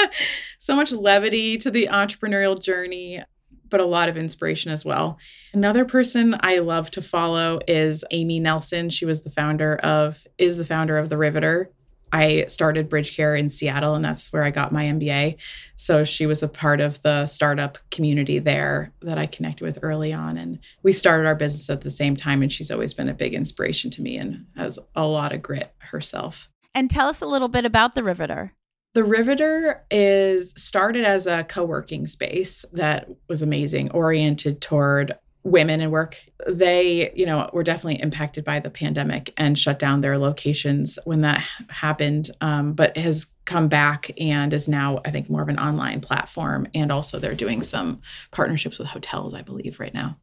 so 0.58 0.76
much 0.76 0.92
levity 0.92 1.58
to 1.58 1.72
the 1.72 1.88
entrepreneurial 1.92 2.62
journey, 2.62 3.24
but 3.70 3.80
a 3.80 3.86
lot 3.86 4.10
of 4.10 4.18
inspiration 4.18 4.72
as 4.72 4.86
well. 4.86 5.18
Another 5.54 5.86
person 5.86 6.36
I 6.40 6.60
love 6.60 6.92
to 6.92 7.02
follow 7.02 7.60
is 7.68 8.04
Amy 8.12 8.40
Nelson. 8.40 8.90
She 8.90 9.06
was 9.06 9.24
the 9.24 9.30
founder 9.30 9.76
of, 9.78 10.26
is 10.38 10.58
the 10.58 10.66
founder 10.66 10.98
of 10.98 11.10
The 11.10 11.18
Riveter. 11.18 11.72
I 12.12 12.46
started 12.48 12.90
BridgeCare 12.90 13.38
in 13.38 13.50
Seattle, 13.50 13.94
and 13.94 14.04
that's 14.04 14.32
where 14.32 14.44
I 14.44 14.50
got 14.50 14.72
my 14.72 14.86
MBA. 14.86 15.36
So 15.76 16.06
she 16.06 16.26
was 16.26 16.42
a 16.42 16.48
part 16.48 16.80
of 16.80 17.02
the 17.02 17.28
startup 17.28 17.78
community 17.92 18.40
there 18.40 18.94
that 19.02 19.18
I 19.18 19.26
connected 19.26 19.66
with 19.66 19.80
early 19.82 20.14
on. 20.14 20.38
And 20.38 20.60
we 20.84 20.94
started 20.94 21.28
our 21.28 21.36
business 21.36 21.70
at 21.70 21.82
the 21.82 21.92
same 21.92 22.16
time. 22.16 22.42
And 22.42 22.52
she's 22.52 22.72
always 22.72 22.94
been 22.94 23.10
a 23.10 23.14
big 23.14 23.34
inspiration 23.34 23.92
to 23.92 24.02
me 24.02 24.18
and 24.18 24.46
has 24.56 24.80
a 24.96 25.06
lot 25.06 25.34
of 25.34 25.42
grit 25.42 25.74
herself. 25.80 26.50
And 26.74 26.90
tell 26.90 27.10
us 27.10 27.22
a 27.22 27.26
little 27.26 27.50
bit 27.50 27.66
about 27.66 27.94
the 27.94 28.04
Riveter. 28.04 28.54
The 28.98 29.04
Riveter 29.04 29.86
is 29.92 30.54
started 30.58 31.06
as 31.06 31.28
a 31.28 31.44
co-working 31.44 32.08
space 32.08 32.66
that 32.74 33.08
was 33.28 33.44
amazing, 33.44 33.92
oriented 33.92 34.60
toward 34.60 35.14
women 35.44 35.82
in 35.82 35.92
work. 35.92 36.18
They, 36.48 37.12
you 37.14 37.28
know, 37.28 37.48
were 37.54 37.62
definitely 37.62 38.02
impacted 38.02 38.44
by 38.44 38.60
the 38.60 38.72
pandemic 38.72 39.36
and 39.38 39.56
shut 39.56 39.78
down 39.78 40.02
their 40.02 40.18
locations 40.18 40.98
when 41.06 41.22
that 41.22 41.46
happened, 41.70 42.32
um, 42.42 42.74
but 42.74 42.98
has 42.98 43.34
come 43.46 43.68
back 43.68 44.10
and 44.20 44.52
is 44.52 44.68
now, 44.68 45.00
I 45.06 45.12
think, 45.12 45.30
more 45.30 45.44
of 45.44 45.50
an 45.50 45.60
online 45.60 46.02
platform. 46.02 46.66
And 46.74 46.92
also, 46.92 47.20
they're 47.20 47.36
doing 47.36 47.62
some 47.62 48.02
partnerships 48.32 48.80
with 48.80 48.88
hotels, 48.88 49.36
I 49.36 49.44
believe, 49.44 49.80
right 49.80 49.94
now. 49.94 50.18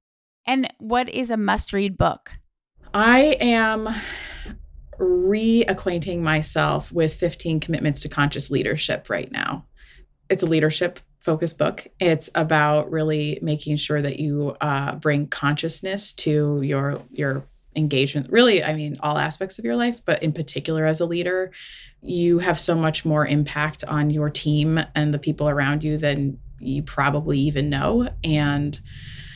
And 0.48 0.66
what 0.78 1.08
is 1.08 1.30
a 1.30 1.36
must 1.36 1.72
read 1.72 1.96
book? 1.96 2.32
I 2.92 3.36
am 3.40 3.88
reacquainting 4.98 6.20
myself 6.20 6.92
with 6.92 7.14
15 7.14 7.60
commitments 7.60 8.00
to 8.00 8.08
conscious 8.08 8.50
leadership 8.50 9.08
right 9.10 9.30
now. 9.30 9.66
It's 10.30 10.42
a 10.42 10.46
leadership 10.46 11.00
focused 11.20 11.58
book. 11.58 11.86
It's 11.98 12.30
about 12.34 12.90
really 12.90 13.38
making 13.42 13.76
sure 13.76 14.02
that 14.02 14.18
you 14.18 14.56
uh, 14.60 14.96
bring 14.96 15.26
consciousness 15.26 16.12
to 16.14 16.60
your 16.62 17.00
your 17.10 17.46
engagement. 17.76 18.30
Really, 18.30 18.62
I 18.62 18.74
mean, 18.74 18.98
all 19.00 19.18
aspects 19.18 19.58
of 19.58 19.64
your 19.64 19.76
life, 19.76 20.04
but 20.04 20.22
in 20.22 20.32
particular 20.32 20.86
as 20.86 21.00
a 21.00 21.06
leader, 21.06 21.50
you 22.00 22.38
have 22.38 22.60
so 22.60 22.74
much 22.76 23.04
more 23.04 23.26
impact 23.26 23.84
on 23.84 24.10
your 24.10 24.30
team 24.30 24.80
and 24.94 25.12
the 25.12 25.18
people 25.18 25.48
around 25.48 25.82
you 25.82 25.96
than 25.96 26.38
you 26.60 26.82
probably 26.82 27.38
even 27.38 27.70
know. 27.70 28.10
And 28.22 28.78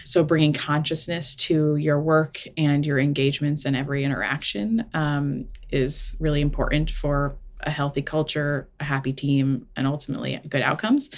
so, 0.08 0.24
bringing 0.24 0.54
consciousness 0.54 1.36
to 1.36 1.76
your 1.76 2.00
work 2.00 2.40
and 2.56 2.86
your 2.86 2.98
engagements 2.98 3.66
and 3.66 3.76
every 3.76 4.04
interaction 4.04 4.86
um, 4.94 5.48
is 5.68 6.16
really 6.18 6.40
important 6.40 6.88
for 6.88 7.36
a 7.60 7.70
healthy 7.70 8.00
culture, 8.00 8.70
a 8.80 8.84
happy 8.84 9.12
team, 9.12 9.66
and 9.76 9.86
ultimately 9.86 10.40
good 10.48 10.62
outcomes. 10.62 11.10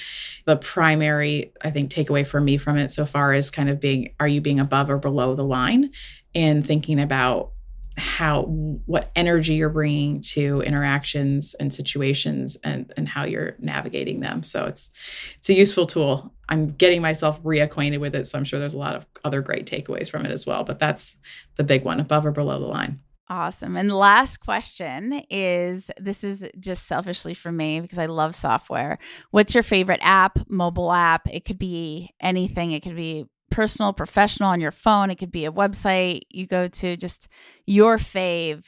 The 0.45 0.57
primary, 0.57 1.53
I 1.63 1.71
think, 1.71 1.93
takeaway 1.93 2.27
for 2.27 2.41
me 2.41 2.57
from 2.57 2.79
it 2.79 2.91
so 2.91 3.07
far 3.07 3.33
is 3.33 3.49
kind 3.49 3.71
of 3.71 3.79
being 3.79 4.13
are 4.19 4.27
you 4.27 4.41
being 4.41 4.59
above 4.59 4.91
or 4.91 4.99
below 4.99 5.37
the 5.37 5.45
line 5.45 5.93
and 6.35 6.67
thinking 6.67 6.99
about 6.99 7.53
how 8.01 8.43
what 8.87 9.11
energy 9.15 9.55
you're 9.55 9.69
bringing 9.69 10.21
to 10.23 10.63
interactions 10.63 11.55
and 11.55 11.73
situations 11.73 12.57
and 12.65 12.93
and 12.97 13.09
how 13.09 13.25
you're 13.25 13.55
navigating 13.59 14.21
them 14.21 14.43
so 14.43 14.65
it's 14.65 14.91
it's 15.37 15.49
a 15.49 15.55
useful 15.55 15.87
tool 15.87 16.33
i'm 16.49 16.73
getting 16.73 17.03
myself 17.03 17.41
reacquainted 17.43 18.01
with 18.01 18.15
it 18.15 18.27
so 18.27 18.39
i'm 18.39 18.45
sure 18.45 18.59
there's 18.59 18.75
a 18.75 18.79
lot 18.79 18.97
of 18.97 19.07
other 19.25 19.43
great 19.43 19.67
takeaways 19.67 20.11
from 20.11 20.25
it 20.25 20.33
as 20.33 20.47
well 20.47 20.65
but 20.65 20.79
that's 20.79 21.17
the 21.57 21.65
big 21.65 21.85
one 21.85 22.01
above 22.01 22.25
or 22.25 22.33
below 22.33 22.59
the 22.59 22.67
line 22.67 22.99
Awesome. 23.31 23.77
And 23.77 23.93
last 23.93 24.39
question 24.39 25.23
is 25.31 25.89
this 26.01 26.25
is 26.25 26.45
just 26.59 26.89
selfishly 26.89 27.33
for 27.33 27.53
me 27.53 27.79
because 27.79 27.99
I 27.99 28.07
love 28.07 28.35
software. 28.35 28.99
What's 29.31 29.55
your 29.55 29.63
favorite 29.63 30.01
app, 30.03 30.41
mobile 30.49 30.93
app? 30.93 31.29
It 31.33 31.45
could 31.45 31.59
be 31.59 32.11
anything. 32.21 32.73
It 32.73 32.83
could 32.83 32.97
be 32.97 33.27
personal, 33.51 33.93
professional 33.93 34.51
on 34.51 34.61
your 34.61 34.71
phone. 34.71 35.11
It 35.11 35.17
could 35.17 35.33
be 35.33 35.45
a 35.45 35.53
website 35.53 36.23
you 36.31 36.47
go 36.47 36.69
to, 36.69 36.97
just 36.97 37.29
your 37.67 37.99
fave. 37.99 38.65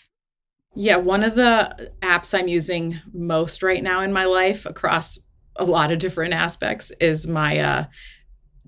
Yeah, 0.75 0.97
one 0.97 1.23
of 1.23 1.35
the 1.35 1.93
apps 2.01 2.39
I'm 2.39 2.49
using 2.49 3.01
most 3.13 3.63
right 3.63 3.83
now 3.83 4.01
in 4.01 4.13
my 4.13 4.25
life 4.25 4.65
across 4.65 5.21
a 5.57 5.65
lot 5.65 5.93
of 5.93 5.99
different 5.99 6.33
aspects 6.33 6.91
is 6.93 7.29
my 7.29 7.59
uh, 7.59 7.85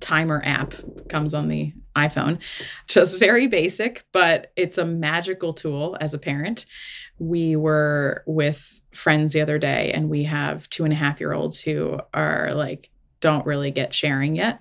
timer 0.01 0.43
app 0.45 0.75
comes 1.09 1.33
on 1.33 1.49
the 1.49 1.73
iPhone. 1.97 2.39
Just 2.87 3.19
very 3.19 3.47
basic, 3.47 4.05
but 4.13 4.53
it's 4.57 4.77
a 4.77 4.85
magical 4.85 5.53
tool 5.53 5.97
as 6.01 6.13
a 6.13 6.19
parent. 6.19 6.67
We 7.19 7.57
were 7.57 8.23
with 8.27 8.83
friends 8.93 9.33
the 9.33 9.41
other 9.41 9.59
day, 9.59 9.93
and 9.93 10.11
we 10.11 10.25
have 10.25 10.69
two 10.69 10.85
and 10.85 10.93
a 10.93 10.97
half 10.97 11.21
year 11.21 11.33
olds 11.33 11.61
who 11.61 12.01
are 12.13 12.53
like, 12.53 12.91
don't 13.21 13.47
really 13.47 13.71
get 13.71 13.95
sharing 13.95 14.37
yet. 14.37 14.61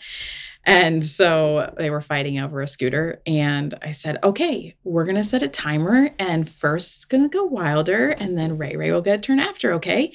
And 0.66 1.06
so 1.06 1.74
they 1.78 1.90
were 1.90 2.02
fighting 2.02 2.40
over 2.40 2.62
a 2.62 2.68
scooter. 2.68 3.22
And 3.26 3.78
I 3.82 3.92
said, 3.92 4.18
okay, 4.24 4.76
we're 4.84 5.06
going 5.06 5.18
to 5.18 5.24
set 5.24 5.44
a 5.44 5.48
timer. 5.48 6.12
And 6.18 6.50
first 6.50 6.96
it's 6.96 7.06
going 7.06 7.24
to 7.24 7.30
go 7.30 7.44
wilder. 7.44 8.10
And 8.12 8.38
then 8.38 8.58
Ray 8.58 8.76
Ray 8.76 8.92
will 8.92 9.02
get 9.02 9.20
a 9.20 9.22
turn 9.22 9.40
after. 9.40 9.74
Okay. 9.74 10.14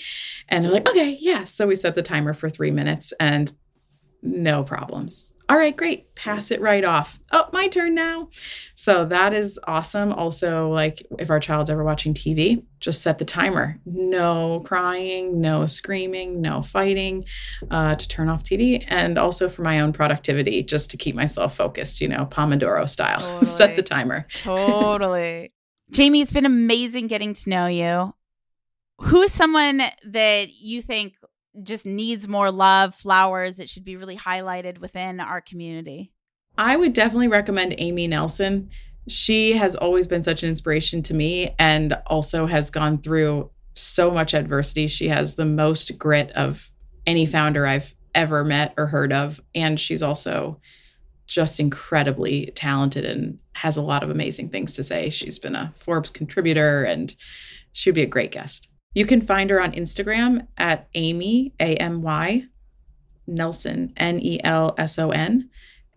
And 0.48 0.64
they're 0.64 0.72
like, 0.72 0.88
okay, 0.88 1.16
yeah. 1.20 1.44
So 1.44 1.66
we 1.66 1.76
set 1.76 1.94
the 1.94 2.02
timer 2.02 2.32
for 2.32 2.48
three 2.48 2.70
minutes 2.70 3.12
and 3.20 3.52
no 4.22 4.64
problems 4.64 5.34
all 5.50 5.56
right, 5.56 5.74
great, 5.74 6.14
pass 6.14 6.50
it 6.50 6.60
right 6.60 6.84
off. 6.84 7.20
Oh, 7.32 7.48
my 7.54 7.68
turn 7.68 7.94
now. 7.94 8.28
So 8.74 9.06
that 9.06 9.32
is 9.32 9.58
awesome. 9.66 10.12
Also, 10.12 10.68
like 10.68 11.06
if 11.18 11.30
our 11.30 11.40
child's 11.40 11.70
ever 11.70 11.82
watching 11.82 12.12
TV, 12.12 12.64
just 12.80 13.00
set 13.00 13.18
the 13.18 13.24
timer. 13.24 13.80
No 13.86 14.60
crying, 14.60 15.40
no 15.40 15.64
screaming, 15.64 16.42
no 16.42 16.62
fighting 16.62 17.24
uh, 17.70 17.94
to 17.94 18.08
turn 18.08 18.28
off 18.28 18.44
TV. 18.44 18.84
And 18.88 19.16
also 19.16 19.48
for 19.48 19.62
my 19.62 19.80
own 19.80 19.94
productivity, 19.94 20.62
just 20.62 20.90
to 20.90 20.98
keep 20.98 21.14
myself 21.14 21.56
focused, 21.56 22.02
you 22.02 22.08
know, 22.08 22.26
Pomodoro 22.26 22.86
style. 22.86 23.20
Totally. 23.20 23.44
set 23.46 23.74
the 23.74 23.82
timer. 23.82 24.26
Totally. 24.34 25.52
Jamee, 25.90 26.20
it's 26.20 26.32
been 26.32 26.46
amazing 26.46 27.06
getting 27.06 27.32
to 27.32 27.48
know 27.48 27.66
you. 27.66 28.14
Who 29.00 29.22
is 29.22 29.32
someone 29.32 29.80
that 30.04 30.50
you 30.52 30.82
think 30.82 31.14
just 31.62 31.86
needs 31.86 32.28
more 32.28 32.50
love, 32.50 32.94
flowers. 32.94 33.58
It 33.58 33.68
should 33.68 33.84
be 33.84 33.96
really 33.96 34.16
highlighted 34.16 34.78
within 34.78 35.20
our 35.20 35.40
community. 35.40 36.12
I 36.56 36.76
would 36.76 36.92
definitely 36.92 37.28
recommend 37.28 37.74
Amy 37.78 38.06
Nelson. 38.06 38.70
She 39.06 39.52
has 39.52 39.76
always 39.76 40.08
been 40.08 40.22
such 40.22 40.42
an 40.42 40.48
inspiration 40.48 41.02
to 41.04 41.14
me 41.14 41.54
and 41.58 41.96
also 42.06 42.46
has 42.46 42.70
gone 42.70 42.98
through 42.98 43.50
so 43.74 44.10
much 44.10 44.34
adversity. 44.34 44.86
She 44.88 45.08
has 45.08 45.36
the 45.36 45.44
most 45.44 45.96
grit 45.98 46.30
of 46.32 46.70
any 47.06 47.24
founder 47.26 47.66
I've 47.66 47.94
ever 48.14 48.44
met 48.44 48.74
or 48.76 48.86
heard 48.86 49.12
of. 49.12 49.40
And 49.54 49.78
she's 49.78 50.02
also 50.02 50.60
just 51.26 51.60
incredibly 51.60 52.46
talented 52.54 53.04
and 53.04 53.38
has 53.54 53.76
a 53.76 53.82
lot 53.82 54.02
of 54.02 54.10
amazing 54.10 54.48
things 54.48 54.74
to 54.74 54.82
say. 54.82 55.10
She's 55.10 55.38
been 55.38 55.54
a 55.54 55.72
Forbes 55.76 56.10
contributor 56.10 56.84
and 56.84 57.14
she'd 57.72 57.94
be 57.94 58.02
a 58.02 58.06
great 58.06 58.32
guest. 58.32 58.68
You 58.94 59.06
can 59.06 59.20
find 59.20 59.50
her 59.50 59.60
on 59.60 59.72
Instagram 59.72 60.46
at 60.56 60.88
Amy, 60.94 61.52
A 61.60 61.76
M 61.76 62.02
Y, 62.02 62.46
Nelson, 63.26 63.92
N 63.96 64.18
E 64.20 64.40
L 64.42 64.74
S 64.78 64.98
O 64.98 65.10
N. 65.10 65.50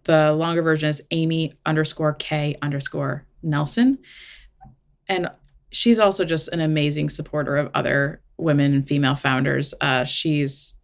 The 0.04 0.34
longer 0.34 0.62
version 0.62 0.90
is 0.90 1.02
Amy 1.12 1.54
underscore 1.66 2.14
K 2.14 2.58
underscore 2.62 3.26
Nelson. 3.44 4.00
And 5.08 5.30
she's 5.72 6.00
also 6.00 6.26
just 6.26 6.48
an 6.50 6.60
amazing 6.62 7.10
supporter 7.10 7.58
of 7.58 7.72
other 7.74 8.22
women 8.38 8.74
and 8.74 8.88
female 8.88 9.16
founders. 9.16 9.74
Uh, 9.80 10.04
she's 10.04 10.76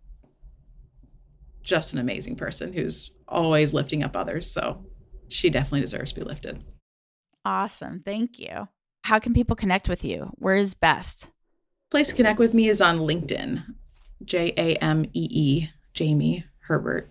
just 1.64 1.94
an 1.94 2.00
amazing 2.00 2.36
person 2.36 2.72
who's 2.72 3.12
always 3.28 3.74
lifting 3.74 4.04
up 4.04 4.16
others. 4.16 4.50
So 4.50 4.86
she 5.28 5.50
definitely 5.50 5.82
deserves 5.82 6.14
to 6.14 6.22
be 6.22 6.26
lifted. 6.26 6.64
Awesome. 7.44 8.02
Thank 8.04 8.40
you. 8.40 8.68
How 9.04 9.20
can 9.20 9.34
people 9.34 9.56
connect 9.56 9.90
with 9.90 10.04
you? 10.04 10.32
Where 10.36 10.56
is 10.56 10.74
best? 10.74 11.32
Place 11.90 12.10
to 12.10 12.16
connect 12.16 12.40
with 12.40 12.54
me 12.54 12.68
is 12.68 12.82
on 12.82 13.00
LinkedIn. 13.00 13.64
J 14.24 14.54
A 14.58 14.76
M 14.78 15.06
E 15.14 15.28
E, 15.32 15.70
Jamee 15.94 16.44
Herbert. 16.62 17.10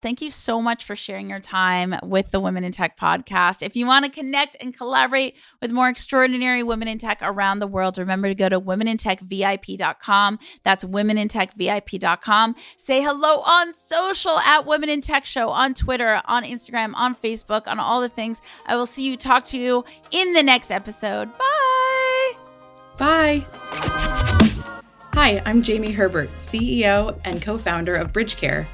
Thank 0.00 0.22
you 0.22 0.30
so 0.30 0.62
much 0.62 0.84
for 0.84 0.94
sharing 0.94 1.28
your 1.28 1.40
time 1.40 1.92
with 2.04 2.30
the 2.30 2.38
Women 2.38 2.62
in 2.62 2.70
Tech 2.70 2.96
podcast. 2.96 3.64
If 3.64 3.74
you 3.74 3.84
want 3.84 4.04
to 4.04 4.10
connect 4.10 4.56
and 4.60 4.76
collaborate 4.76 5.34
with 5.60 5.72
more 5.72 5.88
extraordinary 5.88 6.62
women 6.62 6.86
in 6.86 6.98
tech 6.98 7.18
around 7.20 7.58
the 7.58 7.66
world, 7.66 7.98
remember 7.98 8.28
to 8.28 8.34
go 8.36 8.48
to 8.48 8.60
womenintechvip.com. 8.60 10.38
That's 10.62 10.84
womenintechvip.com. 10.84 12.54
Say 12.76 13.02
hello 13.02 13.40
on 13.40 13.74
social 13.74 14.38
at 14.38 14.66
Women 14.66 14.88
in 14.88 15.00
Tech 15.00 15.26
Show 15.26 15.48
on 15.48 15.74
Twitter, 15.74 16.22
on 16.26 16.44
Instagram, 16.44 16.92
on 16.94 17.16
Facebook, 17.16 17.66
on 17.66 17.80
all 17.80 18.00
the 18.00 18.08
things. 18.08 18.40
I 18.66 18.76
will 18.76 18.86
see 18.86 19.02
you, 19.02 19.16
talk 19.16 19.42
to 19.46 19.58
you 19.58 19.84
in 20.12 20.32
the 20.32 20.44
next 20.44 20.70
episode. 20.70 21.36
Bye. 21.36 21.77
Bye. 22.98 23.46
Hi, 25.14 25.40
I'm 25.46 25.62
Jamee 25.62 25.94
Herbert, 25.94 26.30
CEO 26.34 27.16
and 27.24 27.40
co 27.40 27.56
founder 27.56 27.94
of 27.94 28.12
BridgeCare, 28.12 28.66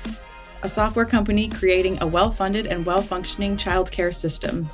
a 0.63 0.69
software 0.69 1.05
company 1.05 1.47
creating 1.47 2.01
a 2.01 2.07
well 2.07 2.31
funded 2.31 2.67
and 2.67 2.87
well 2.87 3.03
functioning 3.03 3.59
childcare 3.59 4.15
system. 4.15 4.71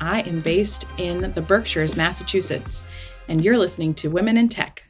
I 0.00 0.22
am 0.22 0.40
based 0.40 0.86
in 0.96 1.30
the 1.34 1.42
Berkshires, 1.42 1.94
Massachusetts, 1.94 2.86
and 3.28 3.44
you're 3.44 3.58
listening 3.58 3.92
to 3.94 4.10
Women 4.10 4.38
in 4.38 4.48
Tech. 4.48 4.89